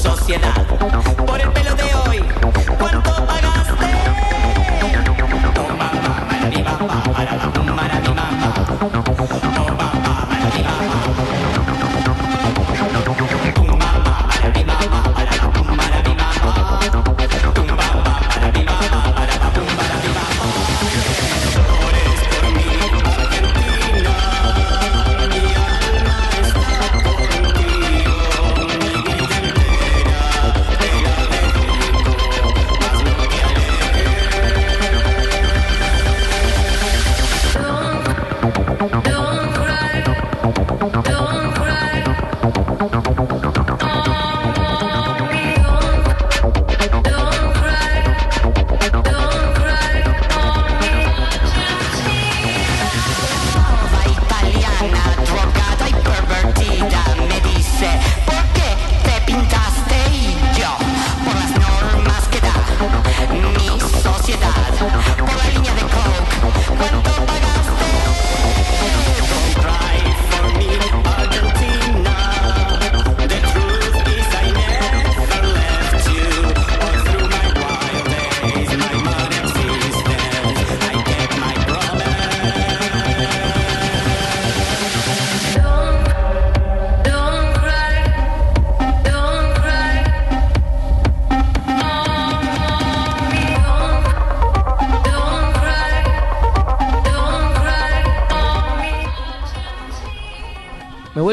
Sociedad, 0.06 1.25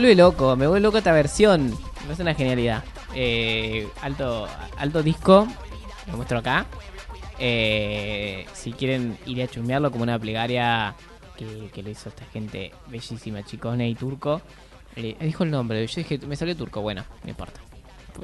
vuelve 0.02 0.16
loco, 0.16 0.56
me 0.56 0.66
vuelve 0.66 0.80
loco 0.82 0.98
esta 0.98 1.12
versión. 1.12 1.70
Me 1.70 2.02
parece 2.02 2.22
una 2.22 2.34
genialidad. 2.34 2.82
Eh, 3.14 3.86
alto, 4.00 4.48
alto 4.76 5.00
disco, 5.00 5.46
lo 6.08 6.16
muestro 6.16 6.38
acá. 6.38 6.66
Eh, 7.38 8.44
si 8.52 8.72
quieren 8.72 9.16
ir 9.26 9.40
a 9.42 9.46
chusmearlo 9.46 9.92
como 9.92 10.02
una 10.02 10.18
plegaria 10.18 10.96
que, 11.36 11.70
que 11.72 11.82
lo 11.84 11.90
hizo 11.90 12.08
esta 12.08 12.24
gente 12.26 12.72
bellísima, 12.88 13.44
chicos, 13.44 13.76
Ney 13.76 13.94
Turco. 13.94 14.42
Eh, 14.96 15.16
dijo 15.20 15.44
el 15.44 15.52
nombre, 15.52 15.86
yo 15.86 15.94
dije, 15.94 16.18
me 16.26 16.34
salió 16.34 16.56
turco, 16.56 16.80
bueno, 16.82 17.04
no 17.22 17.30
importa. 17.30 17.60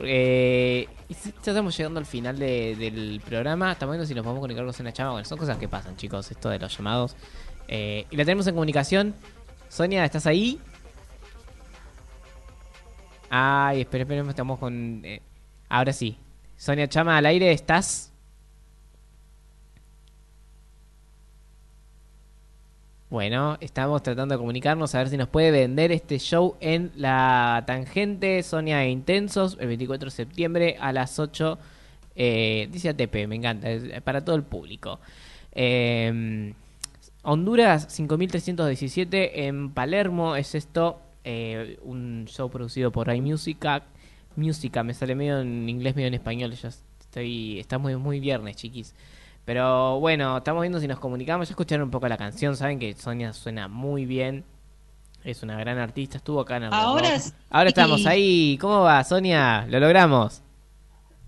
Eh, 0.03 0.89
y 1.09 1.15
ya 1.15 1.31
estamos 1.31 1.77
llegando 1.77 2.01
al 2.01 2.07
final 2.07 2.41
de- 2.41 2.75
del 2.75 3.23
programa. 3.25 3.71
Estamos 3.71 3.93
viendo 3.95 4.07
si 4.07 4.15
nos 4.15 4.25
podemos 4.25 4.41
comunicar 4.41 4.65
con 4.65 4.75
Sonia 4.75 4.93
Chama. 4.93 5.13
Bueno, 5.13 5.25
son 5.29 5.39
cosas 5.39 5.59
que 5.59 5.69
pasan, 5.69 5.97
chicos, 5.97 6.29
esto 6.33 6.49
de 6.51 6.59
los 6.59 6.77
llamados. 6.77 7.15
Eh, 7.69 8.05
y 8.11 8.17
la 8.17 8.25
tenemos 8.25 8.49
en 8.49 8.55
comunicación. 8.55 9.15
Sonia, 9.69 10.05
¿estás 10.05 10.27
ahí? 10.27 10.59
Ay, 13.31 13.83
espera, 13.83 14.03
espera, 14.03 14.29
estamos 14.29 14.59
con... 14.59 15.03
eh, 15.05 15.21
ahora 15.69 15.93
sí. 15.93 16.17
Sonia 16.57 16.89
Chama, 16.89 17.17
al 17.17 17.27
aire, 17.27 17.53
¿estás? 17.53 18.13
Bueno, 23.11 23.57
estamos 23.61 24.03
tratando 24.03 24.35
de 24.35 24.39
comunicarnos 24.39 24.95
a 24.95 24.99
ver 24.99 25.09
si 25.09 25.17
nos 25.17 25.29
puede 25.29 25.51
vender 25.51 25.93
este 25.93 26.19
show 26.19 26.57
en 26.61 26.93
la 26.95 27.65
tangente 27.67 28.43
Sonia 28.43 28.85
e 28.85 28.91
Intensos 28.91 29.57
el 29.61 29.69
24 29.69 30.07
de 30.07 30.11
septiembre 30.11 30.77
a 30.79 30.93
las 30.93 31.19
8. 31.19 31.59
Eh, 32.17 32.69
dice 32.71 32.91
ATP, 32.91 33.27
me 33.27 33.37
encanta, 33.37 33.71
es 33.71 34.03
para 34.03 34.23
todo 34.25 34.37
el 34.37 34.43
público. 34.43 35.01
Eh, 35.53 36.53
Honduras 37.23 37.87
5317 37.91 39.47
en 39.47 39.71
Palermo 39.71 40.37
es 40.37 40.55
esto, 40.55 41.01
eh, 41.31 41.79
un 41.83 42.25
show 42.27 42.49
producido 42.49 42.91
por 42.91 43.15
iMusica. 43.15 43.83
Música, 44.35 44.83
me 44.83 44.95
sale 44.95 45.15
medio 45.15 45.41
en 45.41 45.69
inglés, 45.69 45.95
medio 45.95 46.09
en 46.09 46.15
español. 46.15 46.53
Ya 46.53 46.71
estoy, 47.01 47.59
está 47.59 47.77
muy, 47.77 47.97
muy 47.97 48.19
viernes, 48.19 48.57
chiquis. 48.57 48.95
Pero 49.45 50.01
bueno, 50.01 50.39
estamos 50.39 50.63
viendo 50.63 50.81
si 50.81 50.89
nos 50.89 50.99
comunicamos. 50.99 51.47
Ya 51.47 51.53
escucharon 51.53 51.85
un 51.85 51.91
poco 51.91 52.09
la 52.09 52.17
canción, 52.17 52.57
saben 52.57 52.79
que 52.79 52.95
Sonia 52.95 53.35
suena 53.35 53.69
muy 53.69 54.07
bien. 54.07 54.43
Es 55.23 55.43
una 55.43 55.59
gran 55.59 55.77
artista, 55.77 56.17
estuvo 56.17 56.41
acá 56.41 56.57
en 56.57 56.63
el 56.63 56.73
Ahora 56.73 57.19
sí. 57.19 57.31
Ahora 57.51 57.69
estamos 57.69 58.07
ahí. 58.07 58.57
¿Cómo 58.59 58.81
va, 58.81 59.05
Sonia? 59.05 59.67
¿Lo 59.69 59.81
logramos? 59.81 60.41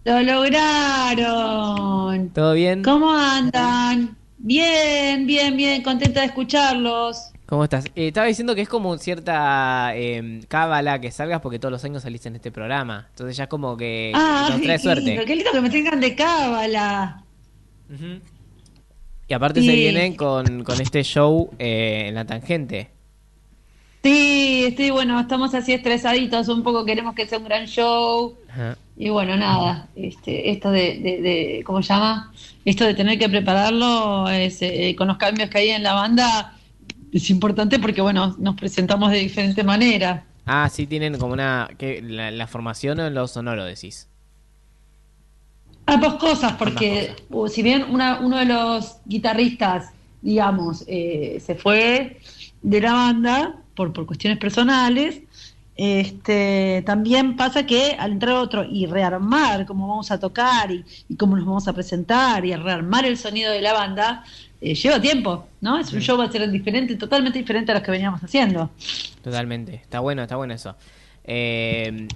Lo 0.05 0.22
lograron. 0.22 1.51
¿Todo 2.30 2.55
bien? 2.55 2.82
¿Cómo 2.82 3.11
andan? 3.11 4.16
Bien, 4.38 5.26
bien, 5.26 5.59
bien, 5.59 5.82
contenta 5.82 6.20
de 6.20 6.26
escucharlos. 6.26 7.32
¿Cómo 7.51 7.64
estás? 7.64 7.84
Eh, 7.96 8.09
estaba 8.09 8.28
diciendo 8.28 8.55
que 8.55 8.61
es 8.62 8.68
como 8.68 8.96
cierta 8.96 9.90
eh, 9.96 10.40
cábala 10.48 11.01
que 11.01 11.11
salgas 11.11 11.40
porque 11.40 11.59
todos 11.59 11.72
los 11.72 11.84
años 11.84 12.03
saliste 12.05 12.28
en 12.28 12.36
este 12.36 12.51
programa. 12.53 13.09
Entonces 13.11 13.36
ya 13.36 13.44
es 13.44 13.51
como 13.51 13.76
que 13.76 14.12
Ah, 14.14 14.46
nos 14.53 14.62
trae 14.62 14.78
qué 14.78 14.78
lindo, 14.78 14.82
suerte. 14.82 15.24
qué 15.26 15.34
lindo 15.36 15.51
que 15.53 15.61
me 15.61 15.68
tengan 15.70 16.01
de 16.01 16.14
cábala. 16.14 17.24
Y 19.28 19.34
aparte 19.34 19.61
Sí. 19.61 19.66
se 19.66 19.74
vienen 19.74 20.14
con, 20.14 20.62
con 20.64 20.80
este 20.80 21.03
show 21.03 21.51
eh, 21.59 22.05
en 22.09 22.14
la 22.14 22.24
tangente. 22.24 22.90
Sí, 24.03 24.64
estoy 24.68 24.90
bueno, 24.90 25.20
estamos 25.20 25.53
así 25.55 25.72
estresaditos, 25.74 26.48
un 26.48 26.62
poco 26.62 26.84
queremos 26.86 27.14
que 27.14 27.26
sea 27.26 27.38
un 27.38 27.44
gran 27.44 27.66
show. 27.66 28.36
Ajá. 28.48 28.76
Y 28.96 29.09
bueno, 29.11 29.36
nada, 29.36 29.88
este, 29.96 30.51
esto 30.51 30.70
de, 30.70 30.98
de, 31.01 31.20
de- 31.20 31.62
¿cómo 31.66 31.82
se 31.82 31.92
llama? 31.92 32.32
Esto 32.64 32.84
de 32.84 32.94
tener 32.94 33.18
que 33.18 33.28
prepararlo 33.28 34.28
es, 34.28 34.62
eh, 34.62 34.94
con 34.96 35.09
los 35.09 35.16
cambios 35.16 35.51
que 35.51 35.59
hay 35.59 35.70
en 35.70 35.82
la 35.82 35.94
banda 35.94 36.57
es 37.13 37.31
importante 37.31 37.79
porque, 37.79 38.01
bueno, 38.01 38.37
nos 38.39 38.55
presentamos 38.57 39.11
de 39.11 39.19
diferente 39.19 39.63
manera. 39.65 40.25
Ah, 40.47 40.69
sí, 40.73 40.87
tienen 40.87 41.19
como 41.19 41.33
una... 41.33 41.69
que 41.79 42.03
la, 42.03 42.31
la 42.31 42.47
formación 42.47 42.99
o 43.01 43.07
en 43.07 43.15
lo 43.15 43.27
sonoro, 43.29 43.65
decís. 43.65 44.09
Ambas 45.87 46.15
cosas, 46.15 46.53
porque 46.53 47.17
uh, 47.31 47.49
si 47.49 47.63
bien 47.63 47.85
una- 47.91 48.21
uno 48.21 48.39
de 48.39 48.45
los 48.45 48.99
guitarristas, 49.07 49.91
digamos, 50.23 50.85
eh, 50.87 51.43
se 51.45 51.55
fue 51.57 52.21
de 52.63 52.81
la 52.81 52.93
banda 52.93 53.57
por, 53.75 53.93
por 53.93 54.07
cuestiones 54.07 54.39
personales, 54.39 55.23
este, 55.77 56.83
también 56.85 57.37
pasa 57.37 57.65
que 57.67 57.97
al 57.99 58.13
entrar 58.13 58.37
otro 58.37 58.65
y 58.65 58.87
rearmar 58.87 59.67
cómo 59.67 59.89
vamos 59.89 60.11
a 60.11 60.21
tocar 60.21 60.71
y, 60.71 60.85
y 61.09 61.17
cómo 61.17 61.37
nos 61.37 61.47
vamos 61.47 61.67
a 61.69 61.73
presentar 61.73 62.45
y 62.45 62.53
a 62.53 62.59
rearmar 62.59 63.05
el 63.07 63.17
sonido 63.17 63.51
de 63.51 63.63
la 63.63 63.73
banda, 63.73 64.23
eh, 64.61 64.75
lleva 64.75 65.01
tiempo, 65.01 65.47
¿no? 65.61 65.79
Es 65.79 65.93
un 65.93 66.01
Sí. 66.01 66.07
show 66.07 66.19
va 66.19 66.25
a 66.25 66.33
ser 66.33 66.51
diferente, 66.51 66.97
totalmente 66.97 67.39
diferente 67.39 67.73
a 67.73 67.77
los 67.77 67.83
que 67.85 67.91
veníamos 67.91 68.23
haciendo. 68.23 68.71
Totalmente. 69.23 69.75
Está 69.77 70.01
bueno, 70.01 70.23
está 70.23 70.37
bueno 70.37 70.55
eso. 70.55 70.77
Eh, 71.25 72.07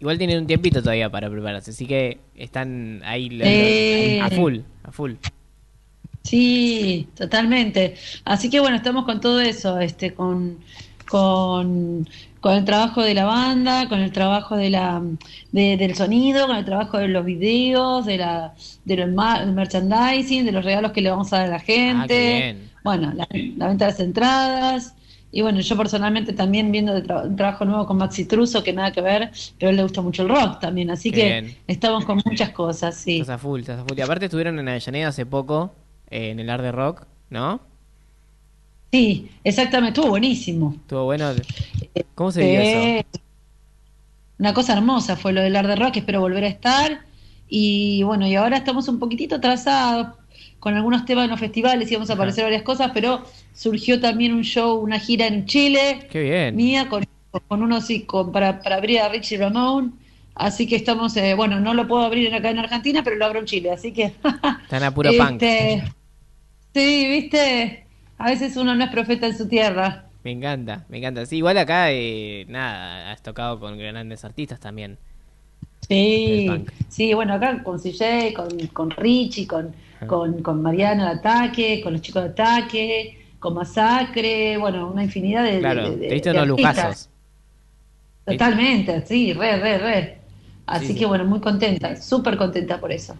igual 0.00 0.18
tienen 0.18 0.38
un 0.38 0.46
tiempito 0.46 0.80
todavía 0.80 1.10
para 1.10 1.30
prepararse, 1.30 1.70
así 1.70 1.86
que 1.86 2.18
están 2.36 3.00
ahí 3.04 3.28
Eh. 3.42 4.20
a 4.22 4.30
full, 4.30 4.58
a 4.82 4.92
full. 4.92 5.12
Sí, 6.22 7.06
totalmente. 7.14 7.94
Así 8.24 8.48
que 8.48 8.60
bueno, 8.60 8.76
estamos 8.76 9.04
con 9.04 9.20
todo 9.20 9.40
eso, 9.40 9.78
este, 9.78 10.14
con, 10.14 10.58
con, 11.08 12.08
con 12.44 12.52
el 12.54 12.64
trabajo 12.66 13.02
de 13.02 13.14
la 13.14 13.24
banda, 13.24 13.88
con 13.88 14.00
el 14.00 14.12
trabajo 14.12 14.54
de 14.54 14.68
la, 14.68 15.02
de- 15.50 15.78
del 15.78 15.94
sonido, 15.94 16.46
con 16.46 16.56
el 16.56 16.64
trabajo 16.66 16.98
de 16.98 17.08
los 17.08 17.24
videos, 17.24 18.04
de 18.04 18.18
la, 18.18 18.52
del 18.84 19.10
merchandising, 19.54 20.44
de 20.44 20.52
los 20.52 20.62
regalos 20.62 20.92
que 20.92 21.00
le 21.00 21.08
vamos 21.10 21.32
a 21.32 21.38
dar 21.38 21.46
a 21.46 21.48
la 21.48 21.56
Ah, 21.56 21.60
gente. 21.60 22.14
bien. 22.18 22.70
Bueno, 22.84 23.12
la, 23.14 23.26
la 23.56 23.68
venta 23.68 23.86
de 23.86 23.90
las 23.92 24.00
entradas. 24.00 24.94
Y 25.32 25.40
bueno, 25.40 25.60
yo 25.60 25.74
personalmente 25.76 26.34
también 26.34 26.70
viendo 26.70 26.92
tra- 26.98 27.24
un 27.26 27.34
trabajo 27.34 27.64
nuevo 27.64 27.86
con 27.86 27.96
Maxi 27.96 28.26
Truso, 28.26 28.62
que 28.62 28.74
nada 28.74 28.92
que 28.92 29.00
ver, 29.00 29.30
pero 29.58 29.68
a 29.68 29.70
él 29.70 29.76
le 29.76 29.82
gusta 29.82 30.02
mucho 30.02 30.22
el 30.22 30.28
rock 30.28 30.60
también. 30.60 30.90
Así 30.90 31.10
Qué 31.10 31.16
que 31.16 31.24
bien. 31.24 31.56
estamos 31.66 32.04
con 32.04 32.20
muchas 32.26 32.50
cosas, 32.50 32.94
sí. 32.94 33.20
Estás 33.20 33.36
a 33.36 33.38
full, 33.38 33.60
estás 33.60 33.80
a 33.80 33.84
full. 33.84 33.98
Y 33.98 34.02
aparte 34.02 34.26
estuvieron 34.26 34.58
en 34.58 34.68
Avellaneda 34.68 35.08
hace 35.08 35.24
poco, 35.24 35.74
eh, 36.10 36.28
en 36.30 36.40
el 36.40 36.50
Art 36.50 36.62
de 36.62 36.72
Rock, 36.72 37.06
¿no? 37.30 37.60
Sí, 38.94 39.28
exactamente, 39.42 39.98
estuvo 39.98 40.10
buenísimo. 40.10 40.72
Estuvo 40.76 41.06
bueno. 41.06 41.32
¿Cómo 42.14 42.30
se 42.30 42.42
vivió 42.44 42.60
eso? 42.60 42.80
Sí. 43.12 43.20
Una 44.38 44.54
cosa 44.54 44.74
hermosa 44.74 45.16
fue 45.16 45.32
lo 45.32 45.40
del 45.40 45.56
Art 45.56 45.66
de 45.66 45.74
Rock, 45.74 45.96
espero 45.96 46.20
volver 46.20 46.44
a 46.44 46.46
estar. 46.46 47.00
Y 47.48 48.04
bueno, 48.04 48.24
y 48.28 48.36
ahora 48.36 48.56
estamos 48.56 48.86
un 48.86 49.00
poquitito 49.00 49.34
atrasados 49.34 50.14
con 50.60 50.76
algunos 50.76 51.04
temas 51.06 51.24
en 51.24 51.32
los 51.32 51.40
festivales 51.40 51.90
y 51.90 51.94
vamos 51.94 52.08
a 52.08 52.12
Ajá. 52.12 52.22
aparecer 52.22 52.44
varias 52.44 52.62
cosas, 52.62 52.92
pero 52.94 53.24
surgió 53.52 53.98
también 53.98 54.32
un 54.32 54.44
show, 54.44 54.76
una 54.78 55.00
gira 55.00 55.26
en 55.26 55.46
Chile, 55.46 56.06
Qué 56.08 56.22
bien. 56.22 56.54
mía, 56.54 56.88
con, 56.88 57.04
con 57.48 57.62
unos 57.62 57.90
y 57.90 58.02
con, 58.02 58.30
para, 58.30 58.60
para 58.62 58.76
abrir 58.76 59.00
a 59.00 59.08
Richie 59.08 59.38
Ramón. 59.38 59.98
Así 60.36 60.68
que 60.68 60.76
estamos, 60.76 61.16
eh, 61.16 61.34
bueno, 61.34 61.58
no 61.58 61.74
lo 61.74 61.88
puedo 61.88 62.04
abrir 62.04 62.32
acá 62.32 62.50
en 62.50 62.60
Argentina, 62.60 63.02
pero 63.02 63.16
lo 63.16 63.24
abro 63.26 63.40
en 63.40 63.46
Chile, 63.46 63.72
así 63.72 63.92
que... 63.92 64.12
Están 64.62 64.84
a 64.84 64.94
puro 64.94 65.10
punk. 65.18 65.42
Este, 65.42 65.82
Sí, 66.72 67.08
viste, 67.08 67.83
a 68.18 68.26
veces 68.30 68.56
uno 68.56 68.74
no 68.74 68.84
es 68.84 68.90
profeta 68.90 69.26
en 69.26 69.36
su 69.36 69.48
tierra. 69.48 70.10
Me 70.24 70.30
encanta, 70.32 70.86
me 70.88 70.98
encanta. 70.98 71.26
Sí, 71.26 71.36
igual 71.36 71.58
acá, 71.58 71.92
eh, 71.92 72.46
nada, 72.48 73.12
has 73.12 73.22
tocado 73.22 73.60
con 73.60 73.76
grandes 73.78 74.24
artistas 74.24 74.58
también. 74.60 74.98
Sí, 75.88 76.64
sí, 76.88 77.12
bueno, 77.14 77.34
acá 77.34 77.62
con 77.62 77.78
CJ, 77.78 78.32
con, 78.34 78.66
con 78.68 78.90
Richie, 78.90 79.46
con, 79.46 79.74
Ajá. 80.00 80.06
con, 80.06 80.42
con 80.42 80.62
Mariana 80.62 81.04
de 81.12 81.18
Ataque, 81.18 81.80
con 81.82 81.92
los 81.92 82.00
chicos 82.02 82.22
de 82.24 82.30
Ataque, 82.30 83.18
con 83.38 83.54
Masacre, 83.54 84.56
bueno, 84.56 84.90
una 84.90 85.04
infinidad 85.04 85.44
de, 85.44 85.58
Claro, 85.58 85.82
de- 85.82 85.96
de- 85.96 86.08
te 86.08 86.14
diste 86.14 86.30
de 86.30 86.32
unos 86.32 86.46
lujazos. 86.46 87.10
Totalmente, 88.24 89.06
sí, 89.06 89.32
re, 89.32 89.56
re, 89.58 89.78
re. 89.78 90.18
Así 90.66 90.94
Sí, 90.94 90.98
que 90.98 91.04
sí. 91.04 91.06
bueno, 91.06 91.24
muy 91.26 91.40
contenta, 91.40 91.94
súper 91.96 92.36
contenta 92.36 92.80
por 92.80 92.90
eso. 92.92 93.14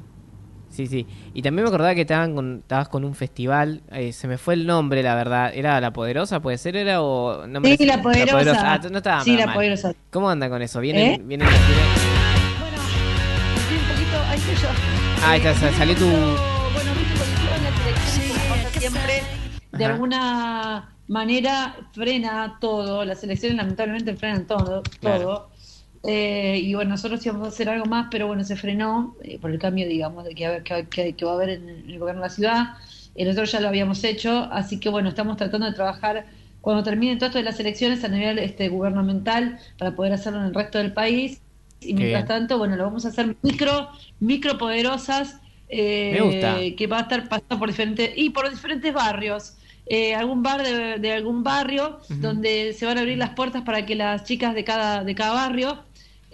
Sí, 0.75 0.87
sí. 0.89 1.07
Y 1.35 1.43
también 1.43 1.63
me 1.65 1.69
acordaba 1.69 1.95
que 1.95 2.01
estaban 2.01 2.35
con, 2.35 2.59
estabas 2.59 2.89
con 2.89 3.05
un 3.05 3.15
festival, 3.15 3.83
eh, 3.93 4.13
se 4.13 4.27
me 4.27 4.39
fue 4.39 4.55
el 4.55 4.67
nombre, 4.67 5.03
la 5.05 5.15
verdad. 5.15 5.53
¿Era 5.55 5.81
La 5.81 5.93
Poderosa, 5.93 6.41
puede 6.41 6.59
ser? 6.59 6.75
¿Era 6.75 7.01
o...? 7.01 7.47
No 7.47 7.61
me 7.61 7.77
Sí, 7.77 7.87
La 7.87 8.03
Poderosa. 8.03 8.73
Ah, 8.75 8.81
no 8.91 8.99
estaba 8.99 9.23
Sí, 9.23 9.37
La 9.37 9.47
mal. 9.47 9.55
Poderosa. 9.55 9.95
¿Cómo 10.11 10.29
anda 10.29 10.49
con 10.49 10.63
eso? 10.63 10.81
¿Vienen, 10.81 11.13
¿Eh? 11.13 11.21
vienen, 11.25 11.47
Bueno, 11.49 12.77
estoy 13.57 13.77
un 13.77 13.85
poquito, 13.85 14.17
ahí 14.29 14.39
estoy 14.39 14.55
yo. 14.57 14.69
Ah, 15.23 15.31
ahí 15.31 15.39
está, 15.39 15.51
Eh, 15.53 15.55
sa- 15.55 15.79
salió 15.79 15.95
tu- 15.95 16.05
Bueno, 16.07 16.91
viste, 16.99 17.15
pasa 18.49 18.81
siempre, 18.81 19.23
de 19.73 19.85
Ajá. 19.85 19.95
alguna 19.95 20.89
manera 21.07 21.77
frena 21.93 22.57
todo. 22.61 23.05
Las 23.05 23.23
elecciones 23.23 23.57
lamentablemente 23.59 24.17
frenan 24.17 24.45
todo. 24.47 24.83
Claro. 25.01 25.51
Eh, 26.07 26.59
y 26.63 26.75
bueno, 26.75 26.91
nosotros 26.91 27.25
íbamos 27.25 27.47
a 27.47 27.49
hacer 27.49 27.69
algo 27.71 27.87
más, 27.87 28.09
pero 28.11 28.27
bueno, 28.27 28.45
se 28.45 28.57
frenó 28.57 29.17
eh, 29.23 29.39
por 29.39 29.51
el 29.51 29.59
cambio, 29.59 29.87
digamos, 29.89 30.25
de 30.25 30.35
que, 30.35 30.63
que, 30.91 31.15
que- 31.17 31.25
va 31.25 31.33
a 31.33 31.35
haber 31.35 31.51
en 31.51 31.69
el 31.69 31.99
gobierno 31.99 32.21
de 32.23 32.29
la 32.29 32.35
ciudad. 32.35 32.65
Eh, 33.15 33.25
nosotros 33.25 33.53
ya 33.53 33.61
lo 33.61 33.69
habíamos 33.69 34.05
hecho, 34.05 34.49
así 34.53 34.81
que 34.81 34.89
bueno, 34.91 35.09
estamos 35.09 35.37
tratando 35.37 35.67
de 35.67 35.73
trabajar 35.75 36.27
cuando 36.61 36.83
terminen 36.83 37.19
todo 37.19 37.29
esto 37.29 37.39
de 37.39 37.45
las 37.45 37.59
elecciones 37.61 38.05
a 38.05 38.09
nivel 38.09 38.39
este, 38.39 38.69
gubernamental 38.69 39.59
para 39.79 39.95
poder 39.95 40.13
hacerlo 40.13 40.41
en 40.41 40.47
el 40.47 40.55
resto 40.55 40.79
del 40.79 40.93
país. 40.93 41.43
Y 41.81 41.95
mientras 41.95 42.27
tanto, 42.27 42.59
bueno, 42.59 42.77
lo 42.77 42.85
vamos 42.85 43.05
a 43.05 43.09
hacer 43.09 43.37
micro, 43.43 43.89
micro 44.19 44.57
poderosas, 44.59 45.41
eh, 45.69 46.11
Me 46.13 46.21
gusta. 46.21 46.75
que 46.77 46.87
va 46.87 46.99
a 46.99 47.03
estar 47.03 47.29
pasando 47.29 47.59
por 47.59 47.69
diferentes, 47.69 48.11
y 48.17 48.31
por 48.31 48.49
diferentes 48.51 48.93
barrios. 48.93 49.57
eh, 49.87 50.15
algún 50.15 50.43
bar 50.43 50.63
de, 50.63 50.99
de 50.99 51.13
algún 51.13 51.43
barrio 51.45 52.01
donde 52.21 52.73
se 52.73 52.87
van 52.87 52.97
a 52.97 53.01
abrir 53.03 53.19
las 53.19 53.31
puertas 53.31 53.63
para 53.63 53.85
que 53.85 53.95
las 53.95 54.25
chicas 54.25 54.55
de 54.55 54.65
cada, 54.65 55.05
de 55.05 55.15
cada 55.15 55.33
barrio 55.35 55.85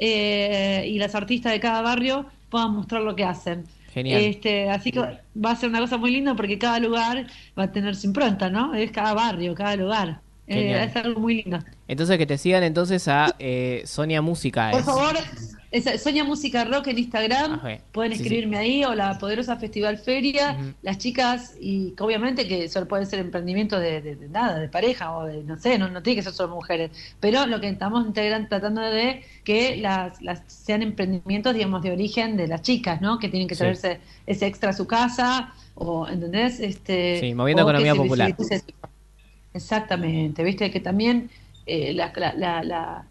eh, 0.00 0.84
y 0.88 0.98
las 0.98 1.14
artistas 1.14 1.52
de 1.52 1.60
cada 1.60 1.82
barrio 1.82 2.26
puedan 2.48 2.74
mostrar 2.74 3.02
lo 3.02 3.14
que 3.14 3.24
hacen. 3.24 3.64
Genial. 3.92 4.22
Este, 4.22 4.70
así 4.70 4.92
que 4.92 5.00
va 5.00 5.50
a 5.50 5.56
ser 5.56 5.68
una 5.68 5.80
cosa 5.80 5.98
muy 5.98 6.10
linda 6.10 6.34
porque 6.34 6.58
cada 6.58 6.78
lugar 6.78 7.26
va 7.58 7.64
a 7.64 7.72
tener 7.72 7.94
su 7.96 8.06
impronta, 8.06 8.48
¿no? 8.48 8.74
Es 8.74 8.90
cada 8.90 9.14
barrio, 9.14 9.54
cada 9.54 9.76
lugar. 9.76 10.20
Eh, 10.46 10.84
es 10.84 10.96
algo 10.96 11.20
muy 11.20 11.42
lindo. 11.42 11.58
Entonces 11.86 12.18
que 12.18 12.26
te 12.26 12.38
sigan 12.38 12.64
entonces 12.64 13.06
a 13.06 13.36
eh, 13.38 13.82
Sonia 13.84 14.20
Música. 14.20 14.70
Por 14.72 14.82
favor, 14.82 15.16
esa- 15.70 15.96
Soña 15.98 16.24
Música 16.24 16.64
Rock 16.64 16.88
en 16.88 16.98
Instagram. 16.98 17.52
Ajá. 17.54 17.78
Pueden 17.92 18.12
Sí, 18.12 18.22
escribirme 18.22 18.58
ahí 18.58 18.84
o 18.84 18.94
la 18.94 19.18
Poderosa 19.18 19.56
Festival 19.56 19.98
Feria. 19.98 20.56
Las 20.82 20.98
chicas, 20.98 21.56
y 21.60 21.92
que 21.92 22.02
obviamente 22.02 22.48
que 22.48 22.68
solo 22.68 22.88
puede 22.88 23.06
ser 23.06 23.20
emprendimiento 23.20 23.78
de, 23.78 24.00
de- 24.00 24.16
de 24.16 24.28
nada, 24.28 24.58
de 24.58 24.68
pareja 24.68 25.16
o 25.16 25.24
de, 25.26 25.42
no 25.44 25.56
sé, 25.58 25.78
no, 25.78 25.88
no 25.88 26.02
tiene 26.02 26.16
que 26.16 26.22
ser 26.22 26.32
solo 26.32 26.54
mujeres. 26.54 26.90
Pero 27.20 27.46
lo 27.46 27.60
que 27.60 27.68
estamos 27.68 28.06
integran, 28.06 28.48
tratando 28.48 28.80
de 28.80 29.22
que 29.44 29.76
las, 29.76 30.20
las 30.22 30.42
sean 30.46 30.82
emprendimientos, 30.82 31.54
digamos, 31.54 31.82
de 31.82 31.92
origen 31.92 32.36
de 32.36 32.48
las 32.48 32.62
chicas, 32.62 33.00
¿no? 33.00 33.18
Que 33.18 33.28
tienen 33.28 33.46
que 33.48 33.54
Sí. 33.54 33.60
traerse 33.60 34.00
ese 34.26 34.46
extra 34.46 34.70
a 34.70 34.72
su 34.72 34.86
casa 34.86 35.54
o, 35.76 36.08
¿entendés? 36.08 36.60
Este, 36.60 37.20
Sí, 37.20 37.34
moviendo 37.34 37.62
economía 37.62 37.94
popular. 37.94 38.34
Exactamente, 39.52 40.44
viste 40.44 40.70
que 40.70 40.80
también 40.80 41.30
eh, 41.66 41.92
la- 41.92 42.12
la- 42.36 42.62
la- 42.64 43.04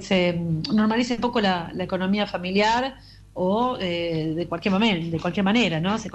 se, 0.00 0.32
normalice 0.72 1.14
un 1.14 1.20
poco 1.20 1.40
la, 1.40 1.72
economía 1.78 2.26
familiar 2.26 2.96
o 3.34 3.76
eh, 3.80 4.32
de 4.34 4.46
cualquier 4.46 4.72
momento, 4.72 5.10
de 5.10 5.20
cualquier 5.20 5.44
manera, 5.44 5.78
¿no? 5.80 5.98
Se 5.98 6.10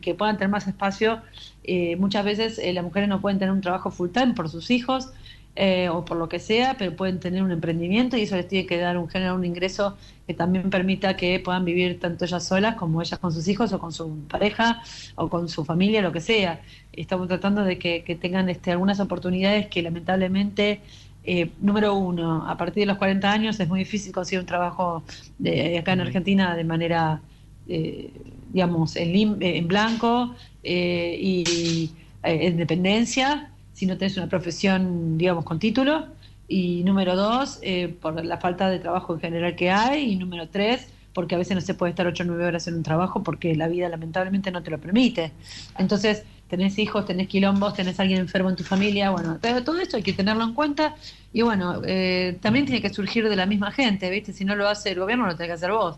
que 0.00 0.14
puedan 0.14 0.36
tener 0.36 0.50
más 0.50 0.66
espacio. 0.66 1.22
Eh, 1.62 1.96
muchas 1.96 2.24
veces 2.24 2.58
eh, 2.58 2.72
las 2.72 2.84
mujeres 2.84 3.08
no 3.08 3.20
pueden 3.20 3.38
tener 3.38 3.52
un 3.52 3.60
trabajo 3.60 3.90
full 3.90 4.10
time 4.10 4.34
por 4.34 4.48
sus 4.48 4.70
hijos 4.70 5.10
eh, 5.56 5.88
o 5.88 6.04
por 6.04 6.16
lo 6.16 6.28
que 6.28 6.40
sea, 6.40 6.74
pero 6.76 6.96
pueden 6.96 7.20
tener 7.20 7.40
un 7.40 7.52
emprendimiento 7.52 8.16
y 8.16 8.22
eso 8.22 8.34
les 8.34 8.48
tiene 8.48 8.66
que 8.66 8.76
dar 8.76 8.98
un 8.98 9.08
generar 9.08 9.34
un 9.36 9.44
ingreso 9.44 9.96
que 10.26 10.34
también 10.34 10.68
permita 10.68 11.16
que 11.16 11.38
puedan 11.38 11.64
vivir 11.64 12.00
tanto 12.00 12.24
ellas 12.24 12.44
solas 12.44 12.74
como 12.74 13.00
ellas 13.00 13.20
con 13.20 13.30
sus 13.30 13.46
hijos 13.46 13.72
o 13.72 13.78
con 13.78 13.92
su 13.92 14.18
pareja 14.28 14.82
o 15.14 15.28
con 15.28 15.48
su 15.48 15.64
familia, 15.64 16.02
lo 16.02 16.10
que 16.10 16.20
sea. 16.20 16.60
Estamos 16.92 17.28
tratando 17.28 17.62
de 17.62 17.78
que, 17.78 18.02
que 18.02 18.16
tengan 18.16 18.48
este, 18.48 18.72
algunas 18.72 18.98
oportunidades 18.98 19.68
que 19.68 19.80
lamentablemente, 19.80 20.80
eh, 21.24 21.50
número 21.58 21.94
uno, 21.94 22.46
a 22.48 22.56
partir 22.56 22.82
de 22.82 22.86
los 22.86 22.98
40 22.98 23.32
años 23.32 23.58
es 23.60 23.68
muy 23.68 23.80
difícil 23.80 24.12
conseguir 24.12 24.40
un 24.40 24.46
trabajo 24.46 25.04
de, 25.38 25.78
acá 25.78 25.92
en 25.92 26.00
Argentina 26.00 26.54
de 26.56 26.64
manera, 26.64 27.22
eh, 27.66 28.12
digamos, 28.50 28.96
en, 28.96 29.12
lim- 29.12 29.42
eh, 29.42 29.56
en 29.58 29.68
blanco 29.68 30.34
eh, 30.62 31.16
y 31.20 31.90
eh, 32.22 32.46
en 32.46 32.56
dependencia, 32.56 33.52
si 33.72 33.86
no 33.86 33.96
tenés 33.98 34.16
una 34.16 34.28
profesión, 34.28 35.18
digamos, 35.18 35.44
con 35.44 35.58
título. 35.58 36.08
Y 36.46 36.84
número 36.84 37.16
dos, 37.16 37.58
por 38.02 38.22
la 38.24 38.36
falta 38.38 38.68
de 38.68 38.78
trabajo 38.78 39.14
en 39.14 39.20
general 39.20 39.56
que 39.56 39.70
hay. 39.70 40.12
Y 40.12 40.16
número 40.16 40.48
tres, 40.50 40.92
porque 41.14 41.34
a 41.34 41.38
veces 41.38 41.54
no 41.54 41.60
se 41.62 41.74
puede 41.74 41.90
estar 41.90 42.06
8 42.06 42.22
o 42.22 42.26
9 42.26 42.44
horas 42.44 42.68
en 42.68 42.74
un 42.74 42.82
trabajo 42.82 43.22
porque 43.22 43.54
la 43.56 43.66
vida 43.68 43.88
lamentablemente 43.88 44.50
no 44.50 44.62
te 44.62 44.70
lo 44.70 44.78
permite. 44.80 45.32
Entonces, 45.78 46.24
tenés 46.48 46.78
hijos, 46.78 47.06
tenés 47.06 47.28
quilombos, 47.28 47.74
tenés 47.74 47.98
alguien 48.00 48.20
enfermo 48.20 48.50
en 48.50 48.56
tu 48.56 48.64
familia, 48.64 49.10
bueno, 49.10 49.38
todo 49.64 49.78
esto 49.80 49.96
hay 49.96 50.02
que 50.02 50.12
tenerlo 50.12 50.44
en 50.44 50.54
cuenta. 50.54 50.94
Y 51.32 51.42
bueno, 51.42 51.82
eh, 51.86 52.38
también 52.40 52.64
tiene 52.66 52.80
que 52.80 52.92
surgir 52.92 53.28
de 53.28 53.36
la 53.36 53.46
misma 53.46 53.72
gente, 53.72 54.08
¿viste? 54.10 54.32
Si 54.32 54.44
no 54.44 54.54
lo 54.54 54.68
hace 54.68 54.90
el 54.92 55.00
gobierno, 55.00 55.26
lo 55.26 55.34
tenés 55.36 55.48
que 55.48 55.54
hacer 55.54 55.72
vos. 55.72 55.96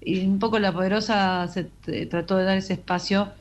Y 0.00 0.20
un 0.26 0.38
poco 0.38 0.58
la 0.58 0.72
poderosa 0.72 1.46
se 1.48 1.64
t- 1.64 2.06
trató 2.06 2.36
de 2.36 2.44
dar 2.44 2.56
ese 2.56 2.72
espacio 2.74 3.32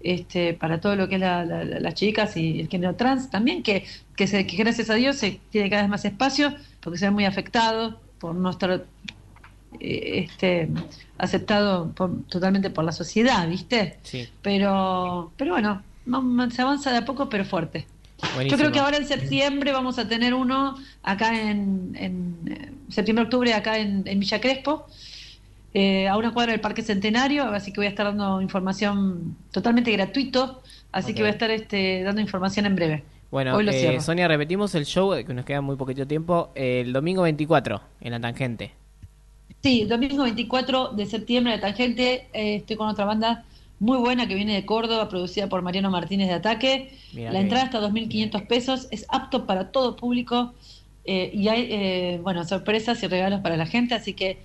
este, 0.00 0.54
para 0.54 0.80
todo 0.80 0.94
lo 0.96 1.08
que 1.08 1.16
es 1.16 1.20
la- 1.20 1.44
la- 1.44 1.64
la- 1.64 1.80
las 1.80 1.94
chicas 1.94 2.36
y 2.36 2.60
el 2.60 2.68
género 2.68 2.94
trans 2.94 3.30
también, 3.30 3.62
que, 3.62 3.84
que, 4.16 4.26
se, 4.26 4.46
que 4.46 4.56
gracias 4.56 4.90
a 4.90 4.94
Dios 4.94 5.16
se 5.16 5.40
tiene 5.50 5.68
cada 5.70 5.82
vez 5.82 5.90
más 5.90 6.04
espacio, 6.04 6.54
porque 6.80 6.98
se 6.98 7.06
ve 7.06 7.10
muy 7.10 7.24
afectado 7.24 8.00
por 8.18 8.34
no 8.34 8.50
estar 8.50 8.84
eh, 9.80 10.24
este, 10.30 10.68
aceptado 11.18 11.92
por- 11.92 12.22
totalmente 12.24 12.70
por 12.70 12.84
la 12.84 12.92
sociedad, 12.92 13.46
¿viste? 13.48 13.98
Sí, 14.02 14.28
Pero, 14.42 15.32
pero 15.36 15.52
bueno, 15.52 15.82
se 16.50 16.62
avanza 16.62 16.90
de 16.92 16.98
a 16.98 17.04
poco, 17.04 17.28
pero 17.28 17.44
fuerte. 17.44 17.86
buenísimo. 18.34 18.50
Yo 18.50 18.56
creo 18.56 18.72
que 18.72 18.78
ahora 18.78 18.96
en 18.96 19.06
septiembre 19.06 19.72
vamos 19.72 19.98
a 19.98 20.08
tener 20.08 20.34
uno 20.34 20.76
acá 21.02 21.38
en, 21.40 21.94
en 21.98 22.36
eh, 22.46 22.72
septiembre-octubre 22.88 23.54
acá 23.54 23.78
en, 23.78 24.02
en 24.06 24.20
Villa 24.20 24.40
Crespo, 24.40 24.86
eh, 25.74 26.08
a 26.08 26.16
una 26.16 26.32
cuadra 26.32 26.52
del 26.52 26.60
Parque 26.60 26.82
Centenario, 26.82 27.44
así 27.44 27.72
que 27.72 27.80
voy 27.80 27.86
a 27.86 27.90
estar 27.90 28.06
dando 28.06 28.40
información 28.40 29.36
totalmente 29.50 29.92
gratuito, 29.92 30.62
así 30.92 31.14
que 31.14 31.22
voy 31.22 31.28
a 31.28 31.32
estar 31.32 31.50
este, 31.50 32.02
dando 32.02 32.20
información 32.20 32.66
en 32.66 32.74
breve. 32.74 33.04
Bueno, 33.30 33.60
eh. 33.60 34.00
Sonia, 34.00 34.26
repetimos 34.26 34.74
el 34.74 34.86
show, 34.86 35.14
que 35.24 35.34
nos 35.34 35.44
queda 35.44 35.60
muy 35.60 35.76
poquito 35.76 36.06
tiempo, 36.06 36.50
el 36.54 36.92
domingo 36.94 37.22
24, 37.22 37.80
en 38.00 38.12
la 38.12 38.20
tangente. 38.20 38.72
Sí, 39.62 39.84
domingo 39.84 40.22
24 40.22 40.92
de 40.92 41.06
septiembre 41.06 41.54
de 41.54 41.58
Tangente, 41.58 42.28
eh, 42.32 42.56
estoy 42.56 42.76
con 42.76 42.88
otra 42.88 43.04
banda 43.04 43.44
muy 43.78 43.98
buena 43.98 44.26
que 44.26 44.34
viene 44.34 44.54
de 44.54 44.66
Córdoba, 44.66 45.08
producida 45.08 45.48
por 45.48 45.62
Mariano 45.62 45.90
Martínez 45.90 46.28
de 46.28 46.34
Ataque. 46.34 46.98
Mirá 47.12 47.32
la 47.32 47.40
entrada 47.40 47.64
está 47.64 47.78
a 47.78 47.80
2.500 47.82 48.46
pesos, 48.46 48.88
es 48.90 49.06
apto 49.08 49.46
para 49.46 49.70
todo 49.70 49.96
público 49.96 50.54
eh, 51.04 51.30
y 51.32 51.48
hay, 51.48 51.68
eh, 51.70 52.20
bueno, 52.22 52.44
sorpresas 52.44 53.02
y 53.02 53.06
regalos 53.06 53.40
para 53.40 53.56
la 53.56 53.66
gente, 53.66 53.94
así 53.94 54.14
que 54.14 54.38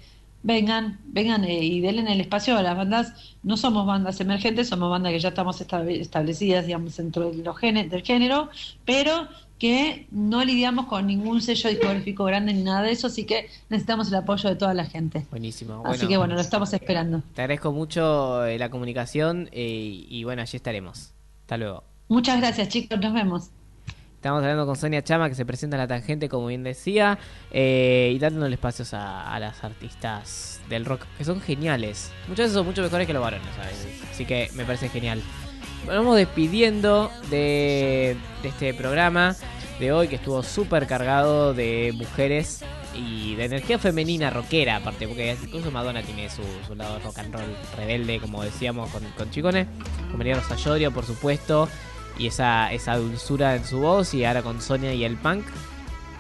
vengan, 0.44 1.00
vengan 1.06 1.44
eh, 1.46 1.64
y 1.64 1.80
denle 1.82 2.12
el 2.12 2.22
espacio 2.22 2.58
a 2.58 2.62
las 2.62 2.78
bandas. 2.78 3.36
No 3.44 3.58
somos 3.58 3.86
bandas 3.86 4.20
emergentes, 4.22 4.70
somos 4.70 4.90
bandas 4.90 5.12
que 5.12 5.20
ya 5.20 5.30
estamos 5.30 5.60
estable- 5.62 6.00
establecidas, 6.00 6.66
digamos, 6.66 6.96
dentro 6.98 7.32
de 7.32 7.44
los 7.44 7.60
del 7.62 8.02
género, 8.04 8.50
pero 8.86 9.28
que 9.64 10.08
no 10.12 10.44
lidiamos 10.44 10.88
con 10.88 11.08
ningún 11.08 11.42
sello 11.42 11.70
discográfico 11.70 12.26
grande 12.26 12.54
ni 12.54 12.64
nada 12.64 12.82
de 12.82 12.92
eso, 12.92 13.08
así 13.08 13.24
que 13.24 13.50
necesitamos 13.70 14.10
el 14.10 14.16
apoyo 14.16 14.50
de 14.50 14.58
toda 14.58 14.74
la 14.74 14.84
gente. 14.84 15.26
Buenísimo. 15.32 15.82
Así 15.86 16.06
que 16.06 16.18
bueno, 16.18 16.36
lo 16.36 16.42
estamos 16.42 16.74
esperando. 16.74 17.24
Te 17.34 17.44
agradezco 17.44 17.72
mucho 17.72 18.44
eh, 18.44 18.60
la 18.60 18.70
comunicación 18.70 19.48
eh, 19.54 20.06
y 20.10 20.22
bueno, 20.26 20.42
allí 20.42 20.58
estaremos. 20.58 21.14
Hasta 21.44 21.56
luego. 21.56 21.86
Muchas 22.10 22.42
gracias, 22.42 22.68
chicos, 22.68 23.00
nos 23.00 23.14
vemos. 23.14 23.52
Estamos 24.16 24.42
hablando 24.42 24.66
con 24.66 24.76
Sonia 24.76 25.02
Chama, 25.02 25.30
que 25.30 25.36
se 25.36 25.46
presenta 25.46 25.78
en 25.78 25.82
la 25.84 25.88
tangente, 25.88 26.28
como 26.28 26.48
bien 26.48 26.64
decía, 26.64 27.18
eh, 27.50 28.12
y 28.14 28.20
dándole 28.20 28.56
espacios 28.56 28.94
a, 28.94 29.34
a 29.34 29.40
las 29.40 29.64
artistas 29.64 30.60
del 30.68 30.84
rock, 30.84 31.06
que 31.18 31.24
son 31.24 31.40
geniales. 31.40 32.12
Muchas 32.28 32.48
veces 32.48 32.54
son 32.56 32.66
mucho 32.66 32.82
mejores 32.82 33.08
que 33.08 33.14
los 33.14 33.22
varones, 33.22 33.48
veces. 33.58 34.04
Así 34.12 34.26
que 34.26 34.50
me 34.56 34.66
parece 34.66 34.90
genial. 34.90 35.22
Vamos 35.86 36.16
despidiendo 36.16 37.12
de, 37.30 38.16
este 38.44 38.74
programa 38.74 39.36
de 39.80 39.92
hoy, 39.92 40.08
que 40.08 40.16
estuvo 40.16 40.42
súper 40.42 40.88
cargado 40.88 41.54
de 41.54 41.94
mujeres 41.96 42.64
y 42.96 43.36
de 43.36 43.46
energía 43.46 43.78
femenina 43.78 44.30
rockera, 44.30 44.78
aparte, 44.78 45.08
porque 45.08 45.36
incluso 45.44 45.72
Madonna 45.72 46.02
tiene 46.02 46.30
su, 46.30 46.42
lado 46.76 47.00
rock 47.00 47.20
and 47.20 47.34
roll 47.34 47.56
rebelde, 47.76 48.20
como 48.20 48.44
decíamos 48.44 48.90
con, 48.92 49.04
con 49.18 49.30
Chicone, 49.30 49.68
con 50.10 50.18
María 50.18 50.36
Rosa 50.36 50.56
Llorio, 50.56 50.92
por 50.92 51.06
supuesto, 51.06 51.68
y 52.18 52.28
esa, 52.28 52.72
esa 52.72 52.96
dulzura 52.96 53.56
en 53.56 53.66
su 53.66 53.80
voz, 53.80 54.14
y 54.14 54.24
ahora 54.24 54.42
con 54.42 54.62
Sonia 54.62 54.94
y 54.94 55.04
el 55.04 55.18
punk. 55.18 55.46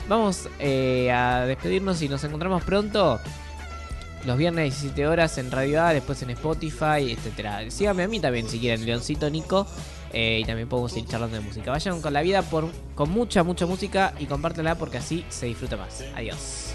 Vamos 0.09 0.49
eh, 0.59 1.09
a 1.11 1.45
despedirnos 1.45 2.01
y 2.01 2.09
nos 2.09 2.23
encontramos 2.25 2.63
pronto. 2.63 3.21
Los 4.25 4.37
viernes 4.37 4.71
17 4.81 5.05
horas 5.07 5.37
en 5.37 5.51
Radio 5.51 5.83
A, 5.83 5.93
después 5.93 6.21
en 6.21 6.29
Spotify, 6.29 7.11
etcétera. 7.11 7.69
Síganme 7.69 8.03
a 8.03 8.07
mí 8.07 8.19
también 8.19 8.47
si 8.47 8.59
quieren, 8.59 8.85
Leoncito 8.85 9.29
Nico. 9.29 9.67
eh, 10.13 10.39
y 10.41 10.45
también 10.45 10.69
podemos 10.69 10.95
ir 10.95 11.05
charlando 11.07 11.35
de 11.35 11.41
música. 11.41 11.71
Vayan 11.71 11.99
con 11.99 12.13
la 12.13 12.21
vida 12.21 12.41
por, 12.43 12.69
con 12.95 13.09
mucha, 13.09 13.43
mucha 13.43 13.65
música 13.65 14.13
y 14.19 14.25
compártela 14.27 14.75
porque 14.75 14.97
así 14.99 15.25
se 15.29 15.47
disfruta 15.47 15.75
más. 15.75 16.03
Adiós. 16.15 16.73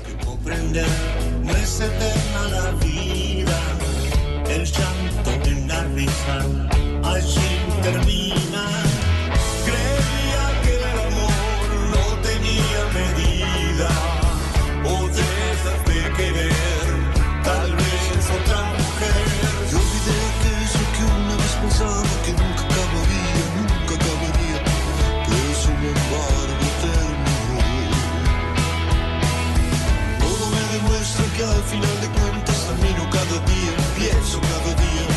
Que 31.39 31.45
al 31.45 31.63
final 31.63 32.01
de 32.01 32.09
cuentas 32.19 32.67
camino 32.67 33.09
cada 33.11 33.39
día, 33.47 33.73
pienso 33.97 34.41
cada 34.41 34.75
día, 34.75 35.09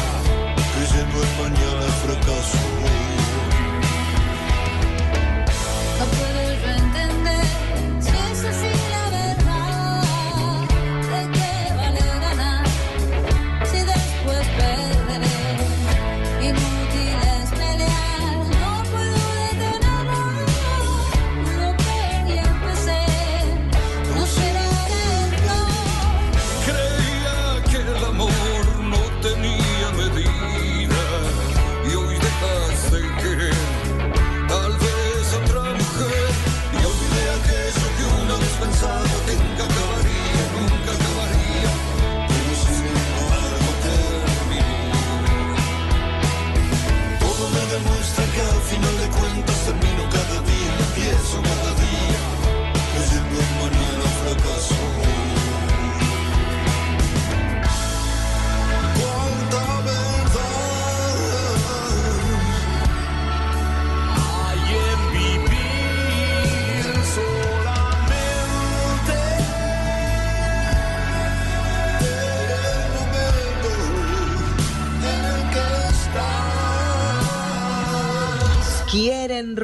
creyendo 0.75 1.17
en 1.23 1.37
mañana 1.41 1.87
fracaso. 2.03 2.90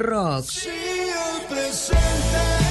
Rock. 0.08 0.46
El 0.66 1.46
presente. 1.48 2.67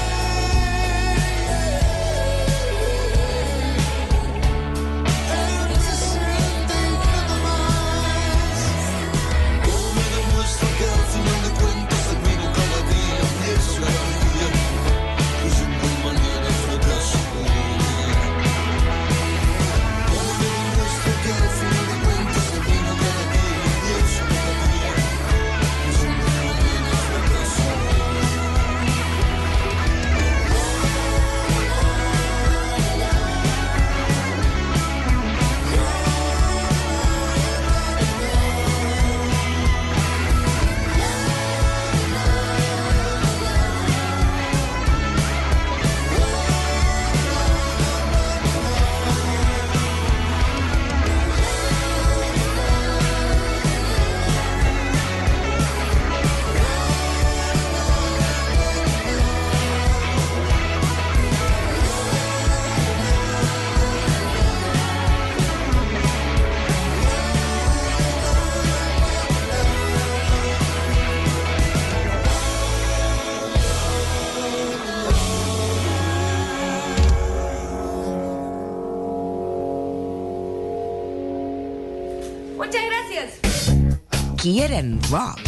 Muchas 84.47 84.55
gracias. 84.55 84.55
Quieren 84.55 85.01
rock. 85.11 85.46